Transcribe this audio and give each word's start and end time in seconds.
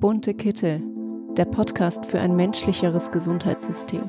Bunte 0.00 0.32
Kittel, 0.32 0.82
der 1.36 1.44
Podcast 1.44 2.06
für 2.06 2.18
ein 2.18 2.34
menschlicheres 2.34 3.12
Gesundheitssystem. 3.12 4.08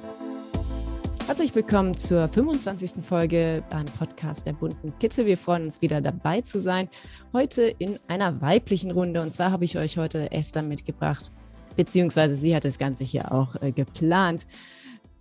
Herzlich 1.27 1.53
willkommen 1.53 1.97
zur 1.97 2.29
25. 2.29 3.03
Folge 3.03 3.61
beim 3.69 3.83
Podcast 3.83 4.45
der 4.45 4.53
bunten 4.53 4.97
Kittel. 4.99 5.25
Wir 5.25 5.37
freuen 5.37 5.65
uns 5.65 5.81
wieder 5.81 5.99
dabei 5.99 6.39
zu 6.39 6.61
sein. 6.61 6.87
Heute 7.33 7.63
in 7.63 7.99
einer 8.07 8.39
weiblichen 8.39 8.91
Runde. 8.91 9.21
Und 9.21 9.33
zwar 9.33 9.51
habe 9.51 9.65
ich 9.65 9.77
euch 9.77 9.97
heute 9.97 10.31
Esther 10.31 10.61
mitgebracht, 10.61 11.29
beziehungsweise 11.75 12.37
sie 12.37 12.55
hat 12.55 12.63
das 12.63 12.79
Ganze 12.79 13.03
hier 13.03 13.33
auch 13.33 13.61
äh, 13.61 13.73
geplant. 13.73 14.47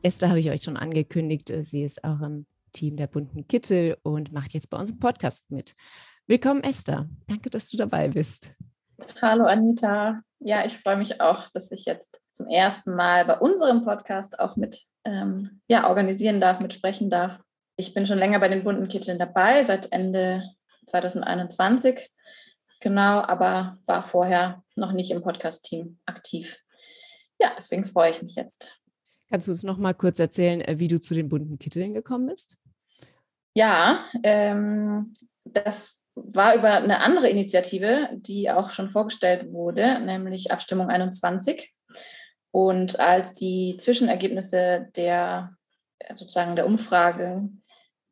Esther 0.02 0.28
habe 0.28 0.38
ich 0.38 0.52
euch 0.52 0.62
schon 0.62 0.76
angekündigt. 0.76 1.50
Äh, 1.50 1.64
sie 1.64 1.82
ist 1.82 2.04
auch 2.04 2.20
im 2.20 2.46
Team 2.70 2.96
der 2.96 3.08
bunten 3.08 3.48
Kittel 3.48 3.96
und 4.04 4.32
macht 4.32 4.54
jetzt 4.54 4.70
bei 4.70 4.78
uns 4.78 4.92
im 4.92 5.00
Podcast 5.00 5.50
mit. 5.50 5.74
Willkommen, 6.28 6.62
Esther. 6.62 7.08
Danke, 7.26 7.50
dass 7.50 7.68
du 7.70 7.76
dabei 7.76 8.06
bist. 8.06 8.54
Hallo, 9.20 9.46
Anita. 9.46 10.22
Ja, 10.40 10.64
ich 10.64 10.78
freue 10.78 10.96
mich 10.96 11.20
auch, 11.20 11.48
dass 11.50 11.70
ich 11.70 11.84
jetzt 11.84 12.20
zum 12.32 12.48
ersten 12.48 12.94
Mal 12.94 13.26
bei 13.26 13.38
unserem 13.38 13.84
Podcast 13.84 14.38
auch 14.40 14.56
mit 14.56 14.82
ähm, 15.04 15.60
ja, 15.68 15.86
organisieren 15.86 16.40
darf, 16.40 16.60
mitsprechen 16.60 17.10
darf. 17.10 17.42
Ich 17.76 17.92
bin 17.92 18.06
schon 18.06 18.18
länger 18.18 18.40
bei 18.40 18.48
den 18.48 18.64
bunten 18.64 18.88
Kitteln 18.88 19.18
dabei, 19.18 19.64
seit 19.64 19.92
Ende 19.92 20.42
2021. 20.86 22.10
Genau, 22.80 23.20
aber 23.20 23.76
war 23.84 24.02
vorher 24.02 24.62
noch 24.76 24.92
nicht 24.92 25.10
im 25.10 25.22
Podcast-Team 25.22 25.98
aktiv. 26.06 26.58
Ja, 27.38 27.52
deswegen 27.56 27.84
freue 27.84 28.10
ich 28.10 28.22
mich 28.22 28.36
jetzt. 28.36 28.80
Kannst 29.28 29.46
du 29.46 29.52
uns 29.52 29.62
noch 29.62 29.76
mal 29.76 29.94
kurz 29.94 30.18
erzählen, 30.18 30.62
äh, 30.62 30.78
wie 30.78 30.88
du 30.88 30.98
zu 30.98 31.14
den 31.14 31.28
bunten 31.28 31.58
Kitteln 31.58 31.92
gekommen 31.92 32.26
bist? 32.26 32.56
Ja, 33.54 33.98
ähm, 34.22 35.12
das 35.44 35.99
war 36.24 36.54
über 36.54 36.74
eine 36.74 37.00
andere 37.00 37.28
Initiative, 37.28 38.08
die 38.12 38.50
auch 38.50 38.70
schon 38.70 38.90
vorgestellt 38.90 39.52
wurde, 39.52 40.00
nämlich 40.00 40.52
Abstimmung 40.52 40.88
21. 40.88 41.72
Und 42.50 42.98
als 42.98 43.34
die 43.34 43.76
Zwischenergebnisse 43.78 44.88
der 44.96 45.50
sozusagen 46.14 46.56
der 46.56 46.66
Umfrage 46.66 47.48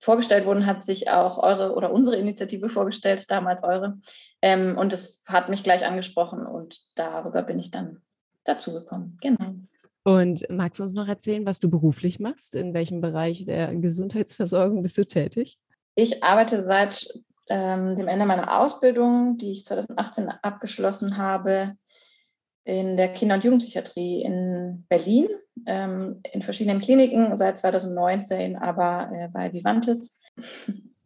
vorgestellt 0.00 0.46
wurden, 0.46 0.66
hat 0.66 0.84
sich 0.84 1.10
auch 1.10 1.38
eure 1.38 1.74
oder 1.74 1.92
unsere 1.92 2.16
Initiative 2.16 2.68
vorgestellt, 2.68 3.30
damals 3.30 3.64
eure. 3.64 3.98
Ähm, 4.42 4.76
und 4.78 4.92
es 4.92 5.24
hat 5.26 5.48
mich 5.48 5.64
gleich 5.64 5.84
angesprochen 5.84 6.46
und 6.46 6.80
darüber 6.94 7.42
bin 7.42 7.58
ich 7.58 7.70
dann 7.70 8.02
dazugekommen. 8.44 9.18
Genau. 9.20 9.54
Und 10.04 10.46
magst 10.48 10.78
du 10.78 10.84
uns 10.84 10.92
noch 10.92 11.08
erzählen, 11.08 11.44
was 11.44 11.58
du 11.58 11.68
beruflich 11.68 12.20
machst? 12.20 12.54
In 12.54 12.72
welchem 12.72 13.00
Bereich 13.00 13.44
der 13.44 13.74
Gesundheitsversorgung 13.74 14.82
bist 14.82 14.96
du 14.96 15.04
tätig? 15.04 15.58
Ich 15.96 16.22
arbeite 16.22 16.62
seit 16.62 17.12
ähm, 17.48 17.96
dem 17.96 18.08
Ende 18.08 18.26
meiner 18.26 18.60
Ausbildung, 18.60 19.38
die 19.38 19.52
ich 19.52 19.64
2018 19.64 20.28
abgeschlossen 20.28 21.16
habe, 21.16 21.76
in 22.64 22.98
der 22.98 23.08
Kinder- 23.08 23.36
und 23.36 23.44
Jugendpsychiatrie 23.44 24.22
in 24.22 24.84
Berlin, 24.90 25.28
ähm, 25.66 26.20
in 26.30 26.42
verschiedenen 26.42 26.80
Kliniken, 26.80 27.36
seit 27.38 27.58
2019 27.58 28.56
aber 28.56 29.10
äh, 29.12 29.28
bei 29.28 29.52
Vivantes. 29.52 30.22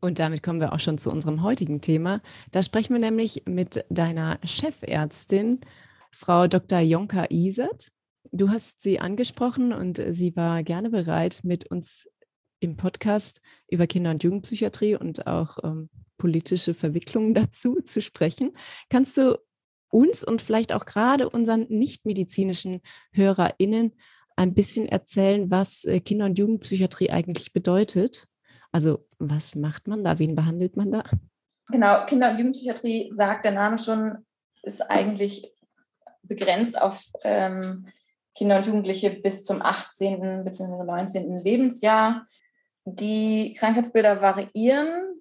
Und 0.00 0.18
damit 0.18 0.42
kommen 0.42 0.60
wir 0.60 0.72
auch 0.72 0.80
schon 0.80 0.98
zu 0.98 1.12
unserem 1.12 1.44
heutigen 1.44 1.80
Thema. 1.80 2.20
Da 2.50 2.64
sprechen 2.64 2.94
wir 2.94 3.00
nämlich 3.00 3.44
mit 3.46 3.84
deiner 3.88 4.40
Chefärztin, 4.44 5.60
Frau 6.10 6.48
Dr. 6.48 6.80
Jonka 6.80 7.26
Isert. 7.30 7.92
Du 8.32 8.50
hast 8.50 8.82
sie 8.82 8.98
angesprochen 8.98 9.72
und 9.72 10.02
sie 10.10 10.34
war 10.34 10.64
gerne 10.64 10.90
bereit, 10.90 11.40
mit 11.44 11.70
uns 11.70 12.08
im 12.58 12.76
Podcast 12.76 13.40
über 13.68 13.86
Kinder- 13.86 14.10
und 14.10 14.24
Jugendpsychiatrie 14.24 14.96
und 14.96 15.28
auch 15.28 15.58
ähm, 15.62 15.88
politische 16.22 16.72
Verwicklungen 16.72 17.34
dazu 17.42 17.80
zu 17.80 18.00
sprechen. 18.00 18.52
Kannst 18.88 19.16
du 19.16 19.38
uns 19.90 20.22
und 20.24 20.40
vielleicht 20.40 20.72
auch 20.72 20.86
gerade 20.86 21.28
unseren 21.28 21.66
nichtmedizinischen 21.68 22.80
HörerInnen 23.12 23.92
ein 24.36 24.54
bisschen 24.54 24.86
erzählen, 24.88 25.50
was 25.50 25.84
äh, 25.84 26.00
Kinder- 26.00 26.24
und 26.26 26.38
Jugendpsychiatrie 26.38 27.10
eigentlich 27.10 27.52
bedeutet? 27.52 28.28
Also, 28.70 29.06
was 29.18 29.56
macht 29.56 29.88
man 29.88 30.02
da? 30.04 30.18
Wen 30.18 30.34
behandelt 30.34 30.76
man 30.76 30.92
da? 30.92 31.02
Genau, 31.70 32.06
Kinder- 32.06 32.30
und 32.30 32.38
Jugendpsychiatrie 32.38 33.10
sagt 33.12 33.44
der 33.44 33.52
Name 33.52 33.76
schon, 33.76 34.24
ist 34.62 34.80
eigentlich 34.80 35.52
begrenzt 36.22 36.80
auf 36.80 37.04
ähm, 37.24 37.88
Kinder 38.34 38.58
und 38.58 38.66
Jugendliche 38.66 39.10
bis 39.10 39.44
zum 39.44 39.60
18. 39.60 40.44
bzw. 40.44 40.84
19. 40.84 41.36
Lebensjahr. 41.38 42.26
Die 42.84 43.54
Krankheitsbilder 43.58 44.22
variieren 44.22 45.11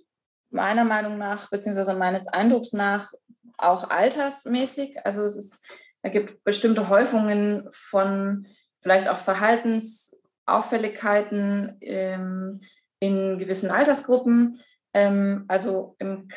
meiner 0.51 0.83
Meinung 0.83 1.17
nach, 1.17 1.49
beziehungsweise 1.49 1.93
meines 1.93 2.27
Eindrucks 2.27 2.73
nach, 2.73 3.13
auch 3.57 3.89
altersmäßig. 3.89 5.05
Also 5.05 5.23
es 5.23 5.35
ist, 5.35 5.65
es 6.01 6.11
gibt 6.11 6.43
bestimmte 6.43 6.89
Häufungen 6.89 7.67
von 7.71 8.47
vielleicht 8.81 9.07
auch 9.07 9.17
Verhaltensauffälligkeiten 9.17 11.77
ähm, 11.81 12.59
in 12.99 13.37
gewissen 13.37 13.71
Altersgruppen. 13.71 14.59
Ähm, 14.93 15.45
also, 15.47 15.95
im, 15.99 16.27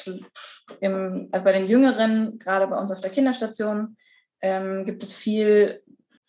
im, 0.80 1.28
also 1.32 1.44
bei 1.44 1.52
den 1.52 1.66
Jüngeren, 1.66 2.38
gerade 2.38 2.68
bei 2.68 2.76
uns 2.76 2.92
auf 2.92 3.00
der 3.00 3.10
Kinderstation, 3.10 3.96
ähm, 4.40 4.84
gibt 4.84 5.02
es 5.02 5.14
viel 5.14 5.82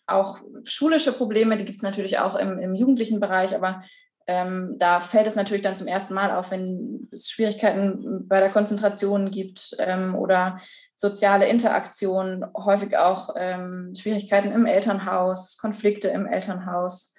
auch 0.06 0.40
schulische 0.64 1.12
Probleme, 1.12 1.56
die 1.56 1.64
gibt 1.64 1.76
es 1.76 1.82
natürlich 1.82 2.18
auch 2.18 2.36
im, 2.36 2.58
im 2.58 2.74
jugendlichen 2.74 3.20
Bereich, 3.20 3.54
aber 3.54 3.82
ähm, 4.28 4.74
da 4.78 4.98
fällt 4.98 5.28
es 5.28 5.36
natürlich 5.36 5.62
dann 5.62 5.76
zum 5.76 5.86
ersten 5.86 6.14
Mal 6.14 6.32
auf, 6.32 6.50
wenn 6.50 7.08
es 7.12 7.30
Schwierigkeiten 7.30 8.26
bei 8.26 8.40
der 8.40 8.50
Konzentration 8.50 9.30
gibt 9.30 9.76
ähm, 9.78 10.16
oder 10.16 10.58
soziale 10.96 11.46
Interaktion, 11.48 12.44
häufig 12.56 12.96
auch 12.96 13.34
ähm, 13.36 13.94
Schwierigkeiten 13.94 14.50
im 14.50 14.66
Elternhaus, 14.66 15.58
Konflikte 15.58 16.08
im 16.08 16.26
Elternhaus. 16.26 17.14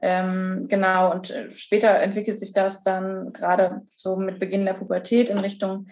Ähm, 0.00 0.66
genau, 0.68 1.12
und 1.12 1.30
äh, 1.30 1.50
später 1.50 1.90
entwickelt 1.90 2.40
sich 2.40 2.52
das 2.52 2.82
dann 2.82 3.32
gerade 3.32 3.82
so 3.94 4.16
mit 4.16 4.38
Beginn 4.38 4.64
der 4.64 4.74
Pubertät 4.74 5.28
in 5.28 5.38
Richtung 5.38 5.88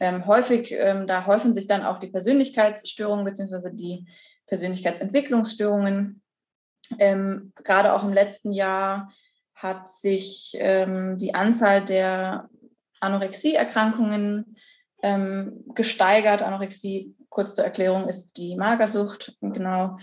ähm, 0.00 0.26
häufig, 0.26 0.72
ähm, 0.72 1.06
da 1.06 1.26
häufen 1.26 1.54
sich 1.54 1.68
dann 1.68 1.84
auch 1.84 2.00
die 2.00 2.08
Persönlichkeitsstörungen 2.08 3.24
beziehungsweise 3.24 3.72
die 3.72 4.06
Persönlichkeitsentwicklungsstörungen. 4.46 6.22
Gerade 6.98 7.92
auch 7.92 8.02
im 8.02 8.14
letzten 8.14 8.50
Jahr 8.50 9.12
hat 9.58 9.88
sich 9.88 10.52
ähm, 10.58 11.18
die 11.18 11.34
Anzahl 11.34 11.84
der 11.84 12.48
Anorexieerkrankungen 13.00 14.56
ähm, 15.02 15.64
gesteigert. 15.74 16.42
Anorexie, 16.42 17.14
kurz 17.28 17.54
zur 17.54 17.64
Erklärung, 17.64 18.08
ist 18.08 18.36
die 18.36 18.56
Magersucht, 18.56 19.36
genau. 19.40 19.98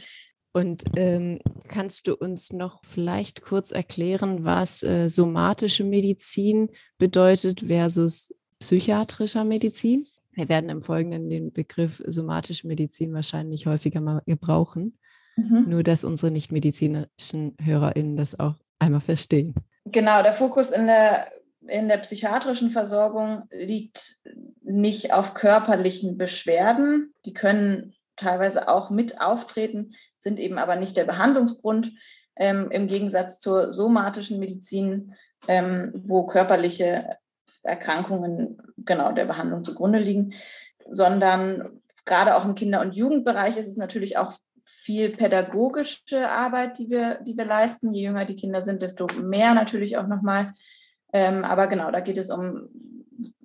Und 0.51 0.83
ähm, 0.95 1.39
kannst 1.67 2.07
du 2.07 2.15
uns 2.15 2.53
noch 2.53 2.81
vielleicht 2.85 3.41
kurz 3.41 3.71
erklären, 3.71 4.45
was 4.45 4.83
äh, 4.83 5.09
somatische 5.09 5.83
Medizin 5.83 6.69
bedeutet 6.97 7.61
versus 7.61 8.33
psychiatrischer 8.59 9.43
Medizin? 9.43 10.05
Wir 10.33 10.49
werden 10.49 10.69
im 10.69 10.81
Folgenden 10.81 11.29
den 11.29 11.53
Begriff 11.53 12.03
somatische 12.05 12.67
Medizin 12.67 13.13
wahrscheinlich 13.13 13.67
häufiger 13.67 14.01
mal 14.01 14.21
gebrauchen. 14.25 14.97
Mhm. 15.37 15.65
Nur, 15.67 15.83
dass 15.83 16.03
unsere 16.03 16.31
nichtmedizinischen 16.31 17.55
HörerInnen 17.61 18.15
das 18.15 18.39
auch 18.39 18.55
einmal 18.85 19.01
verstehen. 19.01 19.53
Genau, 19.85 20.23
der 20.23 20.33
Fokus 20.33 20.71
in 20.71 20.87
der, 20.87 21.27
in 21.67 21.87
der 21.87 21.97
psychiatrischen 21.97 22.69
Versorgung 22.69 23.43
liegt 23.51 24.15
nicht 24.63 25.13
auf 25.13 25.33
körperlichen 25.33 26.17
Beschwerden. 26.17 27.13
Die 27.25 27.33
können 27.33 27.93
teilweise 28.15 28.67
auch 28.67 28.89
mit 28.89 29.21
auftreten, 29.21 29.93
sind 30.17 30.39
eben 30.39 30.57
aber 30.57 30.75
nicht 30.75 30.97
der 30.97 31.05
Behandlungsgrund. 31.05 31.93
Ähm, 32.35 32.71
Im 32.71 32.87
Gegensatz 32.87 33.39
zur 33.39 33.71
somatischen 33.73 34.39
Medizin, 34.39 35.13
ähm, 35.47 35.93
wo 35.95 36.25
körperliche 36.25 37.17
Erkrankungen 37.63 38.61
genau 38.77 39.11
der 39.11 39.25
Behandlung 39.25 39.63
zugrunde 39.63 39.99
liegen, 39.99 40.33
sondern 40.89 41.81
gerade 42.05 42.35
auch 42.35 42.45
im 42.45 42.55
Kinder- 42.55 42.81
und 42.81 42.95
Jugendbereich 42.95 43.57
ist 43.57 43.67
es 43.67 43.77
natürlich 43.77 44.17
auch 44.17 44.33
viel 44.65 45.09
pädagogische 45.09 46.29
Arbeit, 46.29 46.79
die 46.79 46.89
wir, 46.89 47.19
die 47.21 47.37
wir 47.37 47.45
leisten. 47.45 47.93
Je 47.93 48.03
jünger 48.03 48.25
die 48.25 48.35
Kinder 48.35 48.61
sind, 48.61 48.81
desto 48.81 49.07
mehr 49.21 49.53
natürlich 49.53 49.97
auch 49.97 50.07
nochmal. 50.07 50.53
Ähm, 51.13 51.45
aber 51.45 51.67
genau, 51.67 51.91
da 51.91 51.99
geht 51.99 52.17
es 52.17 52.31
um 52.31 52.67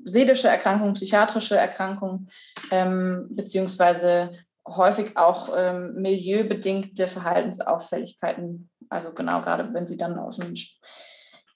seelische 0.04 0.48
Erkrankungen, 0.48 0.94
psychiatrische 0.94 1.56
Erkrankungen, 1.56 2.30
ähm, 2.70 3.28
beziehungsweise 3.30 4.32
häufig 4.66 5.16
auch 5.16 5.50
ähm, 5.56 5.94
milieubedingte 5.94 7.06
Verhaltensauffälligkeiten. 7.06 8.70
Also 8.88 9.12
genau, 9.12 9.42
gerade 9.42 9.72
wenn 9.74 9.86
sie 9.86 9.96
dann 9.96 10.18
aus 10.18 10.40
einem 10.40 10.54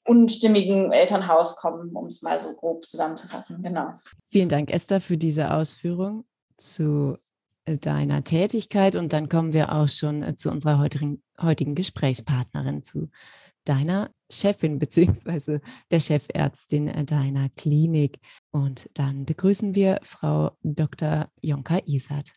unstimmigen 0.07 0.93
Elternhaus 0.93 1.57
kommen, 1.57 1.97
um 1.97 2.07
es 2.07 2.23
mal 2.23 2.39
so 2.39 2.55
grob 2.55 2.87
zusammenzufassen. 2.87 3.63
Genau. 3.63 3.95
Vielen 4.31 4.51
Dank, 4.51 4.71
Esther, 4.71 5.01
für 5.01 5.17
diese 5.17 5.53
Ausführung 5.53 6.25
zu 6.57 7.17
deiner 7.67 8.25
Tätigkeit. 8.25 8.95
Und 8.95 9.13
dann 9.13 9.29
kommen 9.29 9.53
wir 9.53 9.73
auch 9.73 9.89
schon 9.89 10.23
äh, 10.23 10.35
zu 10.35 10.51
unserer 10.51 10.79
heutigen, 10.79 11.23
heutigen 11.41 11.75
Gesprächspartnerin, 11.75 12.83
zu 12.83 13.11
deiner 13.65 14.11
Chefin 14.31 14.79
beziehungsweise 14.79 15.61
der 15.91 16.01
Chefärztin 16.01 16.89
äh, 16.89 17.05
deiner 17.05 17.49
Klinik. 17.51 18.19
Und 18.51 18.91
dann 18.95 19.25
begrüßen 19.25 19.75
wir 19.75 20.01
Frau 20.03 20.53
Dr. 20.63 21.29
Jonka 21.43 21.81
Isat. 21.87 22.33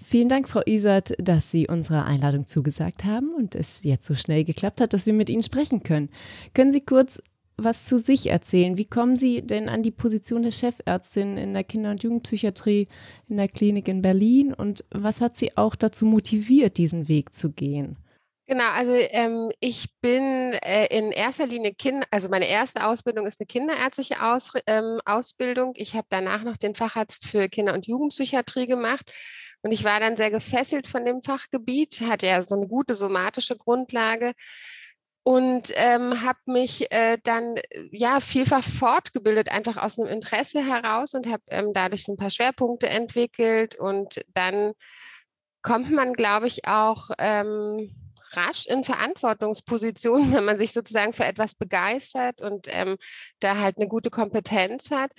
Vielen 0.00 0.28
Dank, 0.28 0.48
Frau 0.48 0.62
Isert, 0.64 1.14
dass 1.18 1.50
Sie 1.50 1.66
unserer 1.66 2.04
Einladung 2.04 2.46
zugesagt 2.46 3.04
haben 3.04 3.34
und 3.34 3.56
es 3.56 3.82
jetzt 3.82 4.06
so 4.06 4.14
schnell 4.14 4.44
geklappt 4.44 4.80
hat, 4.80 4.92
dass 4.92 5.06
wir 5.06 5.12
mit 5.12 5.28
Ihnen 5.28 5.42
sprechen 5.42 5.82
können. 5.82 6.10
Können 6.54 6.70
Sie 6.70 6.82
kurz 6.82 7.20
was 7.58 7.84
zu 7.84 7.98
sich 7.98 8.28
erzählen? 8.30 8.78
Wie 8.78 8.84
kommen 8.84 9.16
Sie 9.16 9.42
denn 9.42 9.68
an 9.68 9.82
die 9.82 9.90
Position 9.90 10.44
der 10.44 10.52
Chefärztin 10.52 11.36
in 11.36 11.52
der 11.52 11.64
Kinder- 11.64 11.90
und 11.90 12.02
Jugendpsychiatrie 12.02 12.88
in 13.28 13.36
der 13.36 13.48
Klinik 13.48 13.88
in 13.88 14.00
Berlin 14.00 14.54
und 14.54 14.84
was 14.90 15.20
hat 15.20 15.36
Sie 15.36 15.56
auch 15.56 15.74
dazu 15.74 16.06
motiviert, 16.06 16.78
diesen 16.78 17.08
Weg 17.08 17.34
zu 17.34 17.52
gehen? 17.52 17.96
Genau, 18.46 18.70
also 18.70 18.94
ähm, 18.94 19.52
ich 19.60 19.88
bin 20.00 20.54
äh, 20.62 20.86
in 20.86 21.12
erster 21.12 21.46
Linie 21.46 21.74
Kind, 21.74 22.04
also 22.10 22.30
meine 22.30 22.48
erste 22.48 22.86
Ausbildung 22.86 23.26
ist 23.26 23.38
eine 23.40 23.46
kinderärztliche 23.46 24.22
Aus, 24.22 24.52
ähm, 24.66 25.00
Ausbildung. 25.04 25.74
Ich 25.76 25.94
habe 25.94 26.06
danach 26.08 26.44
noch 26.44 26.56
den 26.56 26.74
Facharzt 26.74 27.26
für 27.26 27.50
Kinder- 27.50 27.74
und 27.74 27.86
Jugendpsychiatrie 27.86 28.66
gemacht 28.66 29.12
und 29.62 29.72
ich 29.72 29.84
war 29.84 30.00
dann 30.00 30.16
sehr 30.16 30.30
gefesselt 30.30 30.88
von 30.88 31.04
dem 31.04 31.22
Fachgebiet, 31.22 32.00
hatte 32.00 32.26
ja 32.26 32.42
so 32.42 32.54
eine 32.54 32.68
gute 32.68 32.94
somatische 32.94 33.56
Grundlage 33.56 34.32
und 35.28 35.74
ähm, 35.74 36.22
habe 36.22 36.38
mich 36.46 36.90
äh, 36.90 37.18
dann 37.22 37.56
ja 37.90 38.18
vielfach 38.20 38.64
fortgebildet, 38.64 39.50
einfach 39.50 39.76
aus 39.76 39.98
einem 39.98 40.08
Interesse 40.08 40.64
heraus 40.64 41.12
und 41.12 41.26
habe 41.26 41.42
ähm, 41.48 41.74
dadurch 41.74 42.04
so 42.04 42.12
ein 42.12 42.16
paar 42.16 42.30
Schwerpunkte 42.30 42.88
entwickelt 42.88 43.76
und 43.78 44.24
dann 44.32 44.72
kommt 45.60 45.90
man, 45.90 46.14
glaube 46.14 46.46
ich, 46.46 46.66
auch 46.66 47.10
ähm, 47.18 47.94
rasch 48.30 48.64
in 48.68 48.84
Verantwortungspositionen, 48.84 50.32
wenn 50.34 50.46
man 50.46 50.58
sich 50.58 50.72
sozusagen 50.72 51.12
für 51.12 51.26
etwas 51.26 51.54
begeistert 51.54 52.40
und 52.40 52.66
ähm, 52.70 52.96
da 53.40 53.58
halt 53.58 53.76
eine 53.76 53.86
gute 53.86 54.08
Kompetenz 54.08 54.90
hat, 54.90 55.12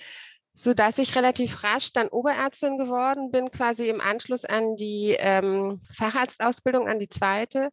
so 0.54 0.74
dass 0.74 0.98
ich 0.98 1.14
relativ 1.14 1.62
rasch 1.62 1.92
dann 1.92 2.08
Oberärztin 2.08 2.78
geworden 2.78 3.30
bin, 3.30 3.52
quasi 3.52 3.88
im 3.88 4.00
Anschluss 4.00 4.44
an 4.44 4.74
die 4.74 5.14
ähm, 5.20 5.80
Facharztausbildung, 5.94 6.88
an 6.88 6.98
die 6.98 7.08
zweite. 7.08 7.70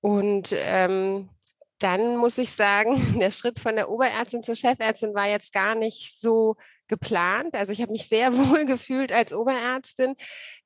Und 0.00 0.54
ähm, 0.54 1.28
dann 1.78 2.16
muss 2.16 2.38
ich 2.38 2.50
sagen, 2.50 2.96
der 3.20 3.30
Schritt 3.30 3.60
von 3.60 3.76
der 3.76 3.88
Oberärztin 3.90 4.42
zur 4.42 4.56
Chefärztin 4.56 5.14
war 5.14 5.28
jetzt 5.28 5.52
gar 5.52 5.74
nicht 5.74 6.18
so 6.20 6.56
geplant. 6.88 7.54
Also 7.54 7.72
ich 7.72 7.82
habe 7.82 7.92
mich 7.92 8.08
sehr 8.08 8.32
wohl 8.36 8.64
gefühlt 8.64 9.12
als 9.12 9.32
Oberärztin. 9.32 10.14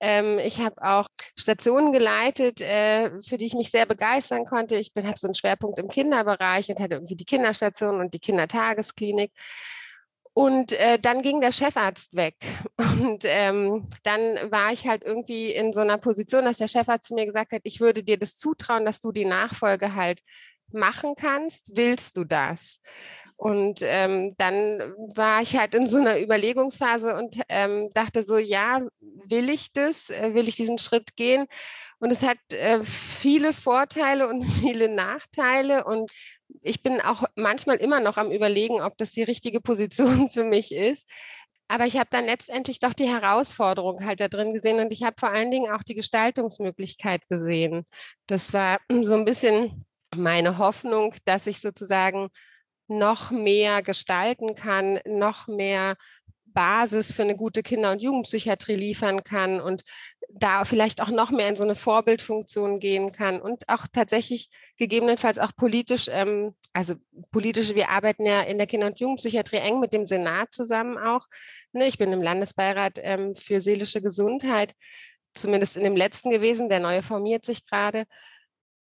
Ähm, 0.00 0.38
ich 0.38 0.60
habe 0.60 0.82
auch 0.82 1.08
Stationen 1.36 1.92
geleitet, 1.92 2.60
äh, 2.60 3.10
für 3.22 3.38
die 3.38 3.46
ich 3.46 3.54
mich 3.54 3.70
sehr 3.70 3.86
begeistern 3.86 4.44
konnte. 4.44 4.76
Ich 4.76 4.92
habe 4.96 5.18
so 5.18 5.26
einen 5.26 5.34
Schwerpunkt 5.34 5.78
im 5.78 5.88
Kinderbereich 5.88 6.68
und 6.70 6.80
hatte 6.80 6.94
irgendwie 6.94 7.16
die 7.16 7.24
Kinderstation 7.24 8.00
und 8.00 8.14
die 8.14 8.20
Kindertagesklinik. 8.20 9.32
Und 10.32 10.72
äh, 10.72 10.98
dann 10.98 11.22
ging 11.22 11.40
der 11.40 11.52
Chefarzt 11.52 12.14
weg. 12.14 12.36
Und 12.78 13.24
ähm, 13.24 13.88
dann 14.04 14.50
war 14.50 14.72
ich 14.72 14.86
halt 14.86 15.02
irgendwie 15.04 15.50
in 15.50 15.72
so 15.72 15.80
einer 15.80 15.98
Position, 15.98 16.44
dass 16.44 16.58
der 16.58 16.68
Chefarzt 16.68 17.08
zu 17.08 17.14
mir 17.14 17.26
gesagt 17.26 17.52
hat, 17.52 17.62
ich 17.64 17.80
würde 17.80 18.04
dir 18.04 18.16
das 18.16 18.36
zutrauen, 18.36 18.84
dass 18.84 19.00
du 19.00 19.10
die 19.10 19.24
Nachfolge 19.24 19.94
halt 19.94 20.20
machen 20.74 21.14
kannst. 21.16 21.66
Willst 21.74 22.16
du 22.16 22.24
das? 22.24 22.80
Und 23.36 23.80
ähm, 23.82 24.34
dann 24.36 24.92
war 25.14 25.40
ich 25.40 25.56
halt 25.56 25.74
in 25.74 25.86
so 25.86 25.96
einer 25.96 26.20
Überlegungsphase 26.20 27.16
und 27.16 27.40
ähm, 27.48 27.88
dachte 27.94 28.22
so, 28.22 28.36
ja, 28.36 28.82
will 29.00 29.48
ich 29.48 29.72
das? 29.72 30.10
Äh, 30.10 30.34
will 30.34 30.46
ich 30.46 30.56
diesen 30.56 30.76
Schritt 30.76 31.16
gehen? 31.16 31.46
Und 32.00 32.10
es 32.10 32.22
hat 32.22 32.36
äh, 32.50 32.84
viele 32.84 33.54
Vorteile 33.54 34.28
und 34.28 34.44
viele 34.60 34.88
Nachteile. 34.88 35.84
Und 35.84 36.10
ich 36.60 36.82
bin 36.82 37.00
auch 37.00 37.24
manchmal 37.34 37.76
immer 37.76 38.00
noch 38.00 38.18
am 38.18 38.30
Überlegen, 38.30 38.82
ob 38.82 38.98
das 38.98 39.12
die 39.12 39.22
richtige 39.22 39.62
Position 39.62 40.28
für 40.32 40.44
mich 40.44 40.70
ist. 40.72 41.08
Aber 41.66 41.86
ich 41.86 41.96
habe 41.96 42.10
dann 42.10 42.26
letztendlich 42.26 42.80
doch 42.80 42.94
die 42.94 43.08
Herausforderung 43.08 44.04
halt 44.04 44.20
da 44.20 44.28
drin 44.28 44.52
gesehen 44.52 44.80
und 44.80 44.92
ich 44.92 45.04
habe 45.04 45.14
vor 45.18 45.30
allen 45.30 45.52
Dingen 45.52 45.70
auch 45.70 45.84
die 45.84 45.94
Gestaltungsmöglichkeit 45.94 47.28
gesehen. 47.28 47.86
Das 48.26 48.52
war 48.52 48.78
so 49.02 49.14
ein 49.14 49.24
bisschen 49.24 49.86
meine 50.14 50.58
Hoffnung, 50.58 51.14
dass 51.24 51.46
ich 51.46 51.60
sozusagen 51.60 52.28
noch 52.88 53.30
mehr 53.30 53.82
gestalten 53.82 54.54
kann, 54.54 55.00
noch 55.06 55.46
mehr 55.46 55.96
Basis 56.52 57.12
für 57.12 57.22
eine 57.22 57.36
gute 57.36 57.62
Kinder- 57.62 57.92
und 57.92 58.02
Jugendpsychiatrie 58.02 58.74
liefern 58.74 59.22
kann 59.22 59.60
und 59.60 59.82
da 60.28 60.64
vielleicht 60.64 61.00
auch 61.00 61.08
noch 61.08 61.30
mehr 61.30 61.48
in 61.48 61.56
so 61.56 61.64
eine 61.64 61.74
Vorbildfunktion 61.74 62.78
gehen 62.80 63.12
kann 63.12 63.40
und 63.40 63.68
auch 63.68 63.86
tatsächlich 63.92 64.48
gegebenenfalls 64.76 65.38
auch 65.38 65.54
politisch, 65.56 66.08
ähm, 66.10 66.54
also 66.72 66.94
politisch, 67.32 67.74
wir 67.74 67.88
arbeiten 67.88 68.24
ja 68.26 68.42
in 68.42 68.58
der 68.58 68.66
Kinder- 68.66 68.86
und 68.86 69.00
Jugendpsychiatrie 69.00 69.56
eng 69.56 69.80
mit 69.80 69.92
dem 69.92 70.06
Senat 70.06 70.52
zusammen 70.52 70.98
auch. 70.98 71.26
Ne, 71.72 71.86
ich 71.88 71.98
bin 71.98 72.12
im 72.12 72.22
Landesbeirat 72.22 72.98
ähm, 73.02 73.34
für 73.34 73.60
seelische 73.60 74.02
Gesundheit, 74.02 74.74
zumindest 75.34 75.76
in 75.76 75.84
dem 75.84 75.96
letzten 75.96 76.30
gewesen, 76.30 76.68
der 76.68 76.80
neue 76.80 77.02
formiert 77.02 77.44
sich 77.44 77.64
gerade. 77.64 78.04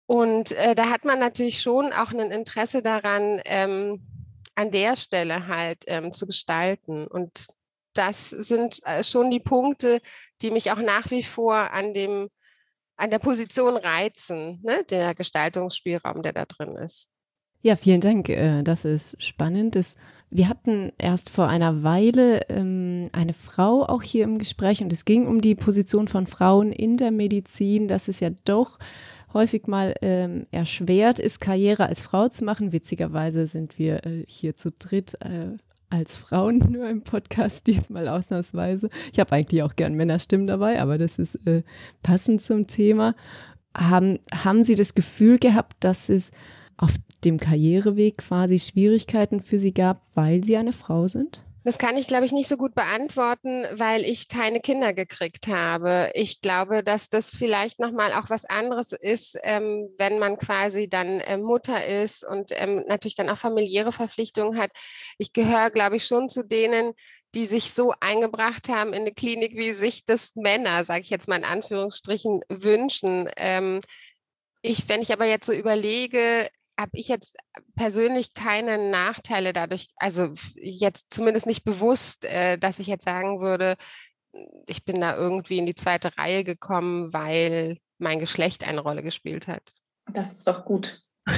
Und 0.09 0.53
äh, 0.53 0.73
da 0.73 0.89
hat 0.89 1.06
man 1.06 1.19
natürlich 1.19 1.61
schon 1.61 1.94
auch 1.94 2.11
ein 2.11 2.31
Interesse 2.31 2.81
daran, 2.81 3.39
ähm, 3.45 4.01
an 4.56 4.71
der 4.71 4.95
Stelle 4.95 5.45
halt 5.45 5.83
ähm, 5.85 6.13
zu 6.13 6.25
gestalten. 6.25 7.06
Und 7.06 7.45
das 7.94 8.31
sind 8.31 8.79
äh, 8.88 9.03
schon 9.03 9.29
die 9.29 9.39
Punkte, 9.39 10.01
die 10.41 10.50
mich 10.50 10.71
auch 10.71 10.81
nach 10.81 11.11
wie 11.11 11.21
vor 11.21 11.53
an 11.53 11.94
dem 11.94 12.29
an 12.97 13.11
der 13.11 13.19
Position 13.19 13.77
reizen, 13.77 14.59
ne? 14.63 14.83
der 14.89 15.13
Gestaltungsspielraum, 15.13 16.23
der 16.23 16.33
da 16.33 16.45
drin 16.45 16.75
ist. 16.75 17.07
Ja, 17.62 17.75
vielen 17.75 18.01
Dank. 18.01 18.29
Äh, 18.29 18.63
das 18.63 18.85
ist 18.85 19.21
spannend. 19.21 19.77
wir 20.31 20.50
hatten 20.50 20.91
erst 20.97 21.29
vor 21.29 21.47
einer 21.47 21.83
Weile 21.83 22.50
ähm, 22.50 23.09
eine 23.12 23.33
Frau 23.33 23.85
auch 23.85 24.01
hier 24.01 24.23
im 24.23 24.39
Gespräch 24.39 24.81
und 24.81 24.91
es 24.91 25.05
ging 25.05 25.27
um 25.27 25.39
die 25.39 25.53
Position 25.53 26.07
von 26.07 26.25
Frauen 26.25 26.71
in 26.71 26.97
der 26.97 27.12
Medizin. 27.12 27.88
Das 27.88 28.07
ist 28.07 28.21
ja 28.21 28.31
doch 28.44 28.79
häufig 29.33 29.67
mal 29.67 29.95
ähm, 30.01 30.47
erschwert 30.51 31.19
ist, 31.19 31.39
Karriere 31.39 31.85
als 31.85 32.01
Frau 32.01 32.27
zu 32.27 32.43
machen. 32.43 32.71
Witzigerweise 32.71 33.47
sind 33.47 33.77
wir 33.77 34.05
äh, 34.05 34.23
hier 34.27 34.55
zu 34.55 34.71
dritt 34.71 35.15
äh, 35.21 35.57
als 35.89 36.15
Frauen 36.15 36.57
nur 36.69 36.89
im 36.89 37.01
Podcast, 37.01 37.67
diesmal 37.67 38.07
ausnahmsweise. 38.07 38.89
Ich 39.11 39.19
habe 39.19 39.33
eigentlich 39.33 39.63
auch 39.63 39.75
gern 39.75 39.95
Männerstimmen 39.95 40.47
dabei, 40.47 40.81
aber 40.81 40.97
das 40.97 41.19
ist 41.19 41.35
äh, 41.47 41.63
passend 42.03 42.41
zum 42.41 42.67
Thema. 42.67 43.15
Haben, 43.75 44.19
haben 44.33 44.63
Sie 44.63 44.75
das 44.75 44.95
Gefühl 44.95 45.37
gehabt, 45.37 45.77
dass 45.81 46.09
es 46.09 46.31
auf 46.77 46.93
dem 47.23 47.37
Karriereweg 47.37 48.17
quasi 48.17 48.57
Schwierigkeiten 48.57 49.41
für 49.41 49.59
Sie 49.59 49.73
gab, 49.73 50.01
weil 50.15 50.43
Sie 50.43 50.57
eine 50.57 50.73
Frau 50.73 51.07
sind? 51.07 51.43
Das 51.65 51.77
kann 51.77 51.97
ich, 51.97 52.07
glaube 52.07 52.25
ich, 52.25 52.31
nicht 52.31 52.47
so 52.47 52.56
gut 52.56 52.73
beantworten, 52.73 53.65
weil 53.73 54.06
ich 54.06 54.29
keine 54.29 54.61
Kinder 54.61 54.94
gekriegt 54.94 55.47
habe. 55.47 56.09
Ich 56.13 56.39
glaube, 56.39 56.83
dass 56.83 57.09
das 57.09 57.35
vielleicht 57.35 57.79
nochmal 57.79 58.13
auch 58.13 58.29
was 58.29 58.45
anderes 58.45 58.94
ist, 58.94 59.38
ähm, 59.44 59.89
wenn 59.98 60.19
man 60.19 60.38
quasi 60.38 60.88
dann 60.88 61.19
äh, 61.19 61.38
Mutter 61.38 61.86
ist 61.86 62.25
und 62.25 62.51
ähm, 62.53 62.86
natürlich 62.88 63.15
dann 63.15 63.29
auch 63.29 63.38
familiäre 63.38 63.91
Verpflichtungen 63.91 64.57
hat. 64.57 64.72
Ich 65.17 65.34
gehöre, 65.34 65.69
glaube 65.69 65.98
ich, 65.98 66.05
schon 66.05 66.29
zu 66.29 66.43
denen, 66.43 66.93
die 67.36 67.45
sich 67.45 67.74
so 67.74 67.93
eingebracht 68.00 68.69
haben 68.69 68.93
in 68.93 69.01
eine 69.01 69.13
Klinik, 69.13 69.55
wie 69.55 69.74
sich 69.74 70.05
das 70.05 70.36
Männer, 70.36 70.86
sage 70.86 71.01
ich 71.01 71.10
jetzt 71.10 71.27
mal 71.27 71.38
in 71.38 71.43
Anführungsstrichen, 71.43 72.41
wünschen. 72.50 73.29
Ähm, 73.36 73.81
ich, 74.62 74.89
wenn 74.89 75.01
ich 75.01 75.12
aber 75.13 75.25
jetzt 75.25 75.45
so 75.45 75.53
überlege, 75.53 76.50
habe 76.79 76.91
ich 76.93 77.09
jetzt 77.09 77.36
persönlich 77.75 78.33
keine 78.33 78.89
Nachteile 78.89 79.53
dadurch, 79.53 79.89
also 79.98 80.33
jetzt 80.55 81.07
zumindest 81.09 81.45
nicht 81.45 81.63
bewusst, 81.63 82.24
äh, 82.24 82.57
dass 82.57 82.79
ich 82.79 82.88
jetzt 82.88 83.05
sagen 83.05 83.41
würde, 83.41 83.75
ich 84.67 84.86
bin 84.86 85.01
da 85.01 85.15
irgendwie 85.15 85.57
in 85.57 85.65
die 85.65 85.75
zweite 85.75 86.17
Reihe 86.17 86.43
gekommen, 86.43 87.12
weil 87.12 87.77
mein 87.98 88.19
Geschlecht 88.19 88.65
eine 88.65 88.79
Rolle 88.79 89.03
gespielt 89.03 89.48
hat. 89.48 89.74
Das 90.12 90.31
ist 90.31 90.48
doch 90.48 90.63
gut. 90.65 91.01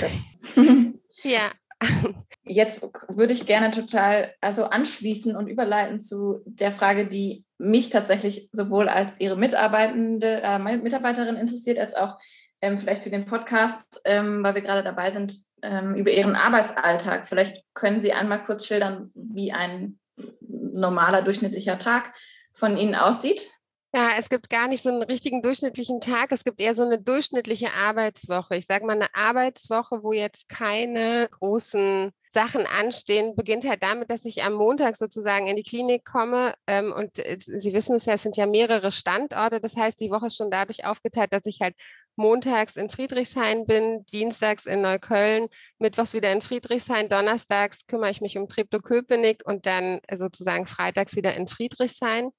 ja. 1.24 1.52
Jetzt 2.44 2.94
würde 3.08 3.34
ich 3.34 3.48
gerne 3.48 3.72
total 3.72 4.34
also 4.40 4.66
anschließen 4.66 5.36
und 5.36 5.48
überleiten 5.48 6.00
zu 6.00 6.42
der 6.46 6.72
Frage, 6.72 7.08
die 7.08 7.46
mich 7.58 7.90
tatsächlich 7.90 8.50
sowohl 8.52 8.88
als 8.88 9.20
Ihre 9.20 9.36
Mitarbeitende, 9.36 10.42
äh, 10.44 10.60
Mitarbeiterin 10.60 11.38
interessiert, 11.38 11.80
als 11.80 11.96
auch 11.96 12.18
ähm, 12.62 12.78
vielleicht 12.78 13.04
für 13.04 13.10
den 13.10 13.26
Podcast, 13.26 14.02
ähm, 14.06 14.44
weil 14.44 14.56
wir 14.56 14.62
gerade 14.62 14.84
dabei 14.84 15.12
sind, 15.12 15.34
ähm, 15.62 15.96
über 15.96 16.12
Ihren 16.12 16.36
Arbeitsalltag. 16.36 17.28
Vielleicht 17.28 17.64
können 17.74 18.00
Sie 18.00 18.14
einmal 18.14 18.44
kurz 18.44 18.66
schildern, 18.66 19.12
wie 19.14 19.52
ein 19.52 20.00
normaler 20.40 21.22
durchschnittlicher 21.22 21.80
Tag 21.80 22.14
von 22.54 22.78
Ihnen 22.78 22.96
aussieht. 22.96 23.52
Ja, 23.94 24.12
es 24.18 24.30
gibt 24.30 24.50
gar 24.50 24.70
nicht 24.70 24.82
so 24.84 24.90
einen 24.90 25.04
richtigen 25.04 25.42
durchschnittlichen 25.42 26.00
Tag. 26.00 26.32
Es 26.32 26.46
gibt 26.46 26.62
eher 26.62 26.76
so 26.76 26.84
eine 26.84 26.98
durchschnittliche 27.02 27.74
Arbeitswoche. 27.74 28.56
Ich 28.56 28.66
sage 28.66 28.86
mal, 28.86 28.94
eine 28.94 29.14
Arbeitswoche, 29.14 30.02
wo 30.02 30.14
jetzt 30.14 30.48
keine 30.48 31.28
großen 31.30 32.12
Sachen 32.32 32.66
anstehen, 32.66 33.36
beginnt 33.36 33.68
halt 33.68 33.84
damit, 33.84 34.10
dass 34.10 34.24
ich 34.24 34.44
am 34.44 34.54
Montag 34.54 34.96
sozusagen 34.96 35.48
in 35.48 35.58
die 35.58 35.64
Klinik 35.64 36.06
komme. 36.06 36.54
Ähm, 36.68 36.94
und 36.94 37.20
äh, 37.20 37.38
Sie 37.40 37.74
wissen 37.74 37.98
es 37.98 38.06
ja, 38.06 38.14
es 38.14 38.22
sind 38.24 38.38
ja 38.38 38.46
mehrere 38.46 38.92
Standorte. 38.92 39.60
Das 39.60 39.76
heißt, 39.76 40.00
die 40.00 40.10
Woche 40.10 40.28
ist 40.28 40.38
schon 40.38 40.52
dadurch 40.52 40.86
aufgeteilt, 40.86 41.34
dass 41.34 41.46
ich 41.46 41.60
halt 41.60 41.76
montags 42.16 42.78
in 42.78 42.90
Friedrichshain 42.90 43.66
bin, 43.66 44.06
dienstags 44.14 44.66
in 44.66 44.82
Neukölln, 44.82 45.48
mittwochs 45.80 46.14
wieder 46.14 46.32
in 46.32 46.42
Friedrichshain, 46.42 47.10
donnerstags 47.10 47.88
kümmere 47.88 48.12
ich 48.12 48.22
mich 48.22 48.38
um 48.38 48.48
Treptow-Köpenick 48.48 49.44
und 49.46 49.66
dann 49.66 50.00
sozusagen 50.14 50.68
freitags 50.68 51.16
wieder 51.16 51.36
in 51.36 51.48
Friedrichshain. 51.48 52.32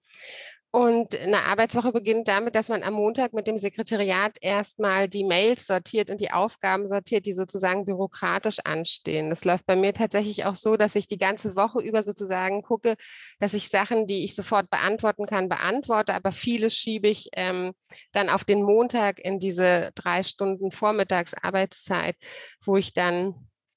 Und 0.75 1.15
eine 1.15 1.45
Arbeitswoche 1.45 1.93
beginnt 1.93 2.29
damit, 2.29 2.55
dass 2.55 2.71
man 2.71 2.83
am 2.83 2.95
Montag 2.95 3.35
mit 3.35 3.47
dem 3.47 3.59
Sekretariat 3.59 4.39
erstmal 4.41 5.07
die 5.07 5.23
Mails 5.23 5.67
sortiert 5.67 6.09
und 6.09 6.19
die 6.19 6.31
Aufgaben 6.31 6.89
sortiert, 6.89 7.27
die 7.27 7.35
sozusagen 7.35 7.85
bürokratisch 7.85 8.59
anstehen. 8.65 9.29
Das 9.29 9.45
läuft 9.45 9.67
bei 9.67 9.77
mir 9.77 9.93
tatsächlich 9.93 10.47
auch 10.47 10.55
so, 10.55 10.79
dass 10.79 10.95
ich 10.95 11.07
die 11.07 11.19
ganze 11.19 11.57
Woche 11.57 11.83
über 11.83 12.03
sozusagen 12.03 12.63
gucke, 12.63 12.95
dass 13.39 13.53
ich 13.53 13.69
Sachen, 13.69 14.07
die 14.07 14.25
ich 14.25 14.35
sofort 14.35 14.71
beantworten 14.71 15.27
kann, 15.27 15.51
beantworte, 15.51 16.15
aber 16.15 16.33
vieles 16.33 16.75
schiebe 16.75 17.09
ich 17.09 17.29
ähm, 17.35 17.75
dann 18.13 18.31
auf 18.31 18.45
den 18.45 18.63
Montag 18.63 19.19
in 19.23 19.41
diese 19.41 19.91
drei 19.95 20.23
Stunden 20.23 20.73
Vormittagsarbeitszeit, 20.73 22.17
wo 22.65 22.79
ich 22.79 22.95
dann 22.95 23.35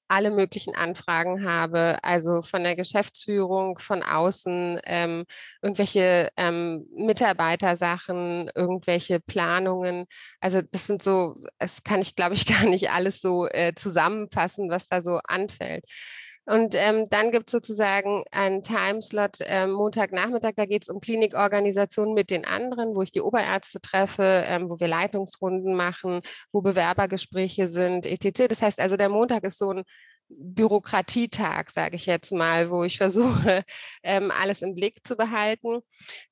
alle 0.08 0.30
möglichen 0.30 0.74
Anfragen 0.74 1.44
habe, 1.48 1.98
also 2.02 2.42
von 2.42 2.62
der 2.62 2.76
Geschäftsführung, 2.76 3.78
von 3.78 4.02
außen, 4.02 4.80
ähm, 4.84 5.24
irgendwelche 5.62 6.30
ähm, 6.36 6.86
Mitarbeitersachen, 6.94 8.50
irgendwelche 8.54 9.20
Planungen. 9.20 10.06
Also 10.40 10.62
das 10.62 10.86
sind 10.86 11.02
so, 11.02 11.42
das 11.58 11.82
kann 11.84 12.00
ich, 12.00 12.14
glaube 12.16 12.34
ich, 12.34 12.46
gar 12.46 12.64
nicht 12.64 12.90
alles 12.90 13.20
so 13.20 13.46
äh, 13.48 13.74
zusammenfassen, 13.74 14.70
was 14.70 14.88
da 14.88 15.02
so 15.02 15.20
anfällt. 15.26 15.84
Und 16.46 16.76
ähm, 16.76 17.08
dann 17.10 17.32
gibt 17.32 17.48
es 17.48 17.52
sozusagen 17.52 18.22
einen 18.30 18.62
Timeslot 18.62 19.40
äh, 19.40 19.66
Montagnachmittag, 19.66 20.52
da 20.54 20.64
geht 20.64 20.84
es 20.84 20.88
um 20.88 21.00
Klinikorganisation 21.00 22.14
mit 22.14 22.30
den 22.30 22.44
anderen, 22.44 22.94
wo 22.94 23.02
ich 23.02 23.10
die 23.10 23.20
Oberärzte 23.20 23.80
treffe, 23.80 24.44
ähm, 24.46 24.70
wo 24.70 24.78
wir 24.78 24.86
Leitungsrunden 24.86 25.74
machen, 25.74 26.20
wo 26.52 26.62
Bewerbergespräche 26.62 27.68
sind, 27.68 28.06
etc. 28.06 28.46
Das 28.48 28.62
heißt 28.62 28.78
also, 28.78 28.96
der 28.96 29.08
Montag 29.08 29.42
ist 29.42 29.58
so 29.58 29.72
ein 29.72 29.82
Bürokratietag, 30.28 31.70
sage 31.70 31.96
ich 31.96 32.06
jetzt 32.06 32.32
mal, 32.32 32.70
wo 32.70 32.84
ich 32.84 32.98
versuche, 32.98 33.64
ähm, 34.04 34.30
alles 34.30 34.62
im 34.62 34.74
Blick 34.74 35.04
zu 35.04 35.16
behalten. 35.16 35.80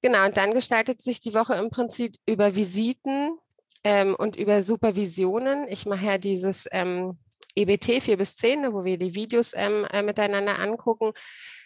Genau, 0.01 0.27
und 0.27 0.37
dann 0.37 0.55
gestaltet 0.55 1.03
sich 1.03 1.21
die 1.21 1.35
Woche 1.35 1.55
im 1.55 1.71
Prinzip 1.71 2.17
über 2.27 2.55
Visiten 2.55 3.37
ähm, 3.83 4.15
und 4.15 4.37
über 4.37 4.63
Supervisionen. 4.63 5.67
Ich 5.69 5.87
mache 5.87 6.07
ja 6.07 6.19
dieses 6.19 6.69
ähm, 6.73 7.19
EBT 7.55 8.01
4 8.01 8.17
bis 8.17 8.37
10, 8.37 8.63
ne, 8.63 8.73
wo 8.73 8.85
wir 8.85 8.99
die 8.99 9.15
Videos 9.15 9.53
ähm, 9.55 9.85
äh, 9.91 10.03
miteinander 10.03 10.59
angucken. 10.59 11.13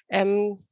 Ähm, 0.09 0.65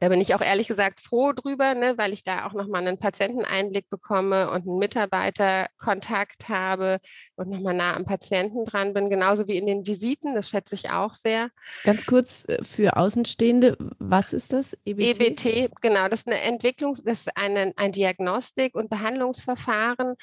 da 0.00 0.08
bin 0.08 0.20
ich 0.20 0.34
auch 0.34 0.40
ehrlich 0.42 0.68
gesagt 0.68 1.00
froh 1.00 1.32
drüber, 1.32 1.74
ne, 1.74 1.96
weil 1.96 2.12
ich 2.12 2.22
da 2.22 2.46
auch 2.46 2.52
nochmal 2.52 2.86
einen 2.86 2.98
Patienteneinblick 2.98 3.88
bekomme 3.88 4.50
und 4.50 4.66
einen 4.66 4.78
Mitarbeiterkontakt 4.78 6.48
habe 6.48 7.00
und 7.36 7.48
nochmal 7.48 7.74
nah 7.74 7.96
am 7.96 8.04
Patienten 8.04 8.66
dran 8.66 8.92
bin, 8.92 9.08
genauso 9.08 9.46
wie 9.46 9.56
in 9.56 9.66
den 9.66 9.86
Visiten, 9.86 10.34
das 10.34 10.50
schätze 10.50 10.74
ich 10.74 10.90
auch 10.90 11.14
sehr. 11.14 11.48
Ganz 11.84 12.04
kurz 12.04 12.46
äh, 12.48 12.62
für 12.62 12.96
Außenstehende, 12.96 13.76
was 13.98 14.34
ist 14.34 14.52
das 14.52 14.76
EBT? 14.84 15.20
EBT, 15.20 15.70
genau, 15.80 16.08
das 16.08 16.20
ist 16.20 16.26
eine 16.26 16.40
Entwicklung, 16.40 16.94
das 17.04 17.20
ist 17.20 17.36
eine, 17.36 17.72
ein 17.76 17.92
Diagnostik- 17.92 18.74
und 18.74 18.90
Behandlungsverfahren, 18.90 20.14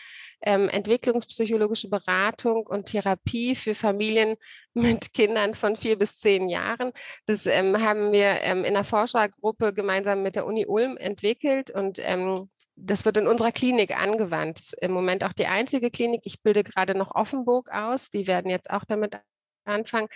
ähm, 0.41 0.69
entwicklungspsychologische 0.69 1.89
Beratung 1.89 2.67
und 2.67 2.87
Therapie 2.87 3.55
für 3.55 3.73
Familien 3.73 4.35
mit 4.73 5.13
Kindern 5.13 5.55
von 5.55 5.75
vier 5.75 5.97
bis 5.97 6.19
zehn 6.19 6.49
Jahren. 6.49 6.91
Das 7.25 7.47
ähm, 7.47 7.81
haben 7.81 8.11
wir 8.11 8.41
ähm, 8.41 8.63
in 8.63 8.75
der 8.75 8.83
Forschergruppe 8.83 9.46
gemeinsam 9.53 10.23
mit 10.23 10.35
der 10.35 10.45
Uni 10.45 10.65
Ulm 10.65 10.97
entwickelt 10.97 11.69
und 11.69 11.99
ähm, 11.99 12.49
das 12.77 13.05
wird 13.05 13.17
in 13.17 13.27
unserer 13.27 13.51
Klinik 13.51 13.97
angewandt. 13.97 14.73
Im 14.79 14.91
Moment 14.91 15.23
auch 15.23 15.33
die 15.33 15.47
einzige 15.47 15.89
Klinik. 15.89 16.21
Ich 16.25 16.43
bilde 16.43 16.63
gerade 16.63 16.95
noch 16.95 17.15
Offenburg 17.15 17.71
aus. 17.71 18.11
Die 18.11 18.27
werden 18.27 18.51
jetzt 18.51 18.69
auch 18.69 18.85
damit 18.85 19.19
anfangen. 19.65 20.07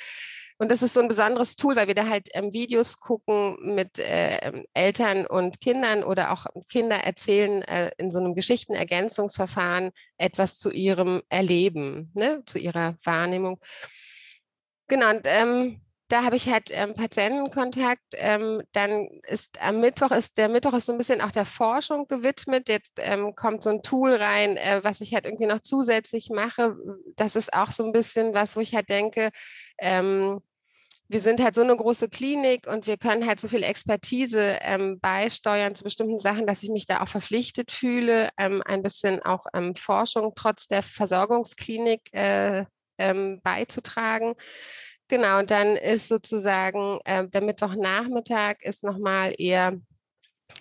Und 0.57 0.69
das 0.69 0.83
ist 0.83 0.93
so 0.93 1.01
ein 1.01 1.07
besonderes 1.07 1.55
Tool, 1.55 1.75
weil 1.75 1.88
wir 1.88 1.95
da 1.95 2.07
halt 2.07 2.29
ähm, 2.33 2.53
Videos 2.53 3.00
gucken 3.00 3.57
mit 3.73 3.97
äh, 3.97 4.63
Eltern 4.75 5.25
und 5.25 5.59
Kindern 5.59 6.03
oder 6.03 6.31
auch 6.31 6.45
Kinder 6.69 6.97
erzählen 6.97 7.63
äh, 7.63 7.89
in 7.97 8.11
so 8.11 8.19
einem 8.19 8.35
Geschichtenergänzungsverfahren 8.35 9.89
etwas 10.17 10.59
zu 10.59 10.69
ihrem 10.69 11.23
Erleben, 11.29 12.11
ne, 12.13 12.43
zu 12.45 12.59
ihrer 12.59 12.95
Wahrnehmung. 13.03 13.59
Genau, 14.88 15.09
und 15.09 15.21
ähm, 15.25 15.81
da 16.12 16.24
habe 16.24 16.36
ich 16.36 16.50
halt 16.50 16.70
ähm, 16.72 16.94
Patientenkontakt. 16.94 18.03
Ähm, 18.13 18.62
dann 18.74 19.08
ist 19.24 19.62
am 19.62 19.80
Mittwoch 19.80 20.12
ist 20.12 20.38
der 20.38 20.50
Mittwoch 20.50 20.74
ist 20.74 20.88
so 20.88 20.91
ein 20.91 20.98
bisschen 20.98 21.22
auch 21.22 21.32
der 21.32 21.46
Forschung 21.46 22.08
gewidmet. 22.08 22.68
Jetzt 22.68 22.94
ähm, 22.98 23.34
kommt 23.36 23.63
so 23.63 23.70
ein 23.70 23.82
Tool 23.82 24.13
rein, 24.13 24.58
äh, 24.58 24.82
was 24.84 25.00
ich 25.00 25.13
halt 25.13 25.25
irgendwie 25.25 25.46
noch 25.46 25.62
zusätzlich 25.62 26.30
mache. 26.30 26.75
Das 27.15 27.38
ist 27.38 27.53
auch 27.53 27.72
so 27.72 27.86
ein 27.86 27.94
bisschen 27.94 28.34
was, 28.34 28.58
wo 28.58 28.60
ich 28.60 28.75
halt 28.75 28.89
denke, 28.89 29.30
ähm, 29.80 30.41
wir 31.08 31.22
sind 31.22 31.41
halt 31.41 31.56
so 31.56 31.62
eine 31.62 31.75
große 31.75 32.10
Klinik 32.10 32.68
und 32.68 32.88
wir 32.88 32.98
können 32.98 33.27
halt 33.27 33.39
so 33.39 33.48
viel 33.48 33.63
Expertise 33.63 34.58
ähm, 34.62 35.00
beisteuern 35.00 35.75
zu 35.75 35.84
bestimmten 35.84 36.20
Sachen, 36.20 36.48
dass 36.48 36.63
ich 36.63 36.70
mich 36.70 36.86
da 36.88 37.01
auch 37.01 37.10
verpflichtet 37.10 37.72
fühle, 37.72 38.30
ähm, 38.38 38.62
ein 38.65 38.82
bisschen 38.82 39.22
auch 39.22 39.46
Forschung 39.77 40.34
trotz 40.36 40.68
der 40.68 40.84
Versorgungsklinik 40.84 42.13
äh, 42.13 42.65
beizutragen. 43.44 44.36
Genau, 45.12 45.39
und 45.39 45.51
dann 45.51 45.75
ist 45.75 46.08
sozusagen 46.08 47.00
äh, 47.03 47.27
der 47.27 47.41
Mittwochnachmittag 47.41 48.62
ist 48.62 48.86
nochmal 48.86 49.34
eher 49.38 49.74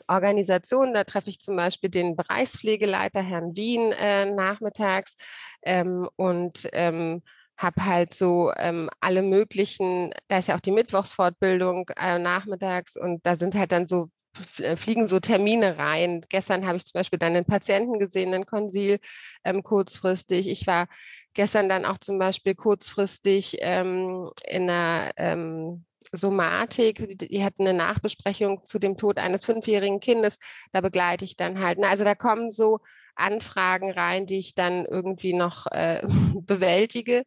Organisation. 0.08 0.92
Da 0.92 1.04
treffe 1.04 1.30
ich 1.30 1.40
zum 1.40 1.54
Beispiel 1.54 1.88
den 1.88 2.16
Bereichspflegeleiter 2.16 3.22
Herrn 3.22 3.54
Wien 3.56 3.92
äh, 3.92 4.26
nachmittags 4.26 5.14
ähm, 5.62 6.08
und 6.16 6.68
ähm, 6.72 7.22
habe 7.56 7.84
halt 7.84 8.12
so 8.12 8.52
ähm, 8.56 8.90
alle 9.00 9.22
möglichen, 9.22 10.10
da 10.26 10.38
ist 10.38 10.48
ja 10.48 10.56
auch 10.56 10.60
die 10.60 10.72
Mittwochsfortbildung 10.72 11.88
äh, 11.96 12.18
nachmittags 12.18 12.96
und 12.96 13.24
da 13.24 13.36
sind 13.36 13.54
halt 13.54 13.70
dann 13.70 13.86
so 13.86 14.08
fliegen 14.32 15.08
so 15.08 15.20
Termine 15.20 15.78
rein. 15.78 16.24
Gestern 16.28 16.66
habe 16.66 16.76
ich 16.76 16.84
zum 16.84 16.98
Beispiel 16.98 17.18
dann 17.18 17.34
einen 17.34 17.44
Patienten 17.44 17.98
gesehen, 17.98 18.32
einen 18.32 18.46
Konsil 18.46 19.00
ähm, 19.44 19.62
kurzfristig. 19.62 20.48
Ich 20.48 20.66
war 20.66 20.86
gestern 21.34 21.68
dann 21.68 21.84
auch 21.84 21.98
zum 21.98 22.18
Beispiel 22.18 22.54
kurzfristig 22.54 23.58
ähm, 23.60 24.30
in 24.46 24.70
einer 24.70 25.10
ähm, 25.16 25.84
Somatik, 26.12 27.18
die 27.18 27.44
hatten 27.44 27.62
eine 27.66 27.76
Nachbesprechung 27.76 28.66
zu 28.66 28.78
dem 28.78 28.96
Tod 28.96 29.18
eines 29.18 29.44
fünfjährigen 29.44 30.00
Kindes. 30.00 30.38
Da 30.72 30.80
begleite 30.80 31.24
ich 31.24 31.36
dann 31.36 31.60
halt. 31.60 31.82
Also 31.84 32.04
da 32.04 32.14
kommen 32.14 32.50
so 32.50 32.80
Anfragen 33.14 33.90
rein, 33.92 34.26
die 34.26 34.38
ich 34.38 34.54
dann 34.54 34.84
irgendwie 34.86 35.34
noch 35.34 35.66
äh, 35.70 36.02
bewältige. 36.34 37.24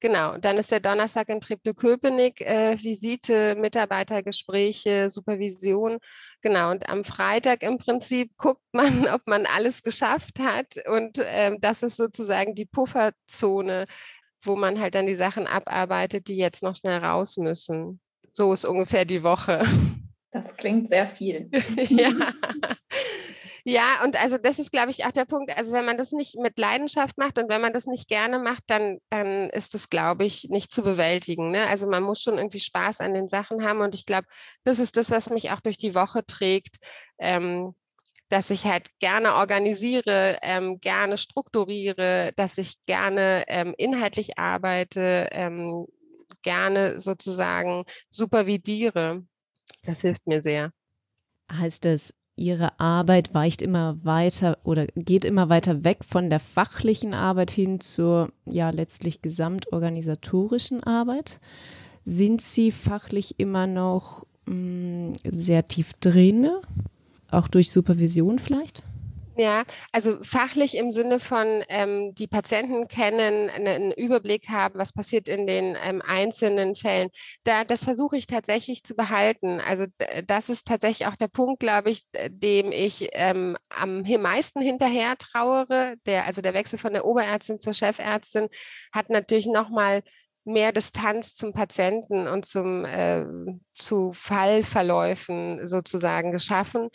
Genau, 0.00 0.36
dann 0.36 0.56
ist 0.58 0.72
der 0.72 0.80
Donnerstag 0.80 1.28
in 1.28 1.40
Treptow-Köpenick, 1.40 2.40
äh, 2.40 2.76
Visite, 2.82 3.54
Mitarbeitergespräche, 3.54 5.10
Supervision. 5.10 5.98
Genau, 6.42 6.72
und 6.72 6.88
am 6.88 7.04
Freitag 7.04 7.62
im 7.62 7.78
Prinzip 7.78 8.36
guckt 8.36 8.62
man, 8.72 9.06
ob 9.08 9.26
man 9.26 9.46
alles 9.46 9.82
geschafft 9.82 10.38
hat. 10.40 10.76
Und 10.86 11.18
äh, 11.18 11.56
das 11.60 11.82
ist 11.82 11.96
sozusagen 11.96 12.54
die 12.54 12.66
Pufferzone, 12.66 13.86
wo 14.44 14.56
man 14.56 14.80
halt 14.80 14.94
dann 14.94 15.06
die 15.06 15.14
Sachen 15.14 15.46
abarbeitet, 15.46 16.26
die 16.28 16.36
jetzt 16.36 16.62
noch 16.62 16.76
schnell 16.76 16.98
raus 16.98 17.36
müssen. 17.36 18.00
So 18.32 18.52
ist 18.52 18.64
ungefähr 18.64 19.04
die 19.04 19.22
Woche. 19.22 19.62
Das 20.32 20.56
klingt 20.56 20.88
sehr 20.88 21.06
viel. 21.06 21.48
ja. 21.88 22.10
Ja, 23.64 24.02
und 24.02 24.20
also 24.20 24.38
das 24.38 24.58
ist, 24.58 24.72
glaube 24.72 24.90
ich, 24.90 25.04
auch 25.04 25.12
der 25.12 25.24
Punkt. 25.24 25.56
Also 25.56 25.72
wenn 25.72 25.84
man 25.84 25.96
das 25.96 26.10
nicht 26.10 26.36
mit 26.36 26.58
Leidenschaft 26.58 27.16
macht 27.16 27.38
und 27.38 27.48
wenn 27.48 27.60
man 27.60 27.72
das 27.72 27.86
nicht 27.86 28.08
gerne 28.08 28.38
macht, 28.38 28.64
dann, 28.66 28.98
dann 29.08 29.50
ist 29.50 29.74
das, 29.74 29.88
glaube 29.88 30.24
ich, 30.24 30.48
nicht 30.48 30.72
zu 30.72 30.82
bewältigen. 30.82 31.50
Ne? 31.50 31.66
Also 31.68 31.86
man 31.86 32.02
muss 32.02 32.20
schon 32.20 32.38
irgendwie 32.38 32.58
Spaß 32.58 33.00
an 33.00 33.14
den 33.14 33.28
Sachen 33.28 33.64
haben. 33.64 33.80
Und 33.80 33.94
ich 33.94 34.04
glaube, 34.04 34.26
das 34.64 34.80
ist 34.80 34.96
das, 34.96 35.10
was 35.10 35.30
mich 35.30 35.52
auch 35.52 35.60
durch 35.60 35.78
die 35.78 35.94
Woche 35.94 36.26
trägt. 36.26 36.76
Ähm, 37.18 37.74
dass 38.28 38.48
ich 38.48 38.64
halt 38.64 38.88
gerne 38.98 39.34
organisiere, 39.34 40.38
ähm, 40.40 40.80
gerne 40.80 41.18
strukturiere, 41.18 42.32
dass 42.36 42.56
ich 42.56 42.76
gerne 42.86 43.44
ähm, 43.46 43.74
inhaltlich 43.76 44.38
arbeite, 44.38 45.28
ähm, 45.32 45.86
gerne 46.42 46.98
sozusagen 46.98 47.84
supervidiere. 48.08 49.22
Das 49.84 50.00
hilft 50.00 50.26
mir 50.26 50.40
sehr. 50.40 50.72
Heißt 51.52 51.84
das, 51.84 52.14
Ihre 52.36 52.80
Arbeit 52.80 53.34
weicht 53.34 53.60
immer 53.60 54.02
weiter 54.04 54.58
oder 54.64 54.86
geht 54.96 55.24
immer 55.24 55.48
weiter 55.48 55.84
weg 55.84 55.98
von 56.04 56.30
der 56.30 56.40
fachlichen 56.40 57.12
Arbeit 57.12 57.50
hin 57.50 57.80
zur 57.80 58.30
ja 58.46 58.70
letztlich 58.70 59.20
gesamtorganisatorischen 59.20 60.82
Arbeit. 60.82 61.40
Sind 62.04 62.40
Sie 62.40 62.72
fachlich 62.72 63.38
immer 63.38 63.66
noch 63.66 64.24
mh, 64.46 64.54
mm, 64.54 65.14
sehr 65.24 65.68
tief 65.68 65.92
drin, 66.00 66.48
auch 67.30 67.48
durch 67.48 67.70
Supervision 67.70 68.38
vielleicht? 68.38 68.82
Ja, 69.36 69.64
also 69.92 70.22
fachlich 70.22 70.76
im 70.76 70.92
Sinne 70.92 71.18
von 71.18 71.64
ähm, 71.68 72.14
die 72.14 72.26
Patienten 72.26 72.86
kennen, 72.86 73.48
einen 73.48 73.90
Überblick 73.92 74.48
haben, 74.50 74.78
was 74.78 74.92
passiert 74.92 75.26
in 75.26 75.46
den 75.46 75.76
ähm, 75.82 76.02
einzelnen 76.02 76.76
Fällen. 76.76 77.08
Da, 77.44 77.64
das 77.64 77.82
versuche 77.82 78.18
ich 78.18 78.26
tatsächlich 78.26 78.84
zu 78.84 78.94
behalten. 78.94 79.58
Also 79.60 79.86
das 80.26 80.50
ist 80.50 80.66
tatsächlich 80.66 81.08
auch 81.08 81.16
der 81.16 81.28
Punkt, 81.28 81.60
glaube 81.60 81.90
ich, 81.90 82.04
dem 82.28 82.72
ich 82.72 83.08
ähm, 83.12 83.56
am 83.70 84.02
meisten 84.02 84.60
hinterher 84.60 85.16
trauere. 85.16 85.94
Der, 86.04 86.26
also 86.26 86.42
der 86.42 86.52
Wechsel 86.52 86.78
von 86.78 86.92
der 86.92 87.06
Oberärztin 87.06 87.58
zur 87.58 87.72
Chefärztin 87.72 88.48
hat 88.92 89.08
natürlich 89.08 89.46
nochmal 89.46 90.02
mehr 90.44 90.72
Distanz 90.72 91.34
zum 91.34 91.52
Patienten 91.52 92.26
und 92.26 92.44
zum, 92.44 92.84
äh, 92.84 93.24
zu 93.72 94.12
Fallverläufen 94.12 95.68
sozusagen 95.68 96.32
geschaffen 96.32 96.90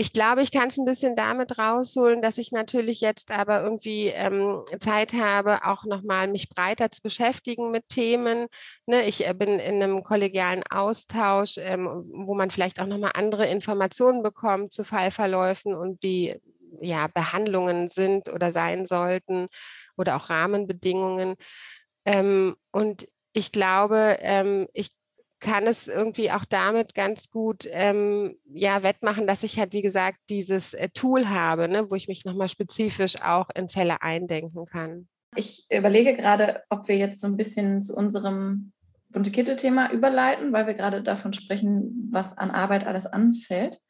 Ich 0.00 0.14
glaube, 0.14 0.40
ich 0.40 0.50
kann 0.50 0.68
es 0.68 0.78
ein 0.78 0.86
bisschen 0.86 1.14
damit 1.14 1.58
rausholen, 1.58 2.22
dass 2.22 2.38
ich 2.38 2.52
natürlich 2.52 3.02
jetzt 3.02 3.30
aber 3.30 3.62
irgendwie 3.62 4.06
ähm, 4.06 4.64
Zeit 4.78 5.12
habe, 5.12 5.66
auch 5.66 5.84
nochmal 5.84 6.26
mich 6.26 6.48
breiter 6.48 6.90
zu 6.90 7.02
beschäftigen 7.02 7.70
mit 7.70 7.86
Themen. 7.90 8.46
Ne? 8.86 9.04
Ich 9.06 9.28
äh, 9.28 9.34
bin 9.34 9.58
in 9.58 9.82
einem 9.82 10.02
kollegialen 10.02 10.62
Austausch, 10.70 11.58
ähm, 11.58 11.86
wo 12.14 12.32
man 12.32 12.50
vielleicht 12.50 12.80
auch 12.80 12.86
nochmal 12.86 13.10
andere 13.12 13.46
Informationen 13.48 14.22
bekommt 14.22 14.72
zu 14.72 14.84
Fallverläufen 14.84 15.74
und 15.74 16.02
wie 16.02 16.34
ja, 16.80 17.08
Behandlungen 17.08 17.90
sind 17.90 18.30
oder 18.30 18.52
sein 18.52 18.86
sollten 18.86 19.48
oder 19.98 20.16
auch 20.16 20.30
Rahmenbedingungen. 20.30 21.34
Ähm, 22.06 22.56
und 22.70 23.06
ich 23.34 23.52
glaube, 23.52 24.16
ähm, 24.20 24.66
ich 24.72 24.88
kann 25.40 25.66
es 25.66 25.88
irgendwie 25.88 26.30
auch 26.30 26.44
damit 26.44 26.94
ganz 26.94 27.30
gut 27.30 27.66
ähm, 27.70 28.36
ja, 28.52 28.82
wettmachen, 28.82 29.26
dass 29.26 29.42
ich 29.42 29.58
halt, 29.58 29.72
wie 29.72 29.82
gesagt, 29.82 30.18
dieses 30.28 30.74
äh, 30.74 30.90
Tool 30.90 31.28
habe, 31.28 31.68
ne, 31.68 31.90
wo 31.90 31.94
ich 31.94 32.08
mich 32.08 32.24
nochmal 32.24 32.48
spezifisch 32.48 33.20
auch 33.22 33.48
in 33.54 33.68
Fälle 33.68 34.02
eindenken 34.02 34.66
kann. 34.66 35.08
Ich 35.36 35.66
überlege 35.70 36.14
gerade, 36.14 36.62
ob 36.68 36.88
wir 36.88 36.96
jetzt 36.96 37.20
so 37.20 37.26
ein 37.26 37.36
bisschen 37.36 37.82
zu 37.82 37.96
unserem 37.96 38.72
bunte 39.08 39.30
Kittel-Thema 39.30 39.92
überleiten, 39.92 40.52
weil 40.52 40.66
wir 40.66 40.74
gerade 40.74 41.02
davon 41.02 41.32
sprechen, 41.32 42.08
was 42.12 42.36
an 42.36 42.50
Arbeit 42.50 42.86
alles 42.86 43.06
anfällt. 43.06 43.80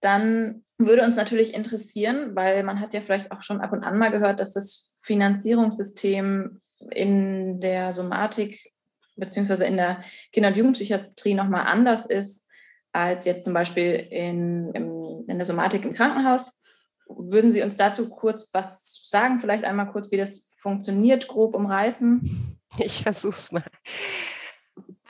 Dann 0.00 0.64
würde 0.76 1.02
uns 1.02 1.16
natürlich 1.16 1.54
interessieren, 1.54 2.36
weil 2.36 2.62
man 2.62 2.80
hat 2.80 2.94
ja 2.94 3.00
vielleicht 3.00 3.32
auch 3.32 3.42
schon 3.42 3.60
ab 3.60 3.72
und 3.72 3.82
an 3.82 3.98
mal 3.98 4.10
gehört, 4.10 4.38
dass 4.38 4.52
das 4.52 4.98
Finanzierungssystem 5.02 6.60
in 6.90 7.60
der 7.60 7.92
Somatik 7.92 8.72
beziehungsweise 9.18 9.66
in 9.66 9.76
der 9.76 10.02
Kinder- 10.32 10.48
und 10.48 10.56
Jugendpsychiatrie 10.56 11.34
nochmal 11.34 11.66
anders 11.66 12.06
ist 12.06 12.48
als 12.92 13.24
jetzt 13.24 13.44
zum 13.44 13.54
Beispiel 13.54 13.94
in, 14.10 14.72
in, 14.72 15.24
in 15.28 15.38
der 15.38 15.44
Somatik 15.44 15.84
im 15.84 15.92
Krankenhaus. 15.92 16.60
Würden 17.08 17.52
Sie 17.52 17.62
uns 17.62 17.76
dazu 17.76 18.10
kurz 18.10 18.50
was 18.52 19.06
sagen? 19.08 19.38
Vielleicht 19.38 19.64
einmal 19.64 19.90
kurz, 19.90 20.10
wie 20.10 20.16
das 20.16 20.54
funktioniert, 20.58 21.28
grob 21.28 21.54
umreißen? 21.54 22.58
Ich 22.78 23.02
versuche 23.02 23.34
es 23.34 23.50
mal. 23.52 23.64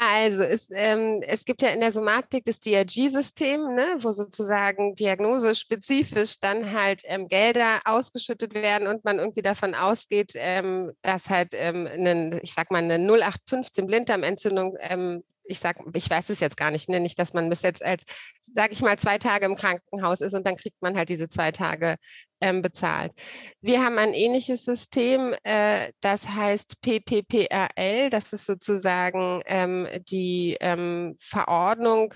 Also 0.00 0.44
es, 0.44 0.70
ähm, 0.72 1.22
es 1.26 1.44
gibt 1.44 1.60
ja 1.60 1.70
in 1.70 1.80
der 1.80 1.90
Somatik 1.90 2.44
das 2.44 2.60
DRG-System, 2.60 3.74
ne, 3.74 3.96
wo 3.98 4.12
sozusagen 4.12 4.94
diagnosespezifisch 4.94 6.38
dann 6.38 6.72
halt 6.72 7.02
ähm, 7.06 7.26
Gelder 7.26 7.80
ausgeschüttet 7.84 8.54
werden 8.54 8.86
und 8.86 9.04
man 9.04 9.18
irgendwie 9.18 9.42
davon 9.42 9.74
ausgeht, 9.74 10.34
ähm, 10.36 10.92
dass 11.02 11.28
halt 11.30 11.52
ähm, 11.52 11.88
einen, 11.88 12.38
ich 12.44 12.54
sag 12.54 12.70
mal, 12.70 12.78
eine 12.78 12.98
0815 12.98 13.88
Blinddarmentzündung 13.88 14.76
ähm, 14.78 15.24
ich 15.48 15.58
sag, 15.58 15.78
ich 15.94 16.08
weiß 16.08 16.30
es 16.30 16.40
jetzt 16.40 16.56
gar 16.56 16.70
nicht, 16.70 16.88
ne? 16.88 17.00
nicht, 17.00 17.18
dass 17.18 17.32
man 17.32 17.48
bis 17.48 17.62
jetzt 17.62 17.84
als, 17.84 18.04
sage 18.40 18.72
ich 18.72 18.82
mal, 18.82 18.98
zwei 18.98 19.18
Tage 19.18 19.46
im 19.46 19.54
Krankenhaus 19.54 20.20
ist 20.20 20.34
und 20.34 20.46
dann 20.46 20.56
kriegt 20.56 20.80
man 20.80 20.96
halt 20.96 21.08
diese 21.08 21.28
zwei 21.28 21.50
Tage 21.52 21.96
ähm, 22.40 22.62
bezahlt. 22.62 23.12
Wir 23.60 23.84
haben 23.84 23.98
ein 23.98 24.14
ähnliches 24.14 24.64
System, 24.64 25.34
äh, 25.42 25.92
das 26.00 26.28
heißt 26.28 26.80
PPPRL, 26.82 28.10
das 28.10 28.32
ist 28.32 28.46
sozusagen 28.46 29.42
ähm, 29.46 29.88
die 30.08 30.56
ähm, 30.60 31.16
Verordnung 31.20 32.14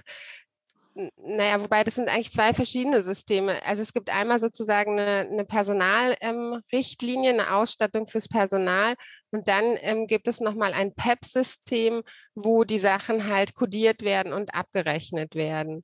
naja, 1.17 1.59
wobei 1.61 1.85
das 1.85 1.95
sind 1.95 2.09
eigentlich 2.09 2.33
zwei 2.33 2.53
verschiedene 2.53 3.03
Systeme. 3.03 3.65
Also 3.65 3.81
es 3.81 3.95
gibt 3.95 4.11
einmal 4.11 4.39
sozusagen 4.39 4.99
eine, 4.99 5.27
eine 5.31 5.45
Personalrichtlinie, 5.47 7.31
ähm, 7.31 7.41
eine 7.41 7.55
Ausstattung 7.55 8.09
fürs 8.09 8.29
Personal 8.29 8.95
und 9.33 9.49
dann 9.49 9.77
ähm, 9.81 10.07
gibt 10.07 10.29
es 10.29 10.41
nochmal 10.41 10.75
ein 10.75 10.95
PEP-System, 10.95 12.03
wo 12.35 12.65
die 12.65 12.79
Sachen 12.79 13.27
halt 13.29 13.55
kodiert 13.55 14.03
werden 14.03 14.33
und 14.33 14.55
abgerechnet 14.55 15.35
werden. 15.35 15.83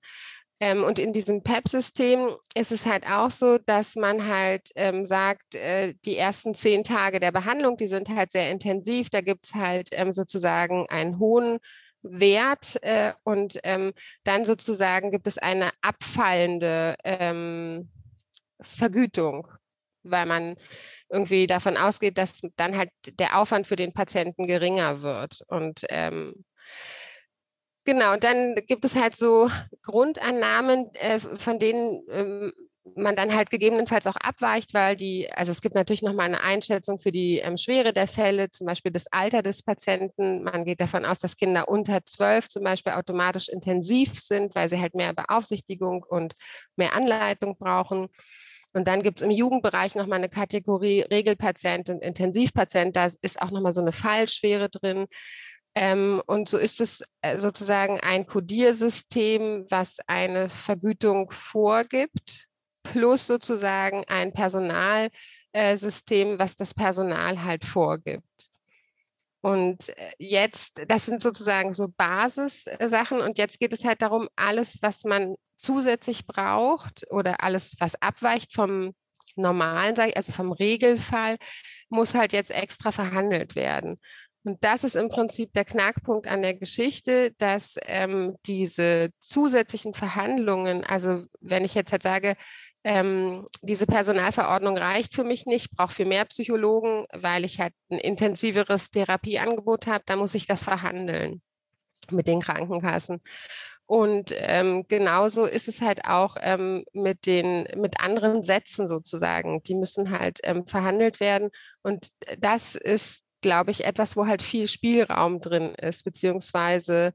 Ähm, 0.60 0.84
und 0.84 0.98
in 0.98 1.12
diesem 1.12 1.42
PEP-System 1.42 2.30
ist 2.54 2.72
es 2.72 2.84
halt 2.84 3.06
auch 3.06 3.30
so, 3.30 3.58
dass 3.58 3.94
man 3.94 4.28
halt 4.28 4.70
ähm, 4.74 5.06
sagt, 5.06 5.54
äh, 5.54 5.94
die 6.04 6.16
ersten 6.16 6.54
zehn 6.54 6.84
Tage 6.84 7.20
der 7.20 7.32
Behandlung, 7.32 7.76
die 7.76 7.86
sind 7.86 8.08
halt 8.08 8.32
sehr 8.32 8.50
intensiv. 8.50 9.08
Da 9.08 9.20
gibt 9.20 9.46
es 9.46 9.54
halt 9.54 9.88
ähm, 9.92 10.12
sozusagen 10.12 10.86
einen 10.88 11.18
hohen 11.18 11.58
Wert 12.02 12.78
äh, 12.82 13.12
und 13.24 13.58
ähm, 13.62 13.92
dann 14.24 14.44
sozusagen 14.44 15.10
gibt 15.10 15.26
es 15.26 15.38
eine 15.38 15.70
abfallende 15.80 16.96
ähm, 17.04 17.90
Vergütung, 18.60 19.46
weil 20.02 20.26
man 20.26 20.56
irgendwie 21.10 21.46
davon 21.46 21.76
ausgeht, 21.76 22.18
dass 22.18 22.40
dann 22.56 22.76
halt 22.76 22.90
der 23.18 23.38
Aufwand 23.38 23.66
für 23.66 23.76
den 23.76 23.92
Patienten 23.92 24.46
geringer 24.46 25.02
wird. 25.02 25.42
Und 25.48 25.82
ähm, 25.88 26.44
genau, 27.84 28.12
und 28.14 28.24
dann 28.24 28.54
gibt 28.66 28.84
es 28.84 28.94
halt 28.94 29.16
so 29.16 29.50
Grundannahmen, 29.82 30.90
äh, 30.94 31.20
von 31.20 31.58
denen 31.58 32.02
ähm, 32.10 32.52
man 32.96 33.16
dann 33.16 33.34
halt 33.34 33.50
gegebenenfalls 33.50 34.06
auch 34.06 34.16
abweicht, 34.16 34.74
weil 34.74 34.96
die, 34.96 35.30
also 35.32 35.52
es 35.52 35.60
gibt 35.60 35.74
natürlich 35.74 36.02
nochmal 36.02 36.26
eine 36.26 36.40
Einschätzung 36.40 36.98
für 36.98 37.12
die 37.12 37.38
ähm, 37.38 37.56
Schwere 37.56 37.92
der 37.92 38.08
Fälle, 38.08 38.50
zum 38.50 38.66
Beispiel 38.66 38.92
das 38.92 39.06
Alter 39.08 39.42
des 39.42 39.62
Patienten. 39.62 40.42
Man 40.42 40.64
geht 40.64 40.80
davon 40.80 41.04
aus, 41.04 41.18
dass 41.18 41.36
Kinder 41.36 41.68
unter 41.68 42.04
zwölf 42.04 42.48
zum 42.48 42.64
Beispiel 42.64 42.92
automatisch 42.92 43.48
intensiv 43.48 44.18
sind, 44.20 44.54
weil 44.54 44.70
sie 44.70 44.80
halt 44.80 44.94
mehr 44.94 45.12
Beaufsichtigung 45.12 46.02
und 46.02 46.34
mehr 46.76 46.94
Anleitung 46.94 47.56
brauchen. 47.58 48.08
Und 48.72 48.86
dann 48.86 49.02
gibt 49.02 49.18
es 49.18 49.24
im 49.24 49.30
Jugendbereich 49.30 49.94
nochmal 49.94 50.18
eine 50.18 50.28
Kategorie 50.28 51.02
Regelpatient 51.02 51.88
und 51.88 52.02
Intensivpatient. 52.02 52.94
Da 52.94 53.08
ist 53.22 53.40
auch 53.40 53.50
nochmal 53.50 53.74
so 53.74 53.80
eine 53.80 53.92
Fallschwere 53.92 54.68
drin. 54.68 55.06
Ähm, 55.74 56.22
und 56.26 56.48
so 56.48 56.58
ist 56.58 56.80
es 56.80 57.02
äh, 57.22 57.38
sozusagen 57.38 58.00
ein 58.00 58.26
Kodiersystem, 58.26 59.66
was 59.70 59.98
eine 60.06 60.50
Vergütung 60.50 61.30
vorgibt 61.30 62.48
plus 62.92 63.26
sozusagen 63.26 64.04
ein 64.08 64.32
Personalsystem, 64.32 66.38
was 66.38 66.56
das 66.56 66.74
Personal 66.74 67.44
halt 67.44 67.64
vorgibt. 67.64 68.24
Und 69.40 69.88
äh, 69.90 70.10
jetzt, 70.18 70.80
das 70.88 71.06
sind 71.06 71.22
sozusagen 71.22 71.72
so 71.72 71.88
Basissachen. 71.96 73.20
Und 73.20 73.38
jetzt 73.38 73.60
geht 73.60 73.72
es 73.72 73.84
halt 73.84 74.02
darum, 74.02 74.28
alles, 74.36 74.78
was 74.82 75.04
man 75.04 75.36
zusätzlich 75.58 76.26
braucht 76.26 77.04
oder 77.10 77.42
alles, 77.42 77.76
was 77.78 78.00
abweicht 78.00 78.54
vom 78.54 78.94
normalen, 79.36 79.96
also 80.14 80.32
vom 80.32 80.52
Regelfall, 80.52 81.38
muss 81.88 82.14
halt 82.14 82.32
jetzt 82.32 82.50
extra 82.50 82.92
verhandelt 82.92 83.54
werden. 83.56 83.98
Und 84.44 84.64
das 84.64 84.84
ist 84.84 84.96
im 84.96 85.08
Prinzip 85.08 85.52
der 85.52 85.64
Knackpunkt 85.64 86.26
an 86.26 86.42
der 86.42 86.54
Geschichte, 86.54 87.32
dass 87.38 87.76
ähm, 87.82 88.36
diese 88.46 89.10
zusätzlichen 89.20 89.94
Verhandlungen, 89.94 90.84
also 90.84 91.24
wenn 91.40 91.64
ich 91.64 91.74
jetzt 91.74 91.92
halt 91.92 92.02
sage, 92.02 92.36
ähm, 92.84 93.46
diese 93.60 93.86
Personalverordnung 93.86 94.78
reicht 94.78 95.14
für 95.14 95.24
mich 95.24 95.46
nicht, 95.46 95.72
brauche 95.72 95.92
für 95.92 96.04
mehr 96.04 96.24
Psychologen, 96.26 97.06
weil 97.12 97.44
ich 97.44 97.60
halt 97.60 97.74
ein 97.90 97.98
intensiveres 97.98 98.90
Therapieangebot 98.90 99.86
habe, 99.86 100.04
da 100.06 100.16
muss 100.16 100.34
ich 100.34 100.46
das 100.46 100.64
verhandeln 100.64 101.42
mit 102.10 102.28
den 102.28 102.40
Krankenkassen. 102.40 103.20
Und 103.88 104.34
ähm, 104.36 104.84
genauso 104.86 105.46
ist 105.46 105.66
es 105.66 105.80
halt 105.80 106.04
auch 106.04 106.36
ähm, 106.42 106.84
mit 106.92 107.24
den 107.24 107.66
mit 107.74 108.00
anderen 108.02 108.42
Sätzen 108.42 108.86
sozusagen. 108.86 109.62
Die 109.62 109.74
müssen 109.74 110.10
halt 110.10 110.40
ähm, 110.44 110.66
verhandelt 110.66 111.20
werden. 111.20 111.48
Und 111.82 112.08
das 112.38 112.74
ist, 112.74 113.22
glaube 113.40 113.70
ich, 113.70 113.86
etwas, 113.86 114.14
wo 114.14 114.26
halt 114.26 114.42
viel 114.42 114.68
Spielraum 114.68 115.40
drin 115.40 115.74
ist, 115.74 116.04
beziehungsweise 116.04 117.14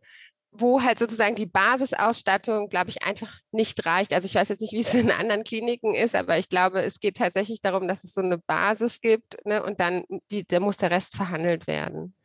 wo 0.51 0.81
halt 0.81 0.97
sozusagen 0.97 1.35
die 1.35 1.45
Basisausstattung, 1.45 2.69
glaube 2.69 2.89
ich, 2.89 3.03
einfach 3.03 3.31
nicht 3.51 3.85
reicht. 3.85 4.11
Also 4.11 4.25
ich 4.25 4.33
weiß 4.33 4.49
jetzt 4.49 4.61
nicht, 4.61 4.73
wie 4.73 4.81
es 4.81 4.95
in 4.95 5.11
anderen 5.11 5.43
Kliniken 5.43 5.93
ist, 5.93 6.15
aber 6.15 6.39
ich 6.39 6.49
glaube, 6.49 6.81
es 6.81 6.99
geht 6.99 7.17
tatsächlich 7.17 7.61
darum, 7.61 7.87
dass 7.87 8.03
es 8.03 8.13
so 8.13 8.21
eine 8.21 8.39
Basis 8.39 8.99
gibt 8.99 9.45
ne, 9.45 9.61
und 9.63 9.79
dann 9.79 10.05
die, 10.31 10.43
da 10.47 10.59
muss 10.59 10.77
der 10.77 10.89
Rest 10.89 11.15
verhandelt 11.15 11.67
werden. 11.67 12.15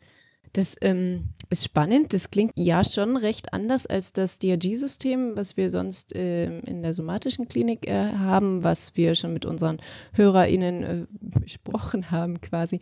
Das 0.53 0.77
ähm, 0.81 1.31
ist 1.51 1.65
spannend. 1.65 2.13
Das 2.13 2.31
klingt 2.31 2.53
ja 2.57 2.85
schon 2.85 3.17
recht 3.17 3.53
anders 3.53 3.87
als 3.87 4.13
das 4.13 4.39
DRG-System, 4.39 5.37
was 5.37 5.57
wir 5.57 5.71
sonst 5.71 6.15
äh, 6.15 6.59
in 6.61 6.83
der 6.83 6.95
somatischen 6.95 7.49
Klinik 7.49 7.87
äh, 7.87 8.13
haben, 8.13 8.65
was 8.65 8.97
wir 8.97 9.15
schon 9.15 9.33
mit 9.33 9.45
unseren 9.45 9.79
HörerInnen 10.13 10.83
äh, 10.83 11.07
besprochen 11.21 12.11
haben 12.11 12.41
quasi. 12.41 12.81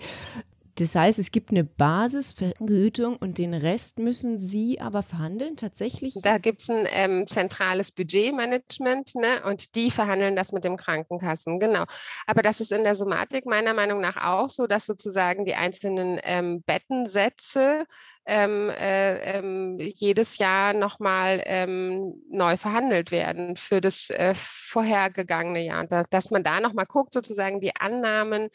Das 0.78 0.94
heißt, 0.94 1.18
es 1.18 1.30
gibt 1.30 1.50
eine 1.50 1.64
Basisvergütung 1.64 3.16
und 3.16 3.38
den 3.38 3.54
Rest 3.54 3.98
müssen 3.98 4.38
Sie 4.38 4.78
aber 4.78 5.02
verhandeln 5.02 5.56
tatsächlich? 5.56 6.14
Da 6.22 6.36
gibt 6.36 6.60
es 6.60 6.68
ein 6.68 6.86
ähm, 6.90 7.26
zentrales 7.26 7.90
Budgetmanagement 7.90 9.14
ne? 9.14 9.42
und 9.44 9.74
die 9.74 9.90
verhandeln 9.90 10.36
das 10.36 10.52
mit 10.52 10.64
dem 10.64 10.76
Krankenkassen, 10.76 11.60
genau. 11.60 11.84
Aber 12.26 12.42
das 12.42 12.60
ist 12.60 12.72
in 12.72 12.84
der 12.84 12.94
Somatik 12.94 13.46
meiner 13.46 13.72
Meinung 13.72 14.00
nach 14.00 14.16
auch 14.18 14.50
so, 14.50 14.66
dass 14.66 14.84
sozusagen 14.84 15.46
die 15.46 15.54
einzelnen 15.54 16.20
ähm, 16.22 16.62
Bettensätze 16.62 17.86
ähm, 18.26 18.70
äh, 18.70 19.38
ähm, 19.38 19.78
jedes 19.78 20.38
Jahr 20.38 20.74
nochmal 20.74 21.42
ähm, 21.46 22.14
neu 22.28 22.56
verhandelt 22.56 23.10
werden 23.10 23.56
für 23.56 23.80
das 23.80 24.10
äh, 24.10 24.34
vorhergegangene 24.36 25.64
Jahr. 25.64 25.86
Da, 25.86 26.02
dass 26.10 26.30
man 26.30 26.42
da 26.42 26.60
nochmal 26.60 26.86
guckt, 26.86 27.14
sozusagen 27.14 27.60
die 27.60 27.76
Annahmen, 27.76 28.48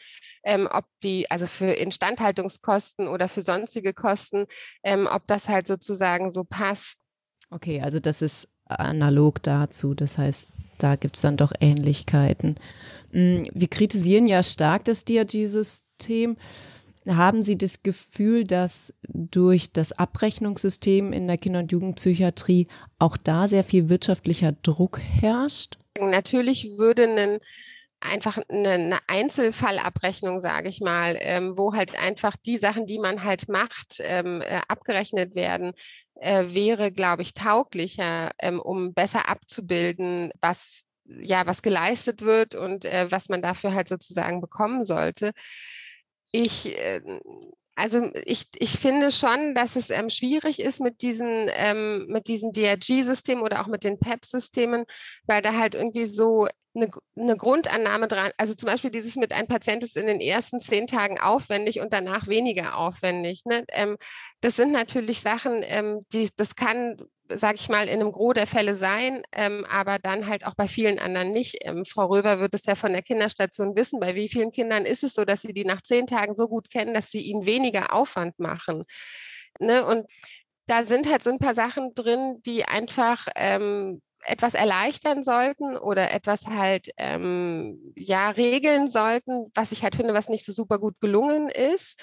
ähm, 0.44 0.68
ob 0.70 0.84
die, 1.02 1.30
also 1.30 1.46
für 1.46 1.72
Instandhaltungskosten 1.72 3.08
oder 3.08 3.28
für 3.28 3.42
sonstige 3.42 3.94
Kosten, 3.94 4.46
ähm, 4.82 5.08
ob 5.10 5.26
das 5.26 5.48
halt 5.48 5.66
sozusagen 5.66 6.30
so 6.30 6.44
passt. 6.44 6.98
Okay, 7.50 7.80
also 7.80 7.98
das 7.98 8.22
ist 8.22 8.52
analog 8.66 9.42
dazu. 9.42 9.94
Das 9.94 10.18
heißt, 10.18 10.48
da 10.78 10.96
gibt 10.96 11.16
es 11.16 11.22
dann 11.22 11.36
doch 11.36 11.52
Ähnlichkeiten. 11.60 12.56
Mm, 13.12 13.44
wir 13.52 13.68
kritisieren 13.68 14.26
ja 14.26 14.42
stark 14.42 14.84
das 14.84 15.04
DRG-System. 15.04 16.36
Haben 17.06 17.42
Sie 17.42 17.58
das 17.58 17.82
Gefühl, 17.82 18.44
dass 18.44 18.94
durch 19.08 19.72
das 19.72 19.92
Abrechnungssystem 19.92 21.12
in 21.12 21.26
der 21.26 21.38
Kinder- 21.38 21.60
und 21.60 21.72
Jugendpsychiatrie 21.72 22.68
auch 22.98 23.16
da 23.16 23.48
sehr 23.48 23.64
viel 23.64 23.88
wirtschaftlicher 23.88 24.52
Druck 24.52 25.00
herrscht? 25.00 25.78
Natürlich 25.98 26.76
würde 26.76 27.04
ein 27.04 27.40
einfach 28.02 28.38
eine, 28.48 28.70
eine 28.70 28.98
Einzelfallabrechnung, 29.06 30.40
sage 30.40 30.68
ich 30.68 30.80
mal, 30.80 31.16
ähm, 31.20 31.56
wo 31.56 31.72
halt 31.74 31.96
einfach 31.96 32.36
die 32.36 32.58
Sachen, 32.58 32.86
die 32.86 32.98
man 32.98 33.22
halt 33.22 33.48
macht, 33.48 34.00
ähm, 34.00 34.42
äh, 34.42 34.60
abgerechnet 34.68 35.34
werden, 35.34 35.72
äh, 36.16 36.46
wäre, 36.48 36.92
glaube 36.92 37.22
ich, 37.22 37.34
tauglicher, 37.34 38.30
ähm, 38.40 38.60
um 38.60 38.92
besser 38.92 39.28
abzubilden, 39.28 40.32
was 40.40 40.82
ja, 41.04 41.46
was 41.46 41.62
geleistet 41.62 42.22
wird 42.22 42.54
und 42.54 42.84
äh, 42.84 43.10
was 43.10 43.28
man 43.28 43.42
dafür 43.42 43.74
halt 43.74 43.88
sozusagen 43.88 44.40
bekommen 44.40 44.84
sollte. 44.84 45.32
Ich 46.32 46.66
äh, 46.76 47.00
also 47.74 48.10
ich, 48.26 48.46
ich 48.58 48.78
finde 48.78 49.10
schon, 49.10 49.54
dass 49.54 49.76
es 49.76 49.90
ähm, 49.90 50.10
schwierig 50.10 50.60
ist 50.60 50.80
mit 50.80 51.00
diesen, 51.00 51.48
ähm, 51.54 52.06
mit 52.06 52.28
diesen 52.28 52.52
DRG-Systemen 52.52 53.42
oder 53.42 53.62
auch 53.62 53.66
mit 53.66 53.82
den 53.82 53.98
PEP-Systemen, 53.98 54.84
weil 55.26 55.40
da 55.40 55.56
halt 55.56 55.74
irgendwie 55.74 56.06
so 56.06 56.46
eine, 56.74 56.90
eine, 57.16 57.36
Grundannahme 57.36 58.08
dran, 58.08 58.30
also 58.36 58.54
zum 58.54 58.66
Beispiel 58.66 58.90
dieses 58.90 59.16
mit 59.16 59.32
ein 59.32 59.46
Patient 59.46 59.82
ist 59.84 59.96
in 59.96 60.06
den 60.06 60.20
ersten 60.20 60.60
zehn 60.60 60.86
Tagen 60.86 61.18
aufwendig 61.18 61.80
und 61.80 61.92
danach 61.92 62.26
weniger 62.28 62.76
aufwendig. 62.76 63.44
Ne? 63.46 63.64
Ähm, 63.70 63.96
das 64.42 64.56
sind 64.56 64.72
natürlich 64.72 65.20
Sachen, 65.20 65.62
ähm, 65.62 66.06
die, 66.12 66.28
das 66.36 66.56
kann, 66.56 66.96
sage 67.36 67.56
ich 67.56 67.68
mal, 67.68 67.88
in 67.88 68.00
einem 68.00 68.12
Gros 68.12 68.34
der 68.34 68.46
Fälle 68.46 68.76
sein, 68.76 69.22
ähm, 69.32 69.66
aber 69.68 69.98
dann 69.98 70.26
halt 70.26 70.46
auch 70.46 70.54
bei 70.54 70.68
vielen 70.68 70.98
anderen 70.98 71.32
nicht. 71.32 71.58
Ähm, 71.62 71.84
Frau 71.84 72.06
Röber 72.06 72.40
wird 72.40 72.54
es 72.54 72.66
ja 72.66 72.74
von 72.74 72.92
der 72.92 73.02
Kinderstation 73.02 73.76
wissen, 73.76 74.00
bei 74.00 74.14
wie 74.14 74.28
vielen 74.28 74.50
Kindern 74.50 74.84
ist 74.84 75.04
es 75.04 75.14
so, 75.14 75.24
dass 75.24 75.42
sie 75.42 75.52
die 75.52 75.64
nach 75.64 75.82
zehn 75.82 76.06
Tagen 76.06 76.34
so 76.34 76.48
gut 76.48 76.70
kennen, 76.70 76.94
dass 76.94 77.10
sie 77.10 77.20
ihnen 77.20 77.46
weniger 77.46 77.92
Aufwand 77.92 78.38
machen. 78.38 78.84
Ne? 79.60 79.84
Und 79.86 80.06
da 80.66 80.84
sind 80.84 81.10
halt 81.10 81.22
so 81.22 81.30
ein 81.30 81.38
paar 81.38 81.54
Sachen 81.54 81.94
drin, 81.94 82.40
die 82.46 82.64
einfach 82.64 83.26
ähm, 83.36 84.00
etwas 84.24 84.54
erleichtern 84.54 85.22
sollten 85.22 85.76
oder 85.76 86.12
etwas 86.12 86.46
halt 86.46 86.90
ähm, 86.96 87.92
ja 87.96 88.30
regeln 88.30 88.90
sollten, 88.90 89.50
was 89.54 89.72
ich 89.72 89.82
halt 89.82 89.96
finde, 89.96 90.14
was 90.14 90.28
nicht 90.28 90.44
so 90.44 90.52
super 90.52 90.78
gut 90.78 91.00
gelungen 91.00 91.48
ist. 91.48 92.00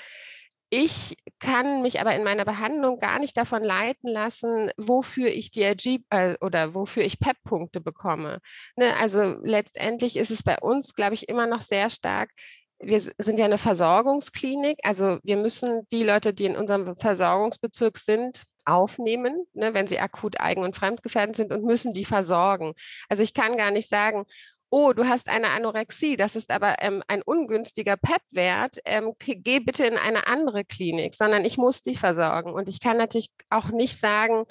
Ich 0.72 1.18
kann 1.40 1.82
mich 1.82 2.00
aber 2.00 2.16
in 2.16 2.24
meiner 2.24 2.46
Behandlung 2.46 3.00
gar 3.00 3.18
nicht 3.18 3.36
davon 3.38 3.64
leiten 3.64 4.10
lassen, 4.10 4.70
wofür 4.78 5.30
ich 5.30 5.50
DRG 5.52 6.00
äh, 6.12 6.36
oder 6.42 6.76
wofür 6.76 7.04
ich 7.04 7.20
PEP-Punkte 7.20 7.82
bekomme. 7.82 8.40
Ne? 8.76 8.96
Also 8.98 9.38
letztendlich 9.42 10.16
ist 10.16 10.30
es 10.30 10.44
bei 10.44 10.60
uns, 10.60 10.94
glaube 10.94 11.16
ich, 11.16 11.28
immer 11.28 11.48
noch 11.48 11.62
sehr 11.62 11.90
stark. 11.90 12.30
Wir 12.78 13.00
sind 13.00 13.40
ja 13.40 13.46
eine 13.46 13.58
Versorgungsklinik, 13.58 14.80
also 14.84 15.18
wir 15.24 15.38
müssen 15.38 15.88
die 15.92 16.04
Leute, 16.04 16.34
die 16.34 16.46
in 16.46 16.56
unserem 16.56 16.96
Versorgungsbezirk 16.96 17.98
sind, 17.98 18.44
aufnehmen, 18.66 19.46
ne, 19.54 19.74
wenn 19.74 19.88
sie 19.88 20.00
akut 20.00 20.40
eigen- 20.40 20.64
und 20.64 20.76
fremdgefährdend 20.76 21.36
sind 21.36 21.52
und 21.52 21.64
müssen 21.64 21.92
die 21.92 22.06
versorgen. 22.06 22.74
Also 23.10 23.24
ich 23.24 23.34
kann 23.34 23.58
gar 23.58 23.72
nicht 23.72 23.90
sagen, 23.90 24.26
oh, 24.70 24.94
du 24.94 25.08
hast 25.08 25.30
eine 25.30 25.50
Anorexie, 25.50 26.16
das 26.16 26.36
ist 26.36 26.52
aber 26.52 26.76
ähm, 26.80 27.04
ein 27.08 27.22
ungünstiger 27.22 27.98
PEP-Wert, 27.98 28.80
ähm, 28.86 29.14
geh 29.20 29.60
bitte 29.60 29.86
in 29.86 29.98
eine 29.98 30.28
andere 30.28 30.64
Klinik, 30.64 31.16
sondern 31.16 31.44
ich 31.46 31.58
muss 31.58 31.82
die 31.82 31.96
versorgen. 31.96 32.54
Und 32.54 32.70
ich 32.70 32.80
kann 32.80 32.98
natürlich 32.98 33.32
auch 33.50 33.70
nicht 33.70 34.00
sagen, 34.00 34.46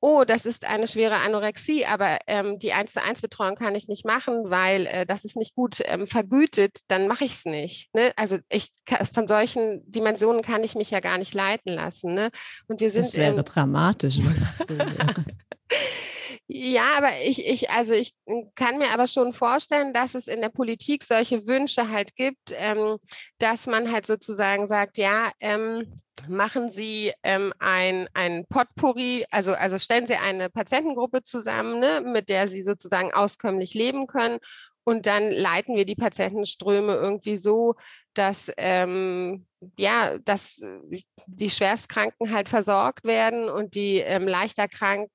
oh, 0.00 0.24
das 0.24 0.46
ist 0.46 0.66
eine 0.66 0.86
schwere 0.86 1.16
Anorexie, 1.16 1.86
aber 1.86 2.18
ähm, 2.26 2.58
die 2.58 2.72
1 2.72 2.92
zu 2.92 3.02
1 3.02 3.20
Betreuung 3.20 3.56
kann 3.56 3.74
ich 3.74 3.88
nicht 3.88 4.04
machen, 4.04 4.50
weil 4.50 4.86
äh, 4.86 5.06
das 5.06 5.24
ist 5.24 5.36
nicht 5.36 5.54
gut 5.54 5.82
ähm, 5.84 6.06
vergütet, 6.06 6.80
dann 6.88 7.08
mache 7.08 7.24
ich 7.24 7.32
es 7.32 7.44
nicht. 7.44 7.92
Ne? 7.94 8.12
Also 8.16 8.38
ich 8.50 8.72
von 9.12 9.26
solchen 9.26 9.82
Dimensionen 9.90 10.42
kann 10.42 10.62
ich 10.62 10.74
mich 10.74 10.90
ja 10.90 11.00
gar 11.00 11.18
nicht 11.18 11.34
leiten 11.34 11.72
lassen. 11.72 12.14
Ne? 12.14 12.30
Und 12.68 12.80
wir 12.80 12.90
sind. 12.90 13.06
Das 13.06 13.16
wäre 13.16 13.42
dramatisch, 13.42 14.18
wenn 14.18 14.40
das 14.58 14.68
so 14.68 14.78
wäre. 14.78 15.24
Ja, 16.46 16.98
aber 16.98 17.08
ich, 17.22 17.46
ich, 17.46 17.70
also 17.70 17.94
ich 17.94 18.14
hm, 18.26 18.50
kann 18.54 18.78
mir 18.78 18.90
aber 18.90 19.06
schon 19.06 19.32
vorstellen, 19.32 19.94
dass 19.94 20.14
es 20.14 20.28
in 20.28 20.40
der 20.42 20.50
Politik 20.50 21.02
solche 21.02 21.46
Wünsche 21.46 21.90
halt 21.90 22.14
gibt, 22.16 22.52
ähm, 22.52 22.98
dass 23.38 23.66
man 23.66 23.90
halt 23.90 24.06
sozusagen 24.06 24.66
sagt, 24.66 24.98
ja, 24.98 25.32
ähm, 25.40 26.00
machen 26.28 26.70
Sie 26.70 27.12
ähm, 27.22 27.52
ein, 27.58 28.08
ein 28.12 28.44
Potpourri, 28.46 29.24
also, 29.30 29.54
also 29.54 29.78
stellen 29.78 30.06
Sie 30.06 30.16
eine 30.16 30.50
Patientengruppe 30.50 31.22
zusammen, 31.22 31.80
ne, 31.80 32.02
mit 32.02 32.28
der 32.28 32.46
Sie 32.46 32.62
sozusagen 32.62 33.12
auskömmlich 33.14 33.72
leben 33.74 34.06
können 34.06 34.38
und 34.84 35.06
dann 35.06 35.30
leiten 35.30 35.76
wir 35.76 35.86
die 35.86 35.96
Patientenströme 35.96 36.94
irgendwie 36.94 37.38
so, 37.38 37.74
dass 38.14 38.50
ähm, 38.56 39.46
ja, 39.78 40.18
dass 40.18 40.60
äh, 40.60 41.02
die 41.26 41.50
Schwerstkranken 41.50 42.32
halt 42.32 42.48
versorgt 42.48 43.04
werden 43.04 43.48
und 43.48 43.74
die 43.74 43.98
ähm, 43.98 44.26
leichter 44.26 44.66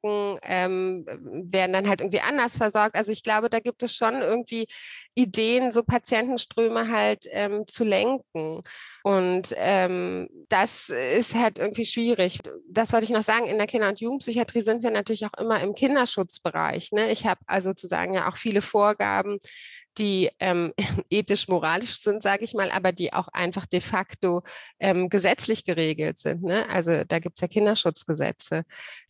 ähm, 0.04 1.06
werden 1.06 1.74
dann 1.74 1.88
halt 1.88 2.02
irgendwie 2.02 2.22
anders 2.22 2.58
versorgt. 2.58 2.96
Also 2.96 3.12
ich 3.12 3.24
glaube, 3.24 3.50
da 3.50 3.60
gibt 3.60 3.84
es 3.84 3.96
schon 3.96 4.22
irgendwie 4.22 4.68
Ideen, 5.16 5.72
so 5.72 5.84
Patientenströme 5.84 6.90
halt 6.90 7.26
ähm, 7.32 7.68
zu 7.68 7.84
lenken. 7.84 8.62
Und 9.04 9.54
ähm, 9.56 10.30
das 10.50 10.90
ist 10.90 11.36
halt 11.36 11.58
irgendwie 11.58 11.86
schwierig. 11.86 12.40
Das 12.70 12.92
wollte 12.92 13.06
ich 13.06 13.12
noch 13.12 13.24
sagen. 13.24 13.46
In 13.46 13.58
der 13.58 13.68
Kinder- 13.68 13.90
und 13.90 14.00
Jugendpsychiatrie 14.00 14.62
sind 14.62 14.84
wir 14.84 14.92
natürlich 14.92 15.26
auch 15.26 15.38
immer 15.40 15.62
im 15.62 15.74
Kinderschutzbereich. 15.74 16.92
Ne? 16.92 17.12
Ich 17.12 17.26
habe 17.26 17.40
also 17.48 17.70
sozusagen 17.70 18.14
ja 18.14 18.30
auch 18.30 18.38
viele 18.38 18.62
Vorgaben, 18.62 19.40
die 19.98 20.30
ähm, 20.40 20.74
ethisch-moralisch 21.10 22.02
sind, 22.02 22.24
sage 22.24 22.46
ich 22.46 22.54
mal, 22.54 22.72
aber 22.72 22.92
die 22.92 23.14
auch 23.14 23.28
einfach 23.30 23.66
de 23.66 23.82
facto 23.82 24.44
ähm, 24.80 25.10
gesetzlich 25.10 25.66
geregelt 25.66 26.18
sind. 26.18 26.44
Ne? 26.44 26.68
Also 26.70 27.04
da 27.04 27.20
gibt 27.20 27.36
es 27.38 27.42
ja 27.42 27.48
Kinderschutzgesetze. 27.48 28.64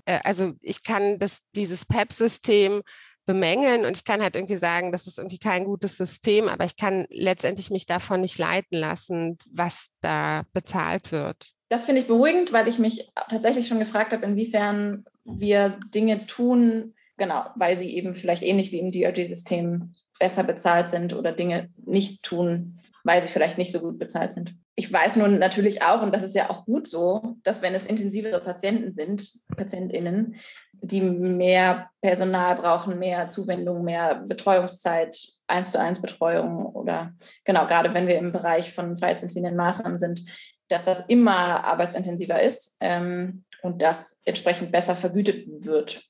Äh, 0.06 0.20
also 0.24 0.54
ich 0.62 0.84
kann 0.84 1.20
das, 1.20 1.40
dieses 1.56 1.86
PEP-System 1.86 2.82
bemängeln 3.26 3.86
und 3.86 3.96
ich 3.96 4.04
kann 4.04 4.24
halt 4.24 4.36
irgendwie 4.36 4.58
sagen, 4.58 4.92
das 4.92 5.06
ist 5.06 5.20
irgendwie 5.20 5.38
kein 5.38 5.66
gutes 5.66 5.98
System, 5.98 6.48
aber 6.48 6.66
ich 6.66 6.76
kann 6.76 7.06
letztendlich 7.12 7.70
mich 7.70 7.86
davon 7.86 8.22
nicht 8.22 8.40
leiten 8.40 8.80
lassen, 8.80 9.38
was 9.52 9.90
da 10.02 10.46
bezahlt 10.52 11.12
wird. 11.12 11.52
Das 11.68 11.86
finde 11.86 12.02
ich 12.02 12.08
beruhigend, 12.08 12.52
weil 12.54 12.68
ich 12.68 12.80
mich 12.80 13.08
tatsächlich 13.30 13.68
schon 13.68 13.78
gefragt 13.78 14.14
habe, 14.14 14.26
inwiefern 14.26 15.06
wir 15.26 15.78
Dinge 15.94 16.26
tun, 16.26 16.96
genau, 17.18 17.46
weil 17.56 17.78
sie 17.78 17.96
eben 17.96 18.16
vielleicht 18.16 18.42
ähnlich 18.42 18.72
wie 18.72 18.80
im 18.80 18.92
DRG-System 18.92 19.94
besser 20.20 20.44
bezahlt 20.44 20.90
sind 20.90 21.16
oder 21.16 21.32
Dinge 21.32 21.70
nicht 21.86 22.24
tun, 22.24 22.80
weil 23.04 23.22
sie 23.22 23.30
vielleicht 23.30 23.58
nicht 23.58 23.72
so 23.72 23.80
gut 23.80 23.98
bezahlt 23.98 24.34
sind. 24.34 24.54
Ich 24.76 24.92
weiß 24.92 25.16
nun 25.16 25.40
natürlich 25.40 25.82
auch, 25.82 26.02
und 26.02 26.14
das 26.14 26.24
ist 26.24 26.36
ja 26.36 26.50
auch 26.50 26.66
gut 26.66 26.88
so, 26.88 27.36
dass 27.44 27.62
wenn 27.62 27.74
es 27.74 27.86
intensivere 27.86 28.40
Patienten 28.40 28.92
sind, 28.92 29.32
PatientInnen, 29.56 30.36
die 30.82 31.02
mehr 31.02 31.90
Personal 32.02 32.56
brauchen, 32.56 33.00
mehr 33.00 33.28
Zuwendung, 33.30 33.84
mehr 33.84 34.24
Betreuungszeit, 34.26 35.18
eins 35.48 35.72
zu 35.72 35.80
eins 35.80 36.02
Betreuung 36.02 36.66
oder 36.66 37.14
genau, 37.44 37.68
gerade 37.68 37.94
wenn 37.94 38.08
wir 38.08 38.18
im 38.18 38.32
Bereich 38.32 38.72
von 38.72 38.96
freiheitsentziehenden 38.96 39.56
Maßnahmen 39.56 39.98
sind, 39.98 40.24
dass 40.70 40.86
das 40.86 41.02
immer 41.08 41.66
arbeitsintensiver 41.66 42.42
ist 42.42 42.78
ähm, 42.80 43.44
und 43.62 43.82
das 43.82 44.22
entsprechend 44.24 44.72
besser 44.72 44.96
vergütet 44.96 45.46
wird. 45.66 46.04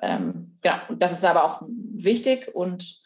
Ähm, 0.00 0.58
genau, 0.62 0.76
das 0.96 1.12
ist 1.12 1.24
aber 1.24 1.44
auch 1.44 1.62
wichtig 1.68 2.54
und 2.54 3.02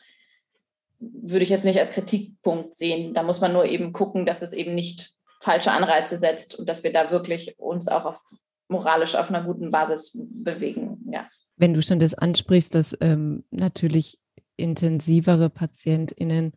würde 1.00 1.42
ich 1.42 1.50
jetzt 1.50 1.64
nicht 1.64 1.80
als 1.80 1.92
Kritikpunkt 1.92 2.74
sehen. 2.74 3.14
Da 3.14 3.22
muss 3.22 3.40
man 3.40 3.52
nur 3.52 3.64
eben 3.64 3.92
gucken, 3.92 4.26
dass 4.26 4.42
es 4.42 4.52
eben 4.52 4.74
nicht 4.74 5.14
falsche 5.40 5.72
Anreize 5.72 6.18
setzt 6.18 6.58
und 6.58 6.68
dass 6.68 6.84
wir 6.84 6.92
da 6.92 7.10
wirklich 7.10 7.58
uns 7.58 7.88
auch 7.88 8.04
auf 8.04 8.22
moralisch 8.68 9.16
auf 9.16 9.30
einer 9.30 9.42
guten 9.42 9.70
Basis 9.70 10.12
bewegen. 10.14 10.98
Ja. 11.10 11.26
Wenn 11.56 11.74
du 11.74 11.82
schon 11.82 11.98
das 11.98 12.14
ansprichst, 12.14 12.74
dass 12.74 12.96
ähm, 13.00 13.44
natürlich 13.50 14.18
intensivere 14.56 15.50
PatientInnen 15.50 16.52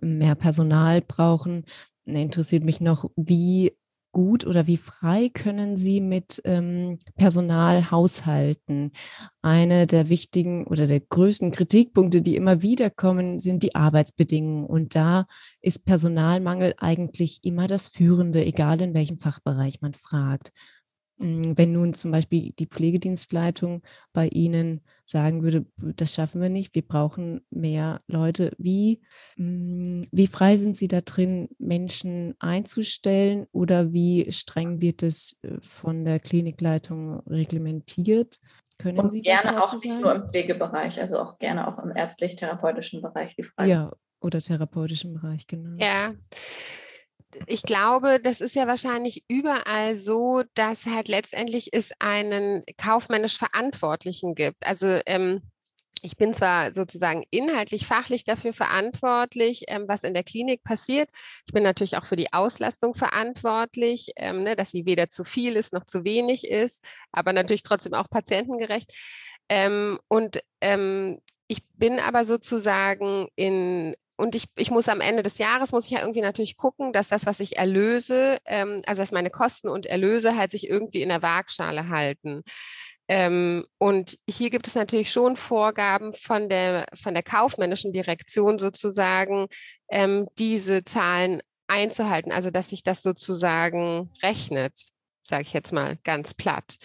mehr 0.00 0.34
Personal 0.34 1.00
brauchen, 1.00 1.64
interessiert 2.04 2.64
mich 2.64 2.80
noch, 2.80 3.10
wie 3.16 3.76
gut 4.14 4.46
oder 4.46 4.66
wie 4.66 4.78
frei 4.78 5.28
können 5.28 5.76
Sie 5.76 6.00
mit 6.00 6.40
ähm, 6.46 7.00
Personal 7.16 7.90
haushalten? 7.90 8.92
Eine 9.42 9.86
der 9.86 10.08
wichtigen 10.08 10.66
oder 10.66 10.86
der 10.86 11.00
größten 11.00 11.50
Kritikpunkte, 11.50 12.22
die 12.22 12.36
immer 12.36 12.62
wieder 12.62 12.88
kommen, 12.88 13.40
sind 13.40 13.62
die 13.62 13.74
Arbeitsbedingungen. 13.74 14.64
Und 14.64 14.94
da 14.94 15.26
ist 15.60 15.84
Personalmangel 15.84 16.74
eigentlich 16.78 17.40
immer 17.42 17.66
das 17.66 17.88
Führende, 17.88 18.44
egal 18.44 18.80
in 18.80 18.94
welchem 18.94 19.18
Fachbereich 19.18 19.82
man 19.82 19.92
fragt. 19.92 20.52
Hm, 21.18 21.58
wenn 21.58 21.72
nun 21.72 21.92
zum 21.92 22.10
Beispiel 22.12 22.52
die 22.58 22.66
Pflegedienstleitung 22.66 23.82
bei 24.12 24.28
Ihnen 24.28 24.80
sagen 25.04 25.42
würde, 25.42 25.66
das 25.76 26.14
schaffen 26.14 26.40
wir 26.40 26.48
nicht, 26.48 26.74
wir 26.74 26.86
brauchen 26.86 27.46
mehr 27.50 28.00
Leute, 28.06 28.52
wie, 28.58 29.02
hm, 29.36 30.06
wie 30.10 30.26
frei 30.26 30.56
sind 30.56 30.76
Sie 30.76 30.88
da 30.88 31.00
drin, 31.02 31.48
Menschen 31.58 32.34
einzustellen 32.38 33.46
oder 33.52 33.92
wie 33.92 34.30
streng 34.32 34.80
wird 34.80 35.02
es 35.02 35.38
äh, 35.42 35.60
von 35.60 36.04
der 36.04 36.20
Klinikleitung 36.20 37.20
reglementiert? 37.26 38.38
Können 38.78 38.98
Und 38.98 39.12
Sie 39.12 39.20
gerne 39.20 39.62
auch 39.62 39.72
nicht 39.72 39.84
nur 39.84 40.00
sagen? 40.00 40.22
im 40.22 40.28
Pflegebereich, 40.30 41.00
also 41.00 41.18
auch 41.20 41.38
gerne 41.38 41.68
auch 41.68 41.82
im 41.84 41.94
ärztlich-therapeutischen 41.94 43.02
Bereich 43.02 43.36
die 43.36 43.44
Frage. 43.44 43.70
Ja, 43.70 43.92
oder 44.20 44.40
therapeutischen 44.40 45.14
Bereich, 45.14 45.46
genau. 45.46 45.76
Ja. 45.78 46.14
Ich 47.46 47.62
glaube, 47.62 48.20
das 48.20 48.40
ist 48.40 48.54
ja 48.54 48.66
wahrscheinlich 48.66 49.24
überall 49.28 49.96
so, 49.96 50.42
dass 50.54 50.86
halt 50.86 51.08
letztendlich 51.08 51.70
es 51.72 51.92
einen 51.98 52.62
kaufmännisch 52.76 53.36
Verantwortlichen 53.36 54.34
gibt. 54.34 54.66
Also 54.66 55.00
ähm, 55.06 55.42
ich 56.04 56.18
bin 56.18 56.34
zwar 56.34 56.72
sozusagen 56.74 57.24
inhaltlich, 57.30 57.86
fachlich 57.86 58.24
dafür 58.24 58.52
verantwortlich, 58.52 59.64
ähm, 59.68 59.84
was 59.88 60.04
in 60.04 60.12
der 60.12 60.22
Klinik 60.22 60.62
passiert. 60.62 61.08
Ich 61.46 61.54
bin 61.54 61.62
natürlich 61.62 61.96
auch 61.96 62.04
für 62.04 62.16
die 62.16 62.32
Auslastung 62.32 62.94
verantwortlich, 62.94 64.10
ähm, 64.16 64.42
ne, 64.42 64.54
dass 64.54 64.70
sie 64.70 64.84
weder 64.84 65.08
zu 65.08 65.24
viel 65.24 65.56
ist 65.56 65.72
noch 65.72 65.86
zu 65.86 66.04
wenig 66.04 66.46
ist, 66.46 66.84
aber 67.10 67.32
natürlich 67.32 67.62
trotzdem 67.62 67.94
auch 67.94 68.10
patientengerecht. 68.10 68.92
Ähm, 69.48 69.98
und 70.08 70.40
ähm, 70.60 71.20
ich 71.46 71.62
bin 71.72 71.98
aber 71.98 72.24
sozusagen 72.26 73.28
in 73.34 73.94
und 74.16 74.34
ich, 74.34 74.44
ich 74.56 74.70
muss 74.70 74.88
am 74.88 75.00
Ende 75.00 75.22
des 75.22 75.38
Jahres, 75.38 75.72
muss 75.72 75.86
ich 75.86 75.90
ja 75.90 76.00
irgendwie 76.00 76.20
natürlich 76.20 76.56
gucken, 76.56 76.92
dass 76.92 77.08
das, 77.08 77.26
was 77.26 77.40
ich 77.40 77.56
erlöse, 77.56 78.38
ähm, 78.44 78.82
also 78.86 79.02
dass 79.02 79.12
meine 79.12 79.30
Kosten 79.30 79.68
und 79.68 79.86
Erlöse 79.86 80.36
halt 80.36 80.50
sich 80.50 80.68
irgendwie 80.68 81.02
in 81.02 81.08
der 81.08 81.22
Waagschale 81.22 81.88
halten. 81.88 82.42
Ähm, 83.08 83.66
und 83.78 84.18
hier 84.28 84.50
gibt 84.50 84.66
es 84.66 84.74
natürlich 84.74 85.12
schon 85.12 85.36
Vorgaben 85.36 86.14
von 86.14 86.48
der, 86.48 86.86
von 86.94 87.12
der 87.12 87.22
kaufmännischen 87.22 87.92
Direktion 87.92 88.58
sozusagen, 88.58 89.48
ähm, 89.90 90.28
diese 90.38 90.84
Zahlen 90.84 91.42
einzuhalten, 91.66 92.32
also 92.32 92.50
dass 92.50 92.70
sich 92.70 92.82
das 92.82 93.02
sozusagen 93.02 94.10
rechnet, 94.22 94.72
sage 95.22 95.42
ich 95.42 95.52
jetzt 95.52 95.72
mal 95.72 95.98
ganz 96.04 96.34
platt. 96.34 96.76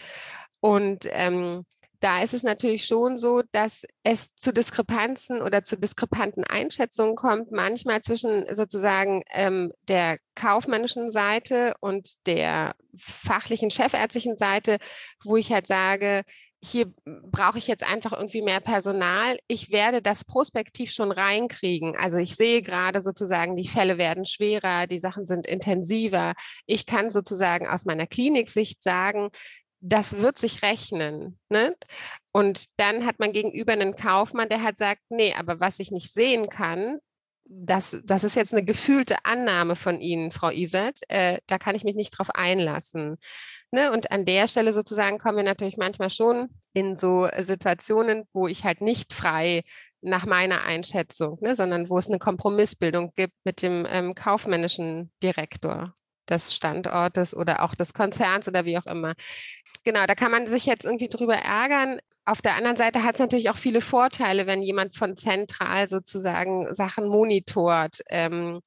Und 0.62 1.08
ähm, 1.12 1.66
da 2.00 2.24
ist 2.24 2.34
es 2.34 2.44
natürlich 2.44 2.86
schon 2.86 3.18
so, 3.18 3.42
dass 3.52 3.84
es 4.04 4.34
zu 4.36 4.54
Diskrepanzen 4.54 5.42
oder 5.42 5.64
zu 5.64 5.78
diskrepanten 5.78 6.44
Einschätzungen 6.44 7.16
kommt, 7.16 7.52
manchmal 7.52 8.02
zwischen 8.02 8.46
sozusagen 8.56 9.24
ähm, 9.32 9.74
der 9.88 10.18
kaufmännischen 10.36 11.12
Seite 11.12 11.76
und 11.82 12.26
der 12.26 12.76
fachlichen 12.98 13.72
chefärztlichen 13.72 14.38
Seite, 14.38 14.78
wo 15.24 15.36
ich 15.36 15.52
halt 15.52 15.68
sage, 15.68 16.24
hier 16.62 16.92
brauche 17.04 17.58
ich 17.58 17.68
jetzt 17.68 17.90
einfach 17.90 18.12
irgendwie 18.12 18.42
mehr 18.42 18.60
Personal. 18.60 19.40
Ich 19.48 19.72
werde 19.72 20.02
das 20.02 20.26
prospektiv 20.26 20.92
schon 20.92 21.12
reinkriegen. 21.12 21.96
Also 21.96 22.18
ich 22.18 22.36
sehe 22.36 22.62
gerade 22.62 23.00
sozusagen, 23.00 23.56
die 23.56 23.68
Fälle 23.68 23.98
werden 23.98 24.26
schwerer, 24.26 24.86
die 24.86 25.00
Sachen 25.00 25.26
sind 25.26 25.48
intensiver. 25.48 26.34
Ich 26.66 26.86
kann 26.86 27.12
sozusagen 27.12 27.68
aus 27.68 27.86
meiner 27.86 28.08
Kliniksicht 28.08 28.84
sagen, 28.84 29.30
das 29.82 30.18
wird 30.18 30.38
sich 30.38 30.62
rechnen. 30.62 31.40
Ne? 31.50 31.76
Und 32.32 32.66
dann 32.78 33.06
hat 33.06 33.20
man 33.20 33.32
gegenüber 33.32 33.74
einen 33.74 33.96
Kaufmann, 33.96 34.50
der 34.50 34.64
halt 34.64 34.78
sagt, 34.78 35.02
nee, 35.10 35.34
aber 35.34 35.60
was 35.60 35.80
ich 35.80 35.92
nicht 35.92 36.14
sehen 36.14 36.50
kann, 36.50 37.00
das, 37.52 38.00
das 38.04 38.24
ist 38.24 38.36
jetzt 38.36 38.54
eine 38.54 38.64
gefühlte 38.64 39.26
Annahme 39.26 39.76
von 39.76 40.00
Ihnen, 40.00 40.32
Frau 40.32 40.52
Isert, 40.52 41.00
äh, 41.08 41.40
da 41.48 41.58
kann 41.58 41.76
ich 41.76 41.84
mich 41.84 41.96
nicht 41.96 42.12
drauf 42.12 42.30
einlassen. 42.32 43.18
Ne? 43.72 43.92
Und 43.92 44.12
an 44.12 44.26
der 44.26 44.48
Stelle 44.48 44.72
sozusagen 44.72 45.18
kommen 45.18 45.38
wir 45.38 45.44
natürlich 45.44 45.78
manchmal 45.78 46.12
schon 46.12 46.50
in 46.74 46.96
so 46.96 47.28
Situationen, 47.40 48.26
wo 48.34 48.48
ich 48.48 48.64
halt 48.66 48.82
nicht 48.82 49.14
frei 49.14 49.64
nach 50.02 50.26
meiner 50.26 50.64
Einschätzung, 50.64 51.40
ne, 51.42 51.56
sondern 51.56 51.90
wo 51.90 51.98
es 51.98 52.08
eine 52.08 52.20
Kompromissbildung 52.20 53.14
gibt 53.16 53.34
mit 53.44 53.62
dem 53.62 53.86
ähm, 53.90 54.16
kaufmännischen 54.16 55.12
Direktor 55.22 55.94
des 56.30 56.54
Standortes 56.54 57.36
oder 57.36 57.64
auch 57.64 57.76
des 57.76 57.94
Konzerns 57.94 58.48
oder 58.48 58.66
wie 58.66 58.78
auch 58.78 58.86
immer. 58.86 59.14
Genau, 59.84 60.06
da 60.06 60.16
kann 60.16 60.32
man 60.32 60.48
sich 60.48 60.66
jetzt 60.66 60.86
irgendwie 60.86 61.10
drüber 61.10 61.36
ärgern. 61.36 62.00
Auf 62.26 62.42
der 62.42 62.56
anderen 62.56 62.78
Seite 62.78 63.04
hat 63.04 63.16
es 63.16 63.20
natürlich 63.20 63.50
auch 63.50 63.58
viele 63.58 63.82
Vorteile, 63.82 64.46
wenn 64.46 64.62
jemand 64.62 64.96
von 64.96 65.18
zentral 65.18 65.88
sozusagen 65.88 66.74
Sachen 66.74 67.08
monitort 67.08 68.02
ähm, 68.10 68.60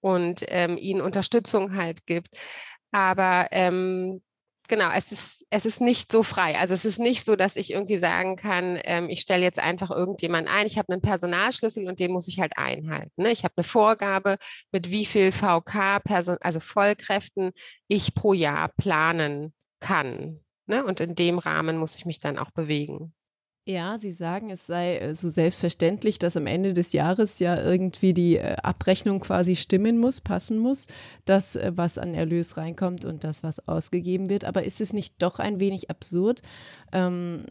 und 0.00 0.44
ähm, 0.48 0.78
ihnen 0.78 1.02
Unterstützung 1.02 1.76
halt 1.76 2.06
gibt. 2.06 2.34
Aber 2.92 3.48
ähm, 3.50 4.22
genau, 4.68 4.90
es 4.94 5.12
ist, 5.12 5.39
es 5.50 5.66
ist 5.66 5.80
nicht 5.80 6.12
so 6.12 6.22
frei. 6.22 6.56
Also 6.56 6.74
es 6.74 6.84
ist 6.84 7.00
nicht 7.00 7.24
so, 7.24 7.34
dass 7.34 7.56
ich 7.56 7.72
irgendwie 7.72 7.98
sagen 7.98 8.36
kann, 8.36 8.78
ähm, 8.84 9.08
ich 9.10 9.20
stelle 9.20 9.42
jetzt 9.42 9.58
einfach 9.58 9.90
irgendjemanden 9.90 10.52
ein. 10.52 10.66
Ich 10.66 10.78
habe 10.78 10.92
einen 10.92 11.02
Personalschlüssel 11.02 11.88
und 11.88 11.98
den 11.98 12.12
muss 12.12 12.28
ich 12.28 12.38
halt 12.38 12.56
einhalten. 12.56 13.10
Ne? 13.16 13.32
Ich 13.32 13.42
habe 13.42 13.54
eine 13.56 13.64
Vorgabe, 13.64 14.38
mit 14.70 14.90
wie 14.90 15.04
viel 15.04 15.32
VK, 15.32 15.98
Person, 16.04 16.36
also 16.40 16.60
Vollkräften 16.60 17.50
ich 17.88 18.14
pro 18.14 18.32
Jahr 18.32 18.68
planen 18.68 19.52
kann. 19.80 20.40
Ne? 20.66 20.84
Und 20.84 21.00
in 21.00 21.16
dem 21.16 21.38
Rahmen 21.38 21.78
muss 21.78 21.96
ich 21.96 22.06
mich 22.06 22.20
dann 22.20 22.38
auch 22.38 22.52
bewegen. 22.52 23.12
Ja, 23.66 23.98
Sie 23.98 24.10
sagen, 24.10 24.50
es 24.50 24.66
sei 24.66 24.96
äh, 24.96 25.14
so 25.14 25.28
selbstverständlich, 25.28 26.18
dass 26.18 26.36
am 26.36 26.46
Ende 26.46 26.72
des 26.72 26.92
Jahres 26.92 27.38
ja 27.40 27.62
irgendwie 27.62 28.14
die 28.14 28.38
äh, 28.38 28.56
Abrechnung 28.62 29.20
quasi 29.20 29.54
stimmen 29.54 29.98
muss, 29.98 30.22
passen 30.22 30.58
muss, 30.58 30.88
das, 31.26 31.56
äh, 31.56 31.70
was 31.74 31.98
an 31.98 32.14
Erlös 32.14 32.56
reinkommt 32.56 33.04
und 33.04 33.22
das, 33.22 33.42
was 33.42 33.68
ausgegeben 33.68 34.30
wird. 34.30 34.46
Aber 34.46 34.64
ist 34.64 34.80
es 34.80 34.94
nicht 34.94 35.14
doch 35.22 35.38
ein 35.38 35.60
wenig 35.60 35.90
absurd? 35.90 36.40
Ähm, 36.90 37.44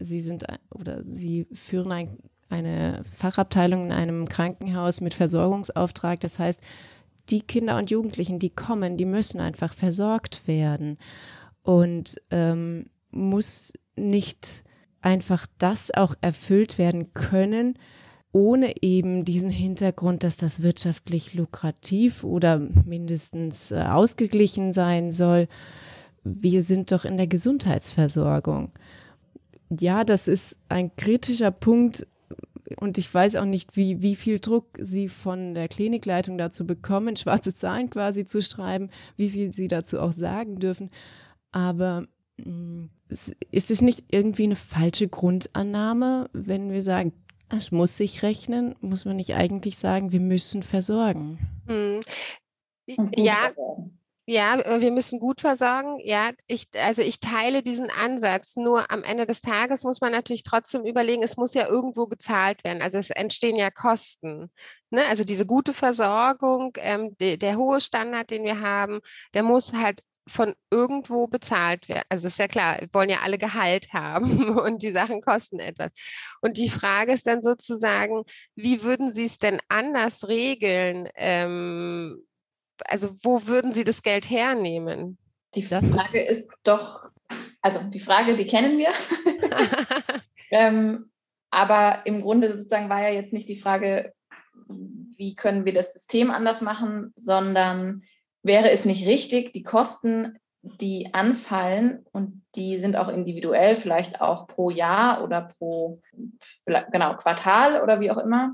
Sie 0.00 0.20
sind 0.20 0.46
oder 0.70 1.04
Sie 1.12 1.46
führen 1.52 1.92
ein, 1.92 2.18
eine 2.48 3.04
Fachabteilung 3.14 3.86
in 3.86 3.92
einem 3.92 4.28
Krankenhaus 4.28 5.02
mit 5.02 5.12
Versorgungsauftrag. 5.12 6.18
Das 6.20 6.38
heißt, 6.38 6.62
die 7.28 7.42
Kinder 7.42 7.76
und 7.76 7.90
Jugendlichen, 7.90 8.38
die 8.38 8.50
kommen, 8.50 8.96
die 8.96 9.04
müssen 9.04 9.38
einfach 9.40 9.74
versorgt 9.74 10.48
werden. 10.48 10.96
Und 11.62 12.16
ähm, 12.30 12.86
muss 13.10 13.74
nicht 13.96 14.64
einfach 15.02 15.46
das 15.58 15.92
auch 15.92 16.14
erfüllt 16.20 16.78
werden 16.78 17.12
können, 17.12 17.78
ohne 18.32 18.82
eben 18.82 19.24
diesen 19.24 19.50
Hintergrund, 19.50 20.24
dass 20.24 20.38
das 20.38 20.62
wirtschaftlich 20.62 21.34
lukrativ 21.34 22.24
oder 22.24 22.58
mindestens 22.58 23.72
äh, 23.72 23.82
ausgeglichen 23.82 24.72
sein 24.72 25.12
soll. 25.12 25.48
Wir 26.24 26.62
sind 26.62 26.92
doch 26.92 27.04
in 27.04 27.18
der 27.18 27.26
Gesundheitsversorgung. 27.26 28.72
Ja, 29.68 30.04
das 30.04 30.28
ist 30.28 30.58
ein 30.68 30.94
kritischer 30.96 31.50
Punkt 31.50 32.06
und 32.76 32.96
ich 32.96 33.12
weiß 33.12 33.36
auch 33.36 33.44
nicht, 33.44 33.76
wie, 33.76 34.02
wie 34.02 34.16
viel 34.16 34.38
Druck 34.38 34.66
Sie 34.78 35.08
von 35.08 35.54
der 35.54 35.68
Klinikleitung 35.68 36.38
dazu 36.38 36.66
bekommen, 36.66 37.16
schwarze 37.16 37.54
Zahlen 37.54 37.90
quasi 37.90 38.24
zu 38.24 38.40
schreiben, 38.40 38.90
wie 39.16 39.30
viel 39.30 39.52
Sie 39.52 39.68
dazu 39.68 40.00
auch 40.00 40.12
sagen 40.12 40.58
dürfen. 40.58 40.90
Aber 41.50 42.06
ist 43.50 43.70
es 43.70 43.82
nicht 43.82 44.04
irgendwie 44.08 44.44
eine 44.44 44.56
falsche 44.56 45.08
Grundannahme, 45.08 46.30
wenn 46.32 46.72
wir 46.72 46.82
sagen, 46.82 47.12
es 47.50 47.70
muss 47.70 47.96
sich 47.96 48.22
rechnen, 48.22 48.74
muss 48.80 49.04
man 49.04 49.16
nicht 49.16 49.34
eigentlich 49.34 49.76
sagen, 49.76 50.12
wir 50.12 50.20
müssen 50.20 50.62
versorgen? 50.62 51.38
Hm. 51.66 52.00
Ja, 53.14 53.34
versorgen. 53.34 53.98
ja, 54.26 54.58
äh, 54.58 54.80
wir 54.80 54.90
müssen 54.90 55.20
gut 55.20 55.40
versorgen. 55.40 55.98
Ja, 56.02 56.32
ich, 56.46 56.68
also 56.74 57.02
ich 57.02 57.20
teile 57.20 57.62
diesen 57.62 57.90
Ansatz. 57.90 58.56
Nur 58.56 58.90
am 58.90 59.04
Ende 59.04 59.26
des 59.26 59.42
Tages 59.42 59.84
muss 59.84 60.00
man 60.00 60.12
natürlich 60.12 60.42
trotzdem 60.42 60.84
überlegen, 60.84 61.22
es 61.22 61.36
muss 61.36 61.54
ja 61.54 61.68
irgendwo 61.68 62.06
gezahlt 62.06 62.64
werden. 62.64 62.82
Also 62.82 62.98
es 62.98 63.10
entstehen 63.10 63.56
ja 63.56 63.70
Kosten. 63.70 64.50
Ne? 64.90 65.02
Also 65.08 65.22
diese 65.22 65.46
gute 65.46 65.74
Versorgung, 65.74 66.72
ähm, 66.78 67.16
de, 67.18 67.36
der 67.36 67.56
hohe 67.56 67.80
Standard, 67.80 68.30
den 68.30 68.44
wir 68.44 68.60
haben, 68.60 69.00
der 69.34 69.42
muss 69.42 69.74
halt 69.74 70.02
von 70.28 70.54
irgendwo 70.70 71.26
bezahlt 71.26 71.88
werden. 71.88 72.04
Also 72.08 72.28
ist 72.28 72.38
ja 72.38 72.48
klar, 72.48 72.80
wir 72.80 72.88
wollen 72.92 73.10
ja 73.10 73.20
alle 73.22 73.38
Gehalt 73.38 73.92
haben 73.92 74.56
und 74.58 74.82
die 74.82 74.92
Sachen 74.92 75.20
kosten 75.20 75.58
etwas. 75.58 75.90
Und 76.40 76.56
die 76.56 76.68
Frage 76.68 77.12
ist 77.12 77.26
dann 77.26 77.42
sozusagen, 77.42 78.24
wie 78.54 78.82
würden 78.82 79.10
Sie 79.10 79.24
es 79.24 79.38
denn 79.38 79.60
anders 79.68 80.28
regeln? 80.28 81.08
Ähm, 81.16 82.24
also 82.84 83.16
wo 83.22 83.46
würden 83.46 83.72
Sie 83.72 83.84
das 83.84 84.02
Geld 84.02 84.30
hernehmen? 84.30 85.18
Die 85.54 85.62
Frage 85.62 86.20
ist, 86.22 86.40
ist 86.40 86.48
doch, 86.62 87.10
also 87.60 87.80
die 87.90 88.00
Frage, 88.00 88.36
die 88.36 88.46
kennen 88.46 88.78
wir. 88.78 88.90
ähm, 90.50 91.10
aber 91.50 92.02
im 92.06 92.22
Grunde 92.22 92.52
sozusagen 92.52 92.88
war 92.88 93.02
ja 93.02 93.10
jetzt 93.10 93.32
nicht 93.32 93.48
die 93.48 93.60
Frage, 93.60 94.14
wie 94.68 95.34
können 95.34 95.66
wir 95.66 95.74
das 95.74 95.92
System 95.92 96.30
anders 96.30 96.62
machen, 96.62 97.12
sondern 97.16 98.02
wäre 98.42 98.70
es 98.70 98.84
nicht 98.84 99.06
richtig, 99.06 99.52
die 99.52 99.62
Kosten, 99.62 100.38
die 100.62 101.12
anfallen 101.12 102.06
und 102.12 102.42
die 102.54 102.78
sind 102.78 102.96
auch 102.96 103.08
individuell, 103.08 103.74
vielleicht 103.74 104.20
auch 104.20 104.46
pro 104.46 104.70
Jahr 104.70 105.24
oder 105.24 105.42
pro 105.58 106.00
genau 106.64 107.16
Quartal 107.16 107.82
oder 107.82 108.00
wie 108.00 108.10
auch 108.10 108.18
immer, 108.18 108.52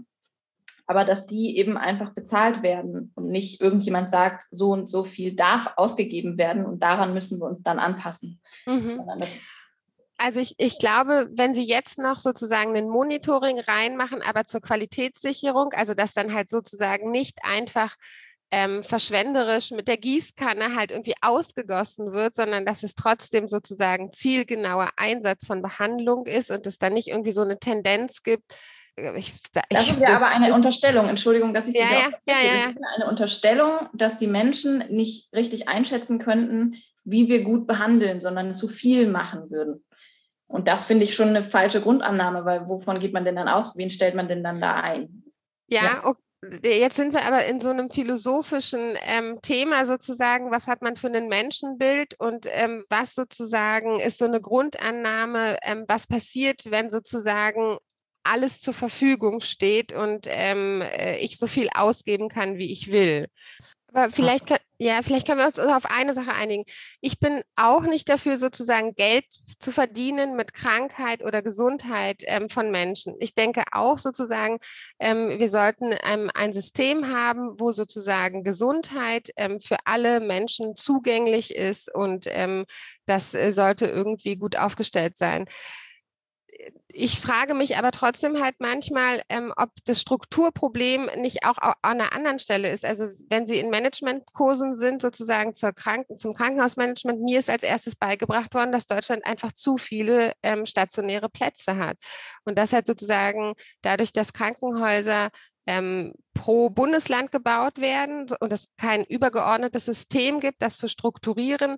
aber 0.87 1.05
dass 1.05 1.27
die 1.27 1.59
eben 1.59 1.77
einfach 1.77 2.15
bezahlt 2.15 2.63
werden 2.63 3.13
und 3.15 3.29
nicht 3.29 3.61
irgendjemand 3.61 4.09
sagt, 4.09 4.45
so 4.51 4.71
und 4.71 4.89
so 4.89 5.05
viel 5.05 5.37
darf 5.37 5.75
ausgegeben 5.77 6.39
werden 6.39 6.65
und 6.65 6.83
daran 6.83 7.13
müssen 7.13 7.39
wir 7.41 7.47
uns 7.47 7.63
dann 7.63 7.79
anpassen. 7.79 8.41
Mhm. 8.65 9.03
Also 10.17 10.41
ich, 10.41 10.55
ich 10.59 10.79
glaube, 10.79 11.29
wenn 11.33 11.55
Sie 11.55 11.63
jetzt 11.63 11.99
noch 11.99 12.19
sozusagen 12.19 12.75
ein 12.75 12.89
Monitoring 12.89 13.61
reinmachen, 13.61 14.23
aber 14.23 14.47
zur 14.47 14.61
Qualitätssicherung, 14.61 15.73
also 15.75 15.93
dass 15.95 16.15
dann 16.15 16.35
halt 16.35 16.49
sozusagen 16.49 17.11
nicht 17.11 17.39
einfach 17.45 17.95
ähm, 18.51 18.83
verschwenderisch 18.83 19.71
mit 19.71 19.89
der 19.89 19.99
Gießkanne 19.99 20.75
halt 20.75 20.91
irgendwie 20.91 21.15
ausgegossen 21.21 22.13
wird, 22.13 22.35
sondern 22.35 22.65
dass 22.65 22.83
es 22.83 22.95
trotzdem 22.95 23.47
sozusagen 23.49 24.13
zielgenauer 24.13 24.91
Einsatz 24.97 25.47
von 25.47 25.63
Behandlung 25.63 26.27
ist 26.27 26.51
und 26.51 26.67
es 26.67 26.79
da 26.79 26.89
nicht 26.91 27.09
irgendwie 27.09 27.33
so 27.33 27.43
eine 27.43 27.59
Tendenz 27.59 28.23
gibt, 28.23 28.55
ich, 29.17 29.33
das 29.53 29.91
ist 29.91 30.01
ja 30.01 30.17
aber 30.17 30.27
eine 30.27 30.53
Unterstellung, 30.53 31.09
Entschuldigung, 31.09 31.55
dass 31.55 31.69
ich 31.69 31.75
Sie 31.75 31.79
ja, 31.79 32.11
ja, 32.27 32.41
ja, 32.43 32.55
ja, 32.55 32.75
eine 32.97 33.09
Unterstellung, 33.09 33.89
dass 33.93 34.17
die 34.17 34.27
Menschen 34.27 34.85
nicht 34.91 35.35
richtig 35.35 35.69
einschätzen 35.69 36.19
könnten, 36.19 36.77
wie 37.05 37.29
wir 37.29 37.45
gut 37.45 37.67
behandeln, 37.67 38.21
sondern 38.21 38.55
zu 38.55 38.69
viel 38.69 39.09
machen 39.09 39.51
würden. 39.51 39.85
Und 40.47 40.67
das 40.67 40.87
finde 40.87 41.05
ich 41.05 41.15
schon 41.15 41.29
eine 41.29 41.43
falsche 41.43 41.81
Grundannahme, 41.81 42.45
weil 42.45 42.69
wovon 42.69 43.01
geht 43.01 43.13
man 43.13 43.25
denn 43.25 43.37
dann 43.37 43.49
aus? 43.49 43.77
Wen 43.77 43.91
stellt 43.91 44.15
man 44.15 44.29
denn 44.29 44.43
dann 44.43 44.61
da 44.61 44.75
ein? 44.75 45.25
Ja, 45.69 45.85
ja. 45.85 46.15
Jetzt 46.63 46.97
sind 46.97 47.13
wir 47.13 47.25
aber 47.25 47.47
in 47.47 47.61
so 47.61 47.69
einem 47.69 47.91
philosophischen 47.91 48.97
ähm, 49.03 49.41
Thema 49.43 49.87
sozusagen, 49.87 50.53
was 50.53 50.69
hat 50.69 50.83
man 50.83 50.95
für 50.95 51.09
ein 51.09 51.27
Menschenbild 51.27 52.15
und 52.21 52.47
ähm, 52.51 52.85
was 52.89 53.17
sozusagen 53.17 53.99
ist 53.99 54.19
so 54.19 54.25
eine 54.25 54.41
Grundannahme, 54.41 55.59
ähm, 55.63 55.85
was 55.89 56.07
passiert, 56.07 56.71
wenn 56.71 56.91
sozusagen 56.91 57.79
alles 58.23 58.61
zur 58.61 58.75
Verfügung 58.75 59.41
steht 59.41 59.93
und 59.93 60.27
ähm, 60.29 60.81
äh, 60.83 61.19
ich 61.19 61.39
so 61.39 61.49
viel 61.49 61.71
ausgeben 61.75 62.29
kann, 62.29 62.57
wie 62.57 62.71
ich 62.71 62.93
will. 62.93 63.27
Aber 63.93 64.13
vielleicht, 64.13 64.47
kann, 64.47 64.59
ja, 64.79 65.01
vielleicht 65.03 65.27
können 65.27 65.39
wir 65.39 65.47
uns 65.47 65.59
auf 65.59 65.87
eine 65.87 66.13
Sache 66.13 66.33
einigen. 66.33 66.65
Ich 67.01 67.19
bin 67.19 67.43
auch 67.57 67.83
nicht 67.83 68.09
dafür, 68.09 68.37
sozusagen 68.37 68.95
Geld 68.95 69.25
zu 69.61 69.73
verdienen 69.73 70.37
mit 70.37 70.53
Krankheit 70.53 71.25
oder 71.25 71.43
Gesundheit 71.43 72.23
ähm, 72.27 72.51
von 72.51 72.71
Menschen. 72.71 73.15
Ich 73.19 73.35
denke 73.35 73.65
auch 73.73 73.99
sozusagen, 73.99 74.59
ähm, 74.99 75.39
wir 75.39 75.49
sollten 75.49 75.95
ähm, 76.05 76.31
ein 76.35 76.53
System 76.53 77.07
haben, 77.09 77.59
wo 77.59 77.73
sozusagen 77.73 78.45
Gesundheit 78.45 79.31
ähm, 79.37 79.59
für 79.61 79.79
alle 79.85 80.21
Menschen 80.21 80.77
zugänglich 80.77 81.55
ist 81.55 81.93
und 81.93 82.27
ähm, 82.29 82.67
das 83.07 83.33
äh, 83.33 83.53
sollte 83.53 83.87
irgendwie 83.87 84.37
gut 84.37 84.57
aufgestellt 84.57 85.17
sein 85.17 85.47
ich 86.89 87.21
frage 87.21 87.55
mich 87.55 87.77
aber 87.77 87.93
trotzdem 87.93 88.43
halt 88.43 88.57
manchmal, 88.59 89.23
ähm, 89.29 89.53
ob 89.57 89.71
das 89.85 90.01
Strukturproblem 90.01 91.09
nicht 91.17 91.45
auch 91.45 91.59
an 91.59 91.75
einer 91.83 92.13
anderen 92.13 92.39
Stelle 92.39 92.71
ist. 92.71 92.85
Also 92.85 93.09
wenn 93.29 93.47
Sie 93.47 93.59
in 93.59 93.71
Managementkursen 93.71 94.77
sind, 94.77 95.03
sozusagen 95.03 95.55
zur 95.55 95.73
Kranken 95.73 96.19
zum 96.19 96.35
Krankenhausmanagement, 96.35 97.21
mir 97.21 97.39
ist 97.39 97.51
als 97.51 97.63
erstes 97.63 97.95
beigebracht 97.95 98.55
worden, 98.55 98.73
dass 98.73 98.87
Deutschland 98.87 99.25
einfach 99.27 99.53
zu 99.53 99.79
viele 99.79 100.33
ähm, 100.43 100.67
stationäre 100.67 101.29
Plätze 101.29 101.77
hat. 101.77 101.99
Und 102.45 102.59
das 102.59 102.73
halt 102.73 102.87
sozusagen 102.87 103.55
dadurch, 103.83 104.13
dass 104.13 104.33
Krankenhäuser 104.33 105.31
ähm, 105.67 106.15
pro 106.35 106.71
Bundesland 106.71 107.31
gebaut 107.31 107.79
werden 107.79 108.27
und 108.41 108.53
es 108.53 108.69
kein 108.79 109.05
übergeordnetes 109.05 109.85
System 109.85 110.41
gibt, 110.41 110.63
das 110.63 110.79
zu 110.79 110.89
strukturieren, 110.89 111.77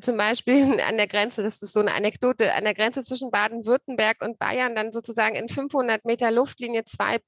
zum 0.00 0.16
Beispiel 0.16 0.80
an 0.80 0.96
der 0.96 1.06
Grenze, 1.06 1.42
das 1.42 1.62
ist 1.62 1.72
so 1.72 1.80
eine 1.80 1.94
Anekdote, 1.94 2.54
an 2.54 2.64
der 2.64 2.74
Grenze 2.74 3.04
zwischen 3.04 3.30
Baden-Württemberg 3.30 4.22
und 4.22 4.38
Bayern 4.38 4.74
dann 4.74 4.92
sozusagen 4.92 5.34
in 5.34 5.48
500 5.48 6.04
Meter 6.04 6.30
Luftlinie 6.30 6.84
zwei 6.84 7.18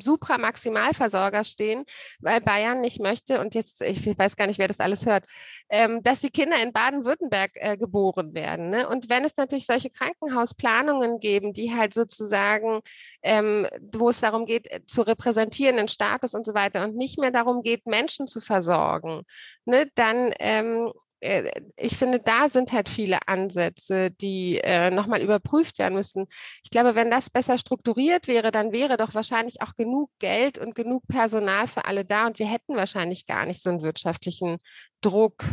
Supra-Maximalversorger 0.00 1.44
stehen, 1.44 1.84
weil 2.18 2.40
Bayern 2.40 2.80
nicht 2.80 3.00
möchte, 3.00 3.40
und 3.40 3.54
jetzt, 3.54 3.80
ich 3.82 4.18
weiß 4.18 4.36
gar 4.36 4.46
nicht, 4.46 4.58
wer 4.58 4.68
das 4.68 4.80
alles 4.80 5.06
hört, 5.06 5.26
ähm, 5.68 6.02
dass 6.02 6.20
die 6.20 6.30
Kinder 6.30 6.60
in 6.62 6.72
Baden-Württemberg 6.72 7.52
äh, 7.54 7.76
geboren 7.76 8.34
werden. 8.34 8.70
Ne? 8.70 8.88
Und 8.88 9.08
wenn 9.08 9.24
es 9.24 9.36
natürlich 9.36 9.66
solche 9.66 9.90
Krankenhausplanungen 9.90 11.20
geben, 11.20 11.52
die 11.52 11.74
halt 11.74 11.94
sozusagen, 11.94 12.80
ähm, 13.22 13.66
wo 13.92 14.10
es 14.10 14.20
darum 14.20 14.46
geht, 14.46 14.70
äh, 14.72 14.84
zu 14.86 15.02
repräsentieren, 15.02 15.76
den 15.76 15.88
Status 15.88 16.34
und 16.34 16.46
so 16.46 16.54
weiter, 16.54 16.84
und 16.84 16.96
nicht 16.96 17.18
mehr 17.18 17.30
darum 17.30 17.62
geht, 17.62 17.86
Menschen 17.86 18.26
zu 18.26 18.40
versorgen, 18.40 19.22
ne, 19.64 19.88
dann 19.94 20.32
ähm, 20.38 20.88
äh, 20.88 20.92
ich 21.20 21.96
finde, 21.96 22.20
da 22.20 22.48
sind 22.48 22.72
halt 22.72 22.88
viele 22.88 23.18
Ansätze, 23.26 24.10
die 24.10 24.60
äh, 24.62 24.90
nochmal 24.90 25.22
überprüft 25.22 25.78
werden 25.78 25.94
müssen. 25.94 26.26
Ich 26.62 26.70
glaube, 26.70 26.94
wenn 26.94 27.10
das 27.10 27.30
besser 27.30 27.58
strukturiert 27.58 28.28
wäre, 28.28 28.50
dann 28.50 28.72
wäre 28.72 28.96
doch 28.96 29.14
wahrscheinlich 29.14 29.62
auch 29.62 29.74
genug 29.74 30.10
Geld 30.18 30.58
und 30.58 30.74
genug 30.74 31.06
Personal 31.08 31.68
für 31.68 31.86
alle 31.86 32.04
da 32.04 32.26
und 32.26 32.38
wir 32.38 32.46
hätten 32.46 32.76
wahrscheinlich 32.76 33.26
gar 33.26 33.46
nicht 33.46 33.62
so 33.62 33.70
einen 33.70 33.82
wirtschaftlichen 33.82 34.58
Druck, 35.00 35.44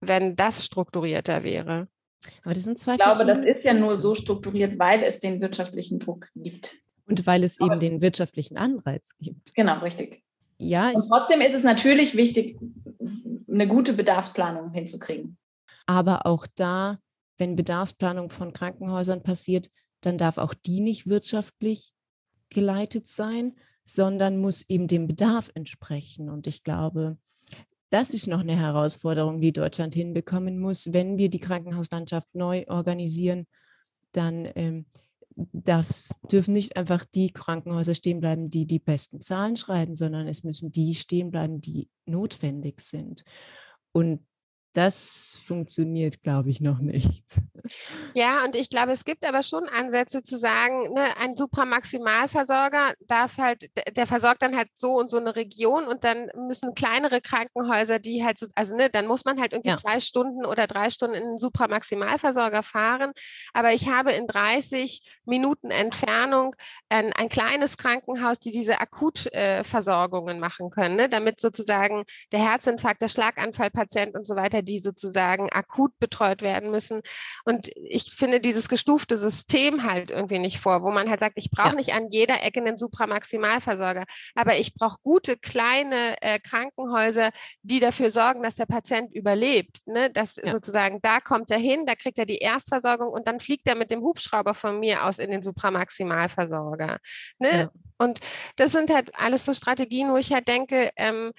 wenn 0.00 0.34
das 0.34 0.64
strukturierter 0.64 1.44
wäre. 1.44 1.88
Aber 2.42 2.54
das 2.54 2.64
sind 2.64 2.78
zwei 2.78 2.94
Ich 2.94 3.00
glaube, 3.00 3.24
das 3.24 3.44
ist 3.44 3.64
ja 3.64 3.74
nur 3.74 3.96
so 3.96 4.14
strukturiert, 4.14 4.78
weil 4.78 5.02
es 5.02 5.18
den 5.18 5.40
wirtschaftlichen 5.40 5.98
Druck 5.98 6.28
gibt. 6.34 6.76
Und 7.06 7.26
weil 7.26 7.44
es 7.44 7.60
Aber 7.60 7.72
eben 7.72 7.80
den 7.80 8.00
wirtschaftlichen 8.00 8.56
Anreiz 8.56 9.16
gibt. 9.20 9.54
Genau, 9.54 9.78
richtig. 9.80 10.22
Ja. 10.58 10.90
Und 10.90 11.04
trotzdem 11.08 11.40
ist 11.40 11.54
es 11.54 11.64
natürlich 11.64 12.16
wichtig, 12.16 12.56
eine 13.52 13.68
gute 13.68 13.92
Bedarfsplanung 13.92 14.72
hinzukriegen. 14.72 15.36
Aber 15.86 16.26
auch 16.26 16.46
da, 16.54 16.98
wenn 17.38 17.56
Bedarfsplanung 17.56 18.30
von 18.30 18.52
Krankenhäusern 18.52 19.22
passiert, 19.22 19.68
dann 20.00 20.18
darf 20.18 20.38
auch 20.38 20.54
die 20.54 20.80
nicht 20.80 21.06
wirtschaftlich 21.06 21.92
geleitet 22.50 23.08
sein, 23.08 23.54
sondern 23.84 24.38
muss 24.38 24.68
eben 24.68 24.88
dem 24.88 25.06
Bedarf 25.06 25.50
entsprechen. 25.54 26.28
Und 26.28 26.46
ich 26.46 26.62
glaube, 26.62 27.18
das 27.90 28.14
ist 28.14 28.26
noch 28.26 28.40
eine 28.40 28.56
Herausforderung, 28.56 29.40
die 29.40 29.52
Deutschland 29.52 29.94
hinbekommen 29.94 30.58
muss. 30.58 30.92
Wenn 30.92 31.18
wir 31.18 31.28
die 31.28 31.40
Krankenhauslandschaft 31.40 32.34
neu 32.34 32.64
organisieren, 32.68 33.46
dann 34.12 34.48
ähm, 34.54 34.86
das 35.36 36.08
dürfen 36.30 36.54
nicht 36.54 36.76
einfach 36.76 37.04
die 37.04 37.32
Krankenhäuser 37.32 37.94
stehen 37.94 38.20
bleiben, 38.20 38.50
die 38.50 38.66
die 38.66 38.78
besten 38.78 39.20
Zahlen 39.20 39.56
schreiben, 39.56 39.94
sondern 39.94 40.28
es 40.28 40.44
müssen 40.44 40.72
die 40.72 40.94
stehen 40.94 41.30
bleiben, 41.30 41.60
die 41.60 41.88
notwendig 42.06 42.80
sind. 42.80 43.24
Und 43.92 44.26
das 44.72 45.38
funktioniert, 45.46 46.22
glaube 46.22 46.50
ich, 46.50 46.60
noch 46.60 46.78
nicht. 46.78 47.24
Ja, 48.14 48.44
und 48.44 48.56
ich 48.56 48.68
glaube, 48.68 48.92
es 48.92 49.04
gibt 49.04 49.24
aber 49.26 49.42
schon 49.42 49.68
Ansätze 49.68 50.22
zu 50.22 50.36
sagen, 50.36 50.92
ne, 50.92 51.16
ein 51.16 51.36
Supramaximalversorger 51.36 52.94
darf 53.06 53.38
halt, 53.38 53.70
der 53.96 54.06
versorgt 54.06 54.42
dann 54.42 54.56
halt 54.56 54.68
so 54.74 54.94
und 54.98 55.10
so 55.10 55.16
eine 55.16 55.36
Region 55.36 55.86
und 55.86 56.04
dann 56.04 56.28
müssen 56.48 56.74
kleinere 56.74 57.20
Krankenhäuser, 57.20 58.00
die 58.00 58.24
halt, 58.24 58.38
so, 58.38 58.48
also 58.54 58.76
ne, 58.76 58.90
dann 58.90 59.06
muss 59.06 59.24
man 59.24 59.40
halt 59.40 59.52
irgendwie 59.52 59.70
ja. 59.70 59.76
zwei 59.76 60.00
Stunden 60.00 60.44
oder 60.44 60.66
drei 60.66 60.90
Stunden 60.90 61.14
in 61.14 61.22
einen 61.22 61.38
Supramaximalversorger 61.38 62.62
fahren. 62.62 63.12
Aber 63.54 63.72
ich 63.72 63.88
habe 63.88 64.12
in 64.12 64.26
30 64.26 65.00
Minuten 65.24 65.70
Entfernung 65.70 66.54
ein, 66.88 67.12
ein 67.12 67.28
kleines 67.28 67.76
Krankenhaus, 67.76 68.40
die 68.40 68.50
diese 68.50 68.80
Akutversorgungen 68.80 70.36
äh, 70.36 70.40
machen 70.40 70.70
können, 70.70 70.96
ne, 70.96 71.08
damit 71.08 71.40
sozusagen 71.40 72.04
der 72.32 72.40
Herzinfarkt, 72.40 73.00
der 73.00 73.08
Schlaganfallpatient 73.08 74.14
und 74.14 74.26
so 74.26 74.36
weiter 74.36 74.61
die 74.64 74.78
sozusagen 74.80 75.50
akut 75.50 75.98
betreut 75.98 76.42
werden 76.42 76.70
müssen. 76.70 77.02
Und 77.44 77.70
ich 77.74 78.12
finde 78.14 78.40
dieses 78.40 78.68
gestufte 78.68 79.16
System 79.16 79.84
halt 79.84 80.10
irgendwie 80.10 80.38
nicht 80.38 80.58
vor, 80.58 80.82
wo 80.82 80.90
man 80.90 81.08
halt 81.08 81.20
sagt, 81.20 81.34
ich 81.36 81.50
brauche 81.50 81.70
ja. 81.70 81.74
nicht 81.74 81.94
an 81.94 82.08
jeder 82.10 82.42
Ecke 82.42 82.60
einen 82.60 82.76
Supramaximalversorger, 82.76 84.04
aber 84.34 84.58
ich 84.58 84.74
brauche 84.74 84.98
gute 85.02 85.36
kleine 85.36 86.20
äh, 86.20 86.38
Krankenhäuser, 86.38 87.30
die 87.62 87.80
dafür 87.80 88.10
sorgen, 88.10 88.42
dass 88.42 88.54
der 88.54 88.66
Patient 88.66 89.12
überlebt. 89.14 89.80
Ne? 89.86 90.10
Dass 90.10 90.36
ja. 90.36 90.50
sozusagen 90.50 91.00
da 91.02 91.20
kommt 91.20 91.50
er 91.50 91.58
hin, 91.58 91.86
da 91.86 91.94
kriegt 91.94 92.18
er 92.18 92.26
die 92.26 92.38
Erstversorgung 92.38 93.08
und 93.12 93.26
dann 93.26 93.40
fliegt 93.40 93.66
er 93.68 93.74
mit 93.74 93.90
dem 93.90 94.02
Hubschrauber 94.02 94.54
von 94.54 94.80
mir 94.80 95.04
aus 95.04 95.18
in 95.18 95.30
den 95.30 95.42
Supramaximalversorger. 95.42 96.98
Ne? 97.38 97.50
Ja. 97.50 97.70
Und 97.98 98.20
das 98.56 98.72
sind 98.72 98.92
halt 98.92 99.14
alles 99.14 99.44
so 99.44 99.54
Strategien, 99.54 100.10
wo 100.10 100.16
ich 100.16 100.32
halt 100.32 100.48
denke, 100.48 100.90
ähm, 100.96 101.32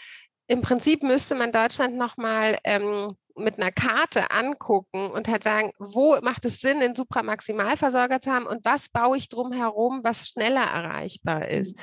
im 0.47 0.61
Prinzip 0.61 1.03
müsste 1.03 1.35
man 1.35 1.51
Deutschland 1.51 1.95
nochmal 1.95 2.57
ähm, 2.63 3.15
mit 3.35 3.57
einer 3.57 3.71
Karte 3.71 4.29
angucken 4.31 5.09
und 5.09 5.27
halt 5.27 5.43
sagen, 5.43 5.71
wo 5.79 6.17
macht 6.21 6.45
es 6.45 6.61
Sinn, 6.61 6.81
einen 6.81 6.95
Supramaximalversorger 6.95 8.19
zu 8.19 8.31
haben 8.31 8.45
und 8.45 8.63
was 8.63 8.89
baue 8.89 9.17
ich 9.17 9.29
drumherum, 9.29 10.01
was 10.03 10.27
schneller 10.27 10.61
erreichbar 10.63 11.47
ist. 11.47 11.77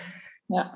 Ja. 0.49 0.73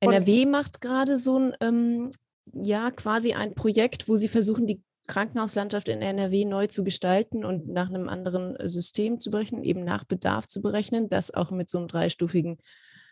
NRW 0.00 0.44
und, 0.44 0.50
macht 0.50 0.80
gerade 0.80 1.18
so 1.18 1.38
ein, 1.38 1.54
ähm, 1.60 2.10
ja, 2.52 2.90
quasi 2.90 3.32
ein 3.32 3.54
Projekt, 3.54 4.08
wo 4.08 4.16
sie 4.16 4.28
versuchen, 4.28 4.66
die 4.66 4.82
Krankenhauslandschaft 5.06 5.88
in 5.88 6.02
NRW 6.02 6.44
neu 6.44 6.66
zu 6.66 6.84
gestalten 6.84 7.44
und 7.44 7.68
nach 7.68 7.88
einem 7.88 8.08
anderen 8.08 8.56
System 8.68 9.20
zu 9.20 9.30
berechnen, 9.30 9.64
eben 9.64 9.82
nach 9.82 10.04
Bedarf 10.04 10.46
zu 10.46 10.60
berechnen, 10.60 11.08
das 11.08 11.32
auch 11.32 11.50
mit 11.50 11.70
so 11.70 11.78
einem 11.78 11.88
dreistufigen 11.88 12.58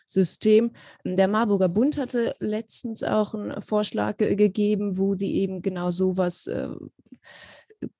System. 0.07 0.71
Der 1.03 1.27
Marburger 1.27 1.67
Bund 1.67 1.97
hatte 1.97 2.35
letztens 2.39 3.03
auch 3.03 3.35
einen 3.35 3.61
Vorschlag 3.61 4.17
gegeben, 4.17 4.97
wo 4.97 5.15
sie 5.15 5.35
eben 5.35 5.61
genau 5.61 5.91
sowas 5.91 6.47
äh, 6.47 6.69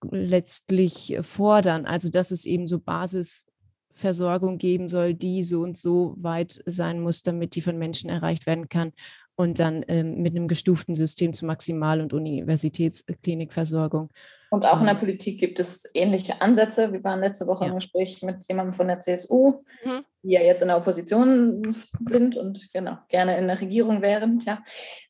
letztlich 0.09 1.17
fordern. 1.21 1.85
Also 1.85 2.09
dass 2.09 2.31
es 2.31 2.45
eben 2.45 2.67
so 2.67 2.79
Basisversorgung 2.79 4.57
geben 4.57 4.87
soll, 4.87 5.13
die 5.13 5.43
so 5.43 5.61
und 5.61 5.77
so 5.77 6.15
weit 6.17 6.63
sein 6.65 7.01
muss, 7.01 7.23
damit 7.23 7.55
die 7.55 7.61
von 7.61 7.77
Menschen 7.77 8.09
erreicht 8.09 8.47
werden 8.47 8.69
kann 8.69 8.93
und 9.35 9.59
dann 9.59 9.85
ähm, 9.87 10.21
mit 10.21 10.35
einem 10.35 10.47
gestuften 10.47 10.95
System 10.95 11.33
zur 11.33 11.47
Maximal- 11.47 12.01
und 12.01 12.13
Universitätsklinikversorgung. 12.13 14.09
Und 14.49 14.65
auch 14.65 14.79
in 14.79 14.87
der 14.87 14.95
Politik 14.95 15.39
gibt 15.39 15.59
es 15.59 15.83
ähnliche 15.93 16.41
Ansätze. 16.41 16.93
Wir 16.93 17.03
waren 17.03 17.19
letzte 17.19 17.47
Woche 17.47 17.65
ja. 17.65 17.71
im 17.71 17.75
Gespräch 17.75 18.21
mit 18.23 18.47
jemandem 18.47 18.73
von 18.73 18.87
der 18.87 18.99
CSU, 18.99 19.63
mhm. 19.83 20.05
Die 20.27 20.33
ja 20.33 20.41
jetzt 20.41 20.61
in 20.61 20.67
der 20.67 20.77
Opposition 20.77 21.75
sind 22.01 22.35
und 22.35 22.69
genau, 22.73 22.97
gerne 23.07 23.37
in 23.37 23.47
der 23.47 23.61
Regierung 23.61 24.01
wären. 24.01 24.39
Tja, 24.39 24.59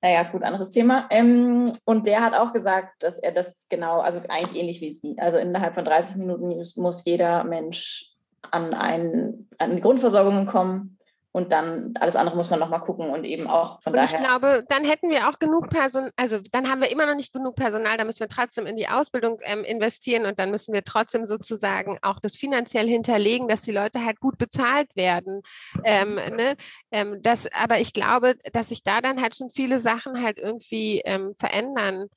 naja, 0.02 0.24
gut, 0.24 0.44
anderes 0.44 0.70
Thema. 0.70 1.08
Ähm, 1.10 1.72
und 1.86 2.06
der 2.06 2.22
hat 2.24 2.36
auch 2.36 2.54
gesagt, 2.54 3.02
dass 3.02 3.18
er 3.18 3.32
das 3.32 3.68
genau, 3.68 4.00
also 4.00 4.22
eigentlich 4.30 4.60
ähnlich 4.60 4.80
wie 4.82 4.94
sie. 4.94 5.16
Also 5.18 5.38
innerhalb 5.38 5.74
von 5.74 5.84
30 5.84 6.18
Minuten 6.18 6.48
muss 6.76 7.06
jeder 7.06 7.44
Mensch 7.44 8.12
an, 8.52 8.76
ein, 8.76 9.50
an 9.58 9.76
die 9.76 9.82
Grundversorgung 9.82 10.46
kommen 10.46 10.97
und 11.38 11.52
dann 11.52 11.94
alles 12.00 12.16
andere 12.16 12.36
muss 12.36 12.50
man 12.50 12.60
nochmal 12.60 12.82
gucken 12.82 13.12
und 13.12 13.24
eben 13.24 13.46
auch 13.46 13.80
von 13.84 13.94
und 13.94 13.98
daher. 13.98 14.12
Ich 14.12 14.26
glaube, 14.26 14.66
dann 14.70 14.84
hätten 14.84 15.12
wir 15.12 15.30
auch 15.30 15.38
genug 15.38 15.70
Personal, 15.70 16.12
also 16.16 16.40
dann 16.52 16.68
haben 16.68 16.82
wir 16.82 16.90
immer 16.90 17.06
noch 17.06 17.14
nicht 17.14 17.32
genug 17.32 17.56
Personal, 17.56 17.96
da 17.96 18.06
müssen 18.06 18.22
wir 18.22 18.28
trotzdem 18.28 18.66
in 18.66 18.76
die 18.76 18.88
Ausbildung 18.88 19.38
ähm, 19.44 19.64
investieren 19.64 20.26
und 20.26 20.40
dann 20.40 20.50
müssen 20.50 20.74
wir 20.74 20.84
trotzdem 20.84 21.28
sozusagen 21.28 22.00
auch 22.02 22.20
das 22.20 22.36
finanziell 22.36 22.88
hinterlegen, 22.88 23.48
dass 23.48 23.62
die 23.62 23.72
Leute 23.72 24.04
halt 24.04 24.20
gut 24.20 24.40
bezahlt 24.40 24.96
werden. 24.96 25.44
Ähm, 25.84 26.16
ne? 26.16 26.56
ähm, 26.90 27.22
das, 27.22 27.48
aber 27.54 27.80
ich 27.82 27.94
glaube, 27.94 28.38
dass 28.54 28.70
sich 28.70 28.82
da 28.82 29.00
dann 29.02 29.22
halt 29.22 29.36
schon 29.36 29.52
viele 29.52 29.78
Sachen 29.78 30.24
halt 30.24 30.40
irgendwie 30.40 31.04
ähm, 31.06 31.36
verändern 31.38 32.08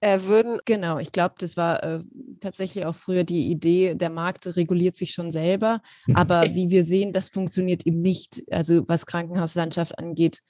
äh, 0.00 0.22
würden. 0.22 0.60
Genau, 0.64 0.98
ich 0.98 1.12
glaube, 1.12 1.34
das 1.38 1.56
war 1.56 1.82
äh, 1.82 2.00
tatsächlich 2.40 2.86
auch 2.86 2.94
früher 2.94 3.24
die 3.24 3.50
Idee, 3.50 3.94
der 3.94 4.10
Markt 4.10 4.56
reguliert 4.56 4.96
sich 4.96 5.12
schon 5.12 5.30
selber, 5.30 5.82
aber 6.14 6.54
wie 6.54 6.70
wir 6.70 6.84
sehen, 6.84 7.12
das 7.12 7.28
funktioniert 7.28 7.86
eben 7.86 8.00
nicht. 8.00 8.42
Also 8.50 8.84
was 8.88 9.06
Krankenhauslandschaft 9.06 9.98
angeht, 9.98 10.40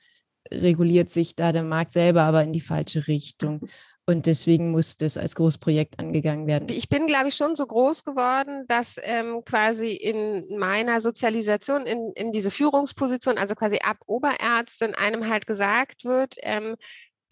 reguliert 0.51 1.11
sich 1.11 1.35
da 1.35 1.53
der 1.53 1.63
Markt 1.63 1.93
selber 1.93 2.23
aber 2.23 2.43
in 2.43 2.53
die 2.53 2.61
falsche 2.61 3.09
Richtung. 3.09 3.69
Und 4.09 4.25
deswegen 4.25 4.71
muss 4.71 4.97
das 4.97 5.19
als 5.19 5.35
Großprojekt 5.35 5.99
angegangen 5.99 6.47
werden. 6.47 6.69
Ich 6.71 6.89
bin, 6.89 7.07
glaube 7.07 7.29
ich, 7.29 7.35
schon 7.35 7.57
so 7.57 7.67
groß 7.67 8.05
geworden, 8.05 8.65
dass 8.67 8.99
ähm, 9.03 9.43
quasi 9.45 9.93
in 9.93 10.59
meiner 10.59 11.03
Sozialisation 11.03 11.85
in, 11.85 12.13
in 12.15 12.33
diese 12.33 12.51
Führungsposition, 12.51 13.37
also 13.37 13.55
quasi 13.55 13.81
ab 13.83 13.99
Oberärztin, 14.07 14.95
einem 14.95 15.29
halt 15.29 15.47
gesagt 15.47 16.07
wird, 16.07 16.37
ähm, 16.41 16.77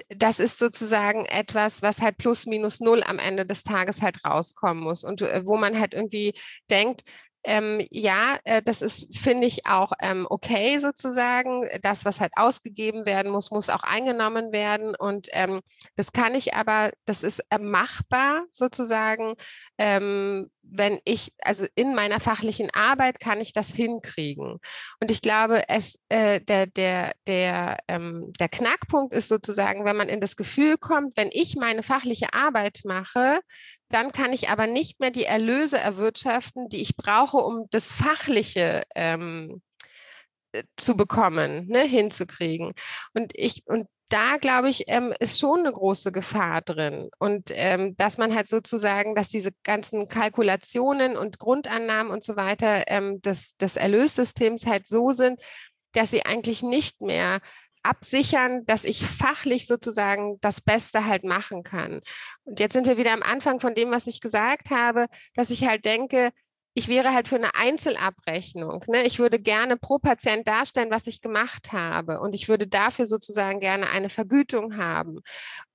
das 0.09 0.39
ist 0.39 0.59
sozusagen 0.59 1.25
etwas, 1.27 1.83
was 1.83 2.01
halt 2.01 2.19
plus 2.19 2.47
minus 2.47 2.81
null 2.81 3.03
am 3.03 3.19
Ende 3.19 3.47
des 3.47 3.63
Tages 3.63 4.03
halt 4.03 4.25
rauskommen 4.25 4.83
muss. 4.83 5.05
Und 5.05 5.23
äh, 5.23 5.45
wo 5.45 5.57
man 5.57 5.79
halt 5.79 5.95
irgendwie 5.95 6.35
denkt, 6.71 7.03
ähm, 7.47 7.87
ja, 7.93 8.39
äh, 8.43 8.61
das 8.61 8.83
ist, 8.83 9.17
finde 9.17 9.47
ich, 9.47 9.67
auch 9.67 9.93
ähm, 10.01 10.27
okay 10.29 10.79
sozusagen. 10.79 11.69
Das, 11.81 12.05
was 12.05 12.21
halt 12.21 12.33
ausgegeben 12.35 13.07
werden 13.07 13.31
muss, 13.31 13.53
muss 13.53 13.71
auch 13.71 13.85
eingenommen 13.85 14.51
werden. 14.51 14.97
Und 14.97 15.29
ähm, 15.31 15.61
das 15.95 16.11
kann 16.11 16.35
ich 16.35 16.55
aber, 16.55 16.91
das 17.05 17.23
ist 17.23 17.41
äh, 17.51 17.59
machbar 17.59 18.43
sozusagen, 18.51 19.35
ähm, 19.79 20.51
wenn 20.69 20.99
ich, 21.05 21.33
also 21.41 21.67
in 21.77 21.95
meiner 21.95 22.19
fachlichen 22.19 22.71
Arbeit 22.75 23.21
kann 23.21 23.41
ich 23.41 23.53
das 23.53 23.69
hinkriegen. 23.73 24.59
Und 25.01 25.11
ich 25.13 25.23
glaube, 25.23 25.69
es, 25.69 26.01
äh, 26.09 26.41
der, 26.41 26.67
der, 26.67 27.13
der, 27.29 27.79
ähm, 27.87 28.33
der 28.41 28.49
Knackpunkt 28.49 29.15
ist 29.15 29.29
sozusagen, 29.29 29.85
wenn 29.85 29.97
man 29.97 30.09
in 30.09 30.21
das 30.21 30.35
Gefühl 30.35 30.77
kommt, 30.79 31.17
wenn 31.17 31.31
ich 31.31 31.55
meine 31.55 31.85
fachliche 31.85 32.35
Arbeit 32.35 32.81
mache, 32.85 33.39
dann 33.89 34.13
kann 34.13 34.33
ich 34.33 34.49
aber 34.49 34.67
nicht 34.67 35.01
mehr 35.01 35.11
die 35.11 35.25
Erlöse 35.25 35.79
erwirtschaften, 35.79 36.69
die 36.69 36.83
ich 36.83 36.97
brauche, 36.97 37.39
um 37.39 37.67
das 37.71 37.93
Fachliche 37.93 38.83
ähm, 38.95 39.63
äh, 40.53 40.65
zu 40.77 40.97
bekommen, 40.97 41.69
ne, 41.69 41.83
hinzukriegen. 41.83 42.73
Und 43.15 43.33
ich, 43.35 43.63
und 43.67 43.87
da 44.09 44.37
glaube 44.37 44.69
ich, 44.69 44.85
ähm, 44.87 45.13
ist 45.19 45.39
schon 45.39 45.61
eine 45.61 45.73
große 45.73 46.13
Gefahr 46.13 46.63
drin. 46.63 47.11
Und 47.19 47.51
ähm, 47.55 47.97
dass 47.97 48.19
man 48.19 48.35
halt 48.35 48.49
sozusagen, 48.49 49.15
dass 49.15 49.29
diese 49.29 49.51
ganzen 49.65 50.09
Kalkulationen 50.09 51.17
und 51.17 51.39
Grundannahmen 51.39 52.13
und 52.13 52.25
so 52.25 52.37
weiter 52.37 52.85
ähm, 52.89 53.21
des, 53.23 53.57
des 53.57 53.77
Erlössystems 53.77 54.67
halt 54.67 54.87
so 54.87 55.13
sind, 55.13 55.41
dass 55.93 56.11
sie 56.11 56.25
eigentlich 56.25 56.63
nicht 56.63 57.01
mehr 57.01 57.41
absichern, 57.87 58.67
dass 58.67 58.85
ich 58.85 59.05
fachlich 59.05 59.67
sozusagen 59.67 60.39
das 60.41 60.61
Beste 60.61 61.07
halt 61.07 61.25
machen 61.25 61.63
kann. 61.63 62.01
Und 62.45 62.61
jetzt 62.61 62.73
sind 62.73 62.87
wir 62.87 62.97
wieder 62.97 63.13
am 63.13 63.23
Anfang 63.23 63.61
von 63.61 63.75
dem, 63.75 63.91
was 63.91 64.07
ich 64.07 64.21
gesagt 64.21 64.71
habe, 64.71 65.07
dass 65.35 65.51
ich 65.51 65.67
halt 65.67 65.85
denke, 65.85 66.31
ich 66.79 66.89
wäre 66.89 67.15
halt 67.15 67.27
für 67.27 67.37
eine 67.37 67.55
Einzelabrechnung. 67.55 68.85
Ne? 68.89 69.05
Ich 69.05 69.19
würde 69.19 69.39
gerne 69.41 69.79
pro 69.79 69.99
Patient 69.99 70.47
darstellen, 70.47 70.91
was 70.91 71.07
ich 71.07 71.23
gemacht 71.23 71.73
habe. 71.73 72.21
Und 72.21 72.35
ich 72.35 72.51
würde 72.51 72.67
dafür 72.67 73.07
sozusagen 73.07 73.61
gerne 73.61 73.89
eine 73.89 74.11
Vergütung 74.11 74.77
haben. 74.77 75.21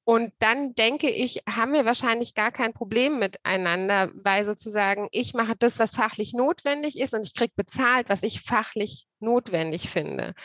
Und 0.03 0.32
dann 0.38 0.76
denke 0.76 1.09
ich, 1.09 1.41
haben 1.49 1.74
wir 1.74 1.86
wahrscheinlich 1.86 2.36
gar 2.36 2.51
kein 2.51 2.74
Problem 2.74 3.18
miteinander, 3.18 4.12
weil 4.14 4.45
sozusagen 4.45 5.07
ich 5.12 5.34
mache 5.34 5.55
das, 5.57 5.80
was 5.80 5.95
fachlich 5.95 6.34
notwendig 6.34 6.99
ist 6.99 7.16
und 7.16 7.26
ich 7.26 7.34
kriege 7.34 7.53
bezahlt, 7.55 8.07
was 8.07 8.22
ich 8.22 8.41
fachlich 8.41 9.07
notwendig 9.20 9.89
finde. 9.89 10.36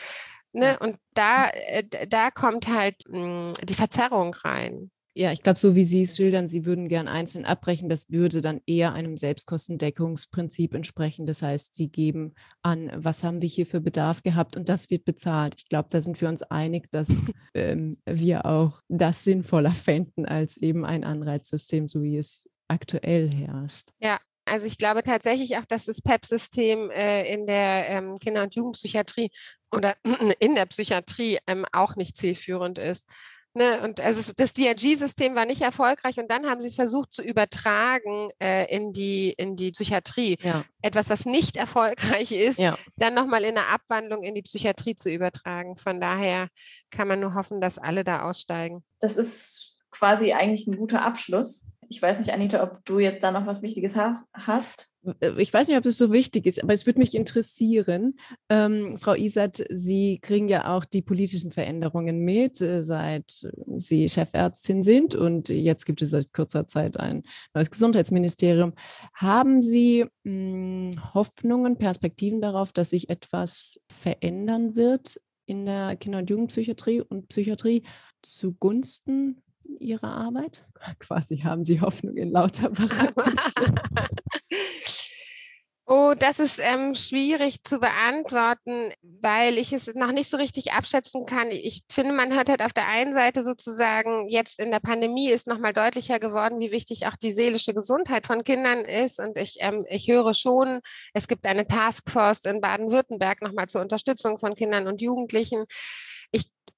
Ne? 0.57 0.79
Und 0.79 0.97
da, 1.13 1.49
äh, 1.49 2.07
da 2.07 2.31
kommt 2.31 2.67
halt 2.67 3.03
mh, 3.07 3.53
hm, 3.59 3.65
die 3.65 3.75
Verzerrung 3.75 4.33
rein. 4.33 4.89
Ja, 5.13 5.31
ich 5.31 5.41
glaube, 5.41 5.57
so 5.57 5.75
wie 5.75 5.83
Sie 5.83 6.03
es 6.03 6.15
schildern, 6.15 6.47
Sie 6.47 6.65
würden 6.65 6.89
gern 6.89 7.07
einzeln 7.07 7.43
abbrechen. 7.43 7.89
Das 7.89 8.11
würde 8.11 8.41
dann 8.41 8.61
eher 8.67 8.93
einem 8.93 9.17
Selbstkostendeckungsprinzip 9.17 10.75
entsprechen. 10.75 11.25
Das 11.25 11.41
heißt, 11.41 11.73
Sie 11.73 11.89
geben 11.89 12.33
an, 12.61 12.91
was 12.93 13.23
haben 13.23 13.41
wir 13.41 13.49
hier 13.49 13.65
für 13.65 13.81
Bedarf 13.81 14.21
gehabt 14.21 14.57
und 14.57 14.69
das 14.69 14.91
wird 14.91 15.05
bezahlt. 15.05 15.55
Ich 15.57 15.69
glaube, 15.69 15.89
da 15.91 16.01
sind 16.01 16.21
wir 16.21 16.29
uns 16.29 16.43
einig, 16.43 16.91
dass 16.91 17.09
ähm, 17.55 17.97
wir 18.05 18.45
auch 18.45 18.81
das 18.89 19.23
sinnvoller 19.23 19.71
fänden 19.71 20.25
als 20.25 20.57
eben 20.57 20.85
ein 20.85 21.03
Anreizsystem, 21.03 21.87
so 21.87 22.03
wie 22.03 22.17
es 22.17 22.47
aktuell 22.67 23.31
herrscht. 23.31 23.89
Ja, 23.99 24.19
also 24.47 24.65
ich 24.65 24.77
glaube 24.77 25.03
tatsächlich 25.03 25.57
auch, 25.57 25.65
dass 25.65 25.85
das 25.85 26.01
PEP-System 26.01 26.89
äh, 26.91 27.31
in 27.31 27.45
der 27.45 27.89
ähm, 27.89 28.17
Kinder- 28.17 28.43
und 28.43 28.55
Jugendpsychiatrie 28.55 29.31
oder 29.71 29.95
in 30.39 30.55
der 30.55 30.65
Psychiatrie 30.65 31.39
ähm, 31.47 31.65
auch 31.71 31.95
nicht 31.95 32.15
zielführend 32.15 32.79
ist. 32.79 33.07
Ne, 33.57 33.81
und 33.81 33.99
also 33.99 34.33
das 34.37 34.53
DRG-System 34.53 35.33
war 35.33 35.47
nicht 35.47 35.63
erfolgreich 35.63 36.19
und 36.19 36.29
dann 36.29 36.45
haben 36.45 36.61
sie 36.61 36.67
es 36.67 36.75
versucht 36.75 37.11
zu 37.11 37.23
übertragen 37.23 38.29
äh, 38.37 38.71
in, 38.71 38.93
die, 38.93 39.31
in 39.31 39.55
die 39.55 39.71
Psychiatrie. 39.71 40.37
Ja. 40.43 40.63
Etwas, 40.83 41.09
was 41.09 41.25
nicht 41.25 41.57
erfolgreich 41.57 42.31
ist, 42.31 42.59
ja. 42.59 42.77
dann 42.97 43.15
nochmal 43.15 43.43
in 43.43 43.55
der 43.55 43.69
Abwandlung 43.69 44.21
in 44.21 44.35
die 44.35 44.43
Psychiatrie 44.43 44.95
zu 44.95 45.09
übertragen. 45.09 45.75
Von 45.75 45.99
daher 45.99 46.49
kann 46.91 47.07
man 47.07 47.19
nur 47.19 47.33
hoffen, 47.33 47.59
dass 47.59 47.79
alle 47.79 48.03
da 48.03 48.29
aussteigen. 48.29 48.83
Das 48.99 49.17
ist 49.17 49.79
quasi 49.89 50.33
eigentlich 50.33 50.67
ein 50.67 50.77
guter 50.77 51.01
Abschluss. 51.01 51.71
Ich 51.89 52.01
weiß 52.01 52.19
nicht, 52.19 52.31
Anita, 52.31 52.63
ob 52.63 52.83
du 52.85 52.99
jetzt 52.99 53.23
da 53.23 53.31
noch 53.31 53.45
was 53.45 53.61
Wichtiges 53.61 53.95
hast. 53.95 54.91
Äh, 55.21 55.41
ich 55.41 55.53
weiß 55.53 55.67
nicht, 55.67 55.77
ob 55.77 55.85
es 55.85 55.97
so 55.97 56.11
wichtig 56.11 56.45
ist, 56.45 56.61
aber 56.61 56.73
es 56.73 56.85
würde 56.85 56.99
mich 56.99 57.15
interessieren. 57.15 58.17
Ähm, 58.49 58.97
Frau 58.99 59.13
Isert, 59.13 59.63
Sie 59.69 60.19
kriegen 60.21 60.47
ja 60.47 60.75
auch 60.75 60.85
die 60.85 61.01
politischen 61.01 61.51
Veränderungen 61.51 62.19
mit, 62.19 62.61
äh, 62.61 62.83
seit 62.83 63.47
Sie 63.75 64.09
Chefärztin 64.09 64.83
sind 64.83 65.15
und 65.15 65.49
jetzt 65.49 65.85
gibt 65.85 66.01
es 66.01 66.11
seit 66.11 66.33
kurzer 66.33 66.67
Zeit 66.67 66.99
ein 66.99 67.23
neues 67.53 67.71
Gesundheitsministerium. 67.71 68.73
Haben 69.13 69.61
Sie 69.61 70.05
mh, 70.23 70.91
hm, 70.93 71.13
Hoffnungen, 71.13 71.77
Perspektiven 71.77 72.41
darauf, 72.41 72.71
dass 72.71 72.89
sich 72.89 73.09
etwas 73.09 73.81
verändern 73.87 74.75
wird 74.75 75.21
in 75.45 75.65
der 75.65 75.95
Kinder- 75.95 76.19
und 76.19 76.29
Jugendpsychiatrie 76.29 77.01
und 77.01 77.29
Psychiatrie 77.29 77.83
zugunsten 78.21 79.41
Ihrer 79.79 80.11
Arbeit? 80.11 80.65
Quasi 80.99 81.37
haben 81.39 81.63
Sie 81.63 81.81
Hoffnung 81.81 82.17
in 82.17 82.31
lauter 82.31 82.71
Oh, 85.89 86.13
das 86.19 86.39
ist 86.39 86.59
ähm, 86.61 86.95
schwierig 86.95 87.63
zu 87.63 87.79
beantworten, 87.79 88.91
weil 89.01 89.57
ich 89.57 89.71
es 89.71 89.87
noch 89.95 90.11
nicht 90.11 90.29
so 90.29 90.35
richtig 90.35 90.73
abschätzen 90.73 91.25
kann. 91.25 91.49
Ich 91.49 91.83
finde, 91.89 92.11
man 92.11 92.33
hört 92.33 92.49
halt 92.49 92.61
auf 92.61 92.73
der 92.73 92.89
einen 92.89 93.13
Seite 93.13 93.41
sozusagen, 93.41 94.27
jetzt 94.27 94.59
in 94.59 94.69
der 94.69 94.81
Pandemie 94.81 95.29
ist 95.29 95.47
nochmal 95.47 95.71
deutlicher 95.71 96.19
geworden, 96.19 96.59
wie 96.59 96.71
wichtig 96.71 97.07
auch 97.07 97.15
die 97.15 97.31
seelische 97.31 97.73
Gesundheit 97.73 98.27
von 98.27 98.43
Kindern 98.43 98.83
ist. 98.83 99.17
Und 99.17 99.37
ich, 99.37 99.59
ähm, 99.61 99.85
ich 99.87 100.09
höre 100.09 100.33
schon, 100.33 100.81
es 101.13 101.29
gibt 101.29 101.45
eine 101.45 101.65
Taskforce 101.65 102.43
in 102.43 102.59
Baden-Württemberg 102.59 103.41
nochmal 103.41 103.69
zur 103.69 103.79
Unterstützung 103.79 104.39
von 104.39 104.55
Kindern 104.55 104.87
und 104.87 105.01
Jugendlichen 105.01 105.67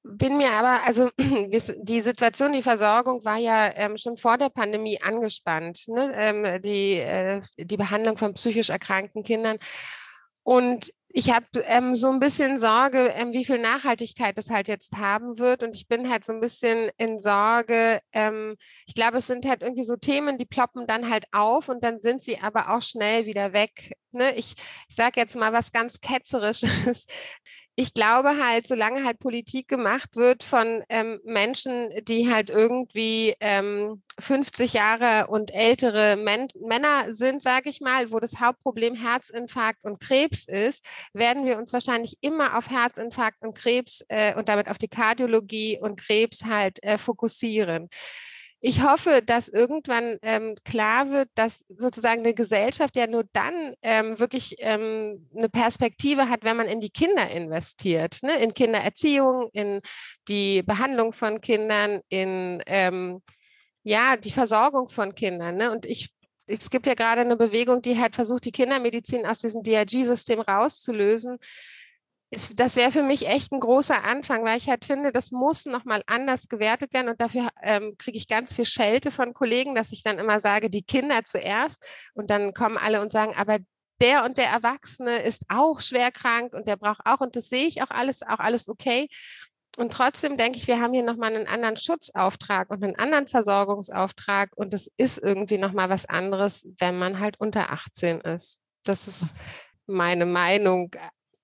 bin 0.03 0.37
mir 0.37 0.51
aber, 0.51 0.83
also 0.83 1.09
die 1.17 2.01
Situation, 2.01 2.53
die 2.53 2.63
Versorgung 2.63 3.23
war 3.25 3.37
ja 3.37 3.71
ähm, 3.75 3.97
schon 3.97 4.17
vor 4.17 4.37
der 4.37 4.49
Pandemie 4.49 5.01
angespannt, 5.01 5.87
ne? 5.87 6.11
ähm, 6.15 6.61
die, 6.61 6.95
äh, 6.95 7.41
die 7.57 7.77
Behandlung 7.77 8.17
von 8.17 8.33
psychisch 8.33 8.69
erkrankten 8.69 9.23
Kindern. 9.23 9.57
Und 10.43 10.91
ich 11.11 11.31
habe 11.31 11.45
ähm, 11.65 11.95
so 11.95 12.09
ein 12.11 12.19
bisschen 12.19 12.59
Sorge, 12.59 13.07
ähm, 13.15 13.33
wie 13.33 13.43
viel 13.43 13.57
Nachhaltigkeit 13.57 14.37
das 14.37 14.51
halt 14.51 14.67
jetzt 14.67 14.95
haben 14.95 15.39
wird. 15.39 15.63
Und 15.63 15.75
ich 15.75 15.87
bin 15.87 16.09
halt 16.09 16.23
so 16.23 16.33
ein 16.33 16.39
bisschen 16.39 16.91
in 16.97 17.17
Sorge. 17.17 17.99
Ähm, 18.13 18.55
ich 18.85 18.93
glaube, 18.93 19.17
es 19.17 19.27
sind 19.27 19.45
halt 19.47 19.63
irgendwie 19.63 19.85
so 19.85 19.95
Themen, 19.95 20.37
die 20.37 20.45
ploppen 20.45 20.85
dann 20.85 21.09
halt 21.09 21.25
auf 21.31 21.67
und 21.67 21.83
dann 21.83 21.99
sind 21.99 22.21
sie 22.21 22.39
aber 22.39 22.69
auch 22.69 22.83
schnell 22.83 23.25
wieder 23.25 23.53
weg. 23.53 23.93
Ne? 24.11 24.35
Ich, 24.35 24.53
ich 24.87 24.95
sage 24.95 25.19
jetzt 25.19 25.35
mal 25.35 25.51
was 25.51 25.71
ganz 25.71 25.99
Ketzerisches 25.99 27.07
ich 27.79 27.93
glaube 27.93 28.35
halt, 28.43 28.67
solange 28.67 29.05
halt 29.05 29.19
Politik 29.19 29.69
gemacht 29.69 30.17
wird 30.17 30.43
von 30.43 30.83
ähm, 30.89 31.21
Menschen, 31.23 31.89
die 32.03 32.29
halt 32.29 32.49
irgendwie 32.49 33.37
ähm, 33.39 34.03
50 34.19 34.73
Jahre 34.73 35.27
und 35.27 35.55
ältere 35.55 36.17
Men 36.17 36.49
Männer 36.59 37.13
sind, 37.13 37.41
sage 37.41 37.69
ich 37.69 37.79
mal, 37.79 38.11
wo 38.11 38.19
das 38.19 38.41
Hauptproblem 38.41 38.95
Herzinfarkt 38.95 39.85
und 39.85 40.01
Krebs 40.01 40.43
ist, 40.43 40.83
werden 41.13 41.45
wir 41.45 41.57
uns 41.57 41.71
wahrscheinlich 41.71 42.17
immer 42.19 42.57
auf 42.57 42.69
Herzinfarkt 42.69 43.41
und 43.43 43.55
Krebs 43.57 44.03
äh, 44.09 44.35
und 44.35 44.49
damit 44.49 44.67
auf 44.67 44.77
die 44.77 44.89
Kardiologie 44.89 45.79
und 45.81 45.97
Krebs 46.01 46.43
halt 46.43 46.83
äh, 46.83 46.97
fokussieren 46.97 47.87
ich 48.61 48.83
hoffe, 48.83 49.21
dass 49.25 49.47
irgendwann 49.47 50.17
ähm, 50.21 50.55
klar 50.65 51.11
wird, 51.11 51.29
dass 51.35 51.63
sozusagen 51.69 52.19
eine 52.19 52.33
Gesellschaft 52.33 52.95
ja 52.97 53.07
nur 53.07 53.23
dann 53.31 53.73
ähm, 53.81 54.19
wirklich 54.19 54.55
ähm, 54.59 55.29
eine 55.35 55.49
Perspektive 55.49 56.29
hat, 56.29 56.43
wenn 56.43 56.57
man 56.57 56.67
in 56.67 56.81
die 56.81 56.89
Kinder 56.89 57.29
investiert, 57.29 58.19
ne? 58.21 58.37
in 58.43 58.53
Kindererziehung, 58.53 59.49
in 59.53 59.79
die 60.27 60.61
Behandlung 60.63 61.13
von 61.13 61.39
Kindern, 61.39 62.01
in 62.09 62.61
ähm, 62.65 63.21
ja 63.83 64.17
die 64.17 64.31
Versorgung 64.31 64.89
von 64.89 65.15
Kindern. 65.15 65.55
Ne? 65.55 65.71
Und 65.71 65.85
ich 65.85 66.09
es 66.51 66.71
gibt 66.71 66.87
ja 66.87 66.95
gerade 66.95 67.21
eine 67.21 67.37
Bewegung, 67.37 67.83
die 67.83 67.99
halt 67.99 68.15
versucht, 68.15 68.43
die 68.45 68.51
Kindermedizin 68.51 69.23
aus 69.25 69.39
diesem 69.39 69.61
DRG-System 69.61 70.41
rauszulösen 70.41 71.37
das 72.53 72.75
wäre 72.75 72.91
für 72.91 73.01
mich 73.01 73.27
echt 73.27 73.51
ein 73.51 73.59
großer 73.59 74.03
Anfang, 74.03 74.43
weil 74.45 74.57
ich 74.57 74.69
halt 74.69 74.85
finde, 74.85 75.11
das 75.11 75.31
muss 75.31 75.65
nochmal 75.65 76.03
anders 76.05 76.47
gewertet 76.47 76.93
werden 76.93 77.09
und 77.09 77.19
dafür 77.19 77.49
ähm, 77.61 77.95
kriege 77.97 78.17
ich 78.17 78.27
ganz 78.27 78.53
viel 78.53 78.65
Schelte 78.65 79.09
von 79.09 79.33
Kollegen, 79.33 79.73
dass 79.73 79.91
ich 79.91 80.03
dann 80.03 80.19
immer 80.19 80.39
sage, 80.39 80.69
die 80.69 80.83
Kinder 80.83 81.23
zuerst 81.23 81.83
und 82.13 82.29
dann 82.29 82.53
kommen 82.53 82.77
alle 82.77 83.01
und 83.01 83.11
sagen, 83.11 83.33
aber 83.35 83.57
der 83.99 84.23
und 84.25 84.37
der 84.37 84.47
Erwachsene 84.47 85.23
ist 85.23 85.43
auch 85.49 85.81
schwer 85.81 86.11
krank 86.11 86.53
und 86.53 86.67
der 86.67 86.77
braucht 86.77 87.01
auch 87.03 87.19
und 87.19 87.35
das 87.35 87.49
sehe 87.49 87.67
ich 87.67 87.81
auch 87.81 87.89
alles, 87.89 88.21
auch 88.21 88.39
alles 88.39 88.69
okay. 88.69 89.09
Und 89.77 89.93
trotzdem 89.93 90.37
denke 90.37 90.57
ich, 90.57 90.67
wir 90.67 90.79
haben 90.81 90.93
hier 90.93 91.03
nochmal 91.03 91.35
einen 91.35 91.47
anderen 91.47 91.77
Schutzauftrag 91.77 92.69
und 92.69 92.83
einen 92.83 92.97
anderen 92.97 93.27
Versorgungsauftrag 93.27 94.51
und 94.55 94.73
es 94.73 94.91
ist 94.97 95.17
irgendwie 95.17 95.57
nochmal 95.57 95.89
was 95.89 96.05
anderes, 96.05 96.67
wenn 96.79 96.97
man 96.99 97.19
halt 97.19 97.39
unter 97.39 97.71
18 97.71 98.21
ist. 98.21 98.59
Das 98.83 99.07
ist 99.07 99.33
meine 99.85 100.25
Meinung. 100.25 100.91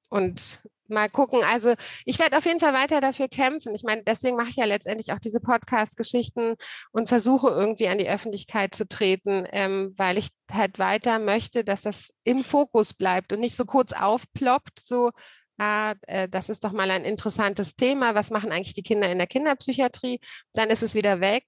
Und 0.09 0.61
mal 0.87 1.09
gucken. 1.09 1.41
Also 1.43 1.73
ich 2.05 2.19
werde 2.19 2.37
auf 2.37 2.45
jeden 2.45 2.59
Fall 2.59 2.73
weiter 2.73 3.01
dafür 3.01 3.27
kämpfen. 3.27 3.73
Ich 3.75 3.83
meine, 3.83 4.03
deswegen 4.03 4.37
mache 4.37 4.49
ich 4.49 4.55
ja 4.55 4.65
letztendlich 4.65 5.13
auch 5.13 5.19
diese 5.19 5.39
Podcast-Geschichten 5.39 6.55
und 6.91 7.09
versuche 7.09 7.49
irgendwie 7.49 7.87
an 7.87 7.97
die 7.97 8.09
Öffentlichkeit 8.09 8.75
zu 8.75 8.87
treten, 8.87 9.47
ähm, 9.51 9.93
weil 9.97 10.17
ich 10.17 10.29
halt 10.51 10.79
weiter 10.79 11.19
möchte, 11.19 11.63
dass 11.63 11.81
das 11.81 12.13
im 12.23 12.43
Fokus 12.43 12.93
bleibt 12.93 13.33
und 13.33 13.39
nicht 13.39 13.55
so 13.55 13.65
kurz 13.65 13.93
aufploppt, 13.93 14.81
so 14.83 15.11
ah, 15.57 15.95
äh, 16.07 16.27
das 16.29 16.49
ist 16.49 16.63
doch 16.63 16.71
mal 16.71 16.91
ein 16.91 17.05
interessantes 17.05 17.75
Thema, 17.75 18.15
was 18.15 18.31
machen 18.31 18.51
eigentlich 18.51 18.73
die 18.73 18.83
Kinder 18.83 19.09
in 19.11 19.17
der 19.17 19.27
Kinderpsychiatrie, 19.27 20.19
dann 20.53 20.69
ist 20.69 20.83
es 20.83 20.93
wieder 20.93 21.19
weg, 21.21 21.45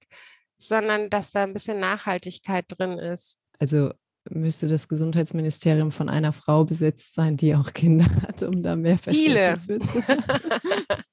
sondern 0.58 1.10
dass 1.10 1.30
da 1.30 1.44
ein 1.44 1.52
bisschen 1.52 1.80
Nachhaltigkeit 1.80 2.64
drin 2.68 2.98
ist. 2.98 3.38
Also 3.58 3.92
müsste 4.30 4.68
das 4.68 4.88
Gesundheitsministerium 4.88 5.92
von 5.92 6.08
einer 6.08 6.32
Frau 6.32 6.64
besetzt 6.64 7.14
sein, 7.14 7.36
die 7.36 7.54
auch 7.54 7.72
Kinder 7.72 8.06
hat, 8.22 8.42
um 8.42 8.62
da 8.62 8.76
mehr 8.76 8.98
Verständnis 8.98 9.66
Viele. 9.66 9.80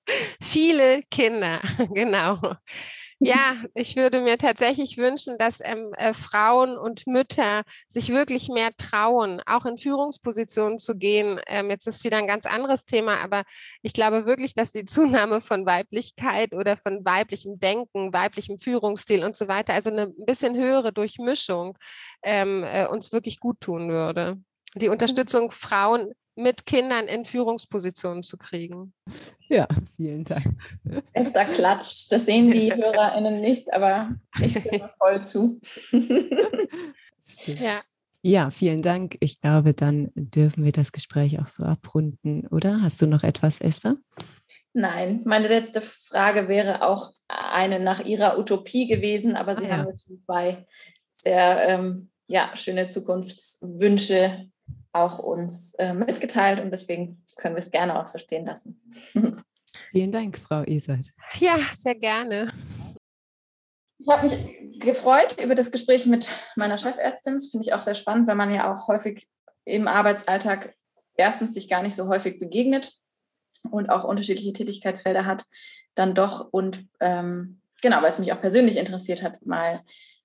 Viele 0.41 1.01
Kinder, 1.09 1.59
genau. 1.93 2.39
Ja, 3.25 3.55
ich 3.73 3.95
würde 3.95 4.21
mir 4.21 4.37
tatsächlich 4.37 4.97
wünschen, 4.97 5.37
dass 5.39 5.59
ähm, 5.63 5.91
äh, 5.97 6.13
Frauen 6.13 6.77
und 6.77 7.07
Mütter 7.07 7.63
sich 7.87 8.09
wirklich 8.09 8.49
mehr 8.49 8.69
trauen, 8.77 9.41
auch 9.47 9.65
in 9.65 9.77
Führungspositionen 9.77 10.77
zu 10.77 10.95
gehen. 10.95 11.39
Ähm, 11.47 11.69
jetzt 11.71 11.87
ist 11.87 12.03
wieder 12.03 12.17
ein 12.17 12.27
ganz 12.27 12.45
anderes 12.45 12.85
Thema, 12.85 13.17
aber 13.17 13.43
ich 13.81 13.93
glaube 13.93 14.25
wirklich, 14.25 14.53
dass 14.53 14.71
die 14.71 14.85
Zunahme 14.85 15.41
von 15.41 15.65
Weiblichkeit 15.65 16.53
oder 16.53 16.77
von 16.77 17.03
weiblichem 17.03 17.59
Denken, 17.59 18.13
weiblichem 18.13 18.59
Führungsstil 18.59 19.23
und 19.23 19.35
so 19.35 19.47
weiter, 19.47 19.73
also 19.73 19.89
eine 19.89 20.07
bisschen 20.07 20.55
höhere 20.55 20.93
Durchmischung 20.93 21.77
ähm, 22.23 22.63
äh, 22.63 22.85
uns 22.87 23.11
wirklich 23.11 23.39
gut 23.39 23.59
tun 23.59 23.89
würde. 23.89 24.37
Die 24.75 24.89
Unterstützung 24.89 25.51
Frauen 25.51 26.13
mit 26.35 26.65
Kindern 26.65 27.07
in 27.07 27.25
Führungspositionen 27.25 28.23
zu 28.23 28.37
kriegen. 28.37 28.93
Ja, 29.47 29.67
vielen 29.95 30.23
Dank. 30.23 30.45
Esther 31.13 31.45
klatscht. 31.45 32.11
Das 32.11 32.25
sehen 32.25 32.51
die 32.51 32.73
HörerInnen 32.75 33.41
nicht, 33.41 33.73
aber 33.73 34.15
ich 34.41 34.57
stimme 34.57 34.89
voll 34.97 35.23
zu. 35.23 35.61
ja. 37.45 37.81
ja, 38.21 38.49
vielen 38.49 38.81
Dank. 38.81 39.17
Ich 39.19 39.39
glaube, 39.39 39.73
dann 39.73 40.11
dürfen 40.15 40.65
wir 40.65 40.71
das 40.71 40.91
Gespräch 40.91 41.39
auch 41.39 41.47
so 41.47 41.63
abrunden, 41.63 42.47
oder? 42.47 42.81
Hast 42.81 43.01
du 43.01 43.07
noch 43.07 43.23
etwas, 43.23 43.61
Esther? 43.61 43.95
Nein, 44.73 45.21
meine 45.23 45.47
letzte 45.47 45.79
Frage 45.79 46.49
wäre 46.49 46.81
auch 46.81 47.11
eine 47.29 47.79
nach 47.79 48.03
Ihrer 48.03 48.37
Utopie 48.37 48.87
gewesen, 48.87 49.37
aber 49.37 49.55
Sie 49.55 49.67
ah, 49.67 49.77
haben 49.77 49.87
jetzt 49.87 50.05
schon 50.05 50.19
zwei 50.19 50.65
sehr 51.13 51.65
ähm, 51.65 52.09
ja, 52.27 52.51
schöne 52.55 52.89
Zukunftswünsche 52.89 54.49
auch 54.91 55.19
uns 55.19 55.73
äh, 55.75 55.93
mitgeteilt 55.93 56.59
und 56.61 56.71
deswegen 56.71 57.23
können 57.37 57.55
wir 57.55 57.59
es 57.59 57.71
gerne 57.71 57.99
auch 57.99 58.07
so 58.07 58.17
stehen 58.17 58.45
lassen. 58.45 58.81
Vielen 59.91 60.11
Dank, 60.11 60.37
Frau 60.37 60.63
Isert. 60.63 61.11
Ja, 61.39 61.57
sehr 61.75 61.95
gerne. 61.95 62.51
Ich 63.99 64.07
habe 64.07 64.27
mich 64.27 64.79
gefreut 64.79 65.37
über 65.41 65.55
das 65.55 65.71
Gespräch 65.71 66.05
mit 66.05 66.29
meiner 66.55 66.77
Chefärztin. 66.77 67.35
Das 67.35 67.47
finde 67.47 67.65
ich 67.65 67.73
auch 67.73 67.81
sehr 67.81 67.95
spannend, 67.95 68.27
weil 68.27 68.35
man 68.35 68.53
ja 68.53 68.71
auch 68.71 68.87
häufig 68.87 69.27
im 69.65 69.87
Arbeitsalltag 69.87 70.75
erstens 71.17 71.53
sich 71.53 71.69
gar 71.69 71.81
nicht 71.81 71.95
so 71.95 72.07
häufig 72.07 72.39
begegnet 72.39 72.93
und 73.71 73.89
auch 73.89 74.03
unterschiedliche 74.03 74.53
Tätigkeitsfelder 74.53 75.25
hat, 75.25 75.45
dann 75.95 76.13
doch 76.13 76.49
und 76.51 76.87
ähm, 76.99 77.61
genau, 77.81 78.01
weil 78.01 78.09
es 78.09 78.19
mich 78.19 78.31
auch 78.33 78.41
persönlich 78.41 78.77
interessiert 78.77 79.23
hat, 79.23 79.45
mal 79.45 79.81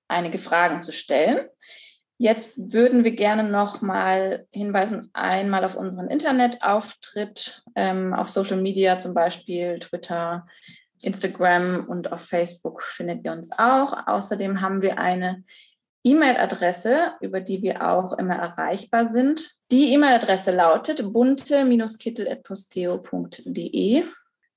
einige 0.07 0.37
Fragen 0.37 0.81
zu 0.81 0.91
stellen. 0.91 1.47
Jetzt 2.21 2.71
würden 2.71 3.03
wir 3.03 3.15
gerne 3.15 3.43
noch 3.43 3.81
mal 3.81 4.45
hinweisen, 4.51 5.09
einmal 5.11 5.65
auf 5.65 5.75
unseren 5.75 6.07
Internetauftritt, 6.07 7.63
ähm, 7.73 8.13
auf 8.13 8.29
Social 8.29 8.61
Media 8.61 8.99
zum 8.99 9.15
Beispiel, 9.15 9.79
Twitter, 9.79 10.45
Instagram 11.01 11.87
und 11.89 12.11
auf 12.11 12.21
Facebook 12.21 12.83
findet 12.83 13.25
ihr 13.25 13.31
uns 13.31 13.49
auch. 13.57 14.05
Außerdem 14.05 14.61
haben 14.61 14.83
wir 14.83 14.99
eine 14.99 15.43
E-Mail-Adresse, 16.03 17.13
über 17.21 17.41
die 17.41 17.63
wir 17.63 17.89
auch 17.89 18.13
immer 18.13 18.35
erreichbar 18.35 19.07
sind. 19.07 19.55
Die 19.71 19.91
E-Mail-Adresse 19.91 20.51
lautet 20.51 21.11
bunte-kittel.posteo.de. 21.11 24.03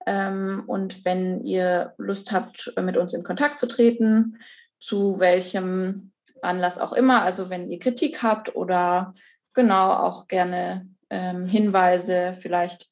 Ähm, 0.06 0.64
und 0.66 1.02
wenn 1.06 1.42
ihr 1.46 1.94
Lust 1.96 2.30
habt, 2.30 2.74
mit 2.78 2.98
uns 2.98 3.14
in 3.14 3.24
Kontakt 3.24 3.58
zu 3.58 3.66
treten, 3.66 4.36
zu 4.78 5.18
welchem 5.18 6.10
Anlass 6.42 6.78
auch 6.78 6.92
immer. 6.92 7.22
Also 7.22 7.50
wenn 7.50 7.70
ihr 7.70 7.78
Kritik 7.78 8.22
habt 8.22 8.54
oder 8.54 9.12
genau 9.54 9.92
auch 9.92 10.28
gerne 10.28 10.88
ähm, 11.10 11.46
Hinweise 11.46 12.34
vielleicht 12.34 12.90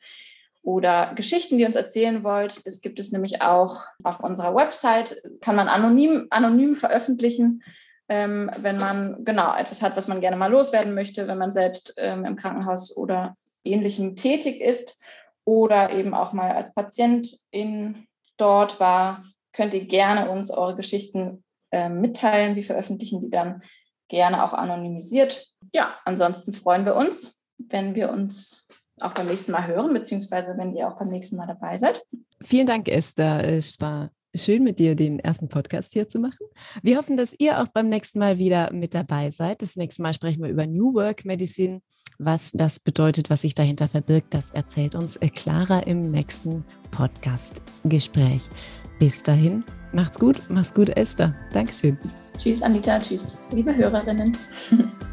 oder 0.62 1.12
Geschichten, 1.14 1.56
die 1.56 1.62
ihr 1.62 1.66
uns 1.66 1.76
erzählen 1.76 2.22
wollt. 2.22 2.66
Das 2.66 2.80
gibt 2.80 3.00
es 3.00 3.10
nämlich 3.10 3.42
auch 3.42 3.82
auf 4.04 4.20
unserer 4.20 4.54
Website. 4.54 5.20
Kann 5.40 5.56
man 5.56 5.68
anonym, 5.68 6.28
anonym 6.30 6.76
veröffentlichen, 6.76 7.62
ähm, 8.08 8.50
wenn 8.58 8.78
man 8.78 9.24
genau 9.24 9.54
etwas 9.56 9.82
hat, 9.82 9.96
was 9.96 10.08
man 10.08 10.20
gerne 10.20 10.36
mal 10.36 10.50
loswerden 10.50 10.94
möchte, 10.94 11.26
wenn 11.26 11.38
man 11.38 11.52
selbst 11.52 11.94
ähm, 11.96 12.24
im 12.24 12.36
Krankenhaus 12.36 12.96
oder 12.96 13.36
ähnlichem 13.64 14.16
tätig 14.16 14.60
ist 14.60 15.00
oder 15.44 15.90
eben 15.92 16.14
auch 16.14 16.32
mal 16.32 16.52
als 16.52 16.74
Patientin 16.74 18.06
dort 18.36 18.78
war, 18.80 19.24
könnt 19.52 19.74
ihr 19.74 19.84
gerne 19.84 20.30
uns 20.30 20.50
eure 20.50 20.76
Geschichten 20.76 21.41
äh, 21.72 21.88
mitteilen. 21.88 22.54
Wir 22.54 22.64
veröffentlichen 22.64 23.20
die 23.20 23.30
dann 23.30 23.62
gerne 24.08 24.44
auch 24.44 24.52
anonymisiert. 24.52 25.48
Ja, 25.72 25.94
ansonsten 26.04 26.52
freuen 26.52 26.84
wir 26.84 26.94
uns, 26.94 27.44
wenn 27.58 27.94
wir 27.94 28.10
uns 28.10 28.68
auch 29.00 29.14
beim 29.14 29.26
nächsten 29.26 29.52
Mal 29.52 29.66
hören, 29.66 29.92
beziehungsweise 29.92 30.56
wenn 30.56 30.76
ihr 30.76 30.86
auch 30.86 30.98
beim 30.98 31.08
nächsten 31.08 31.36
Mal 31.36 31.46
dabei 31.46 31.76
seid. 31.78 32.04
Vielen 32.42 32.66
Dank, 32.66 32.88
Esther. 32.88 33.42
Es 33.44 33.80
war 33.80 34.10
schön 34.34 34.62
mit 34.64 34.78
dir 34.78 34.94
den 34.94 35.18
ersten 35.18 35.48
Podcast 35.48 35.92
hier 35.92 36.08
zu 36.08 36.18
machen. 36.18 36.46
Wir 36.82 36.98
hoffen, 36.98 37.16
dass 37.16 37.34
ihr 37.38 37.60
auch 37.60 37.68
beim 37.68 37.88
nächsten 37.88 38.18
Mal 38.18 38.38
wieder 38.38 38.72
mit 38.72 38.94
dabei 38.94 39.30
seid. 39.30 39.62
Das 39.62 39.76
nächste 39.76 40.02
Mal 40.02 40.14
sprechen 40.14 40.42
wir 40.42 40.50
über 40.50 40.66
New 40.66 40.94
Work 40.94 41.24
Medicine. 41.24 41.80
Was 42.18 42.52
das 42.52 42.78
bedeutet, 42.78 43.30
was 43.30 43.42
sich 43.42 43.54
dahinter 43.54 43.88
verbirgt, 43.88 44.34
das 44.34 44.50
erzählt 44.50 44.94
uns 44.94 45.18
Clara 45.34 45.80
im 45.80 46.10
nächsten 46.10 46.64
Podcast-Gespräch. 46.90 48.48
Bis 48.98 49.22
dahin, 49.22 49.64
macht's 49.92 50.18
gut, 50.18 50.40
mach's 50.48 50.72
gut, 50.72 50.90
Esther. 50.96 51.34
Dankeschön. 51.52 51.98
Tschüss, 52.38 52.62
Anita. 52.62 52.98
Tschüss, 52.98 53.38
liebe 53.50 53.74
Hörerinnen. 53.74 54.36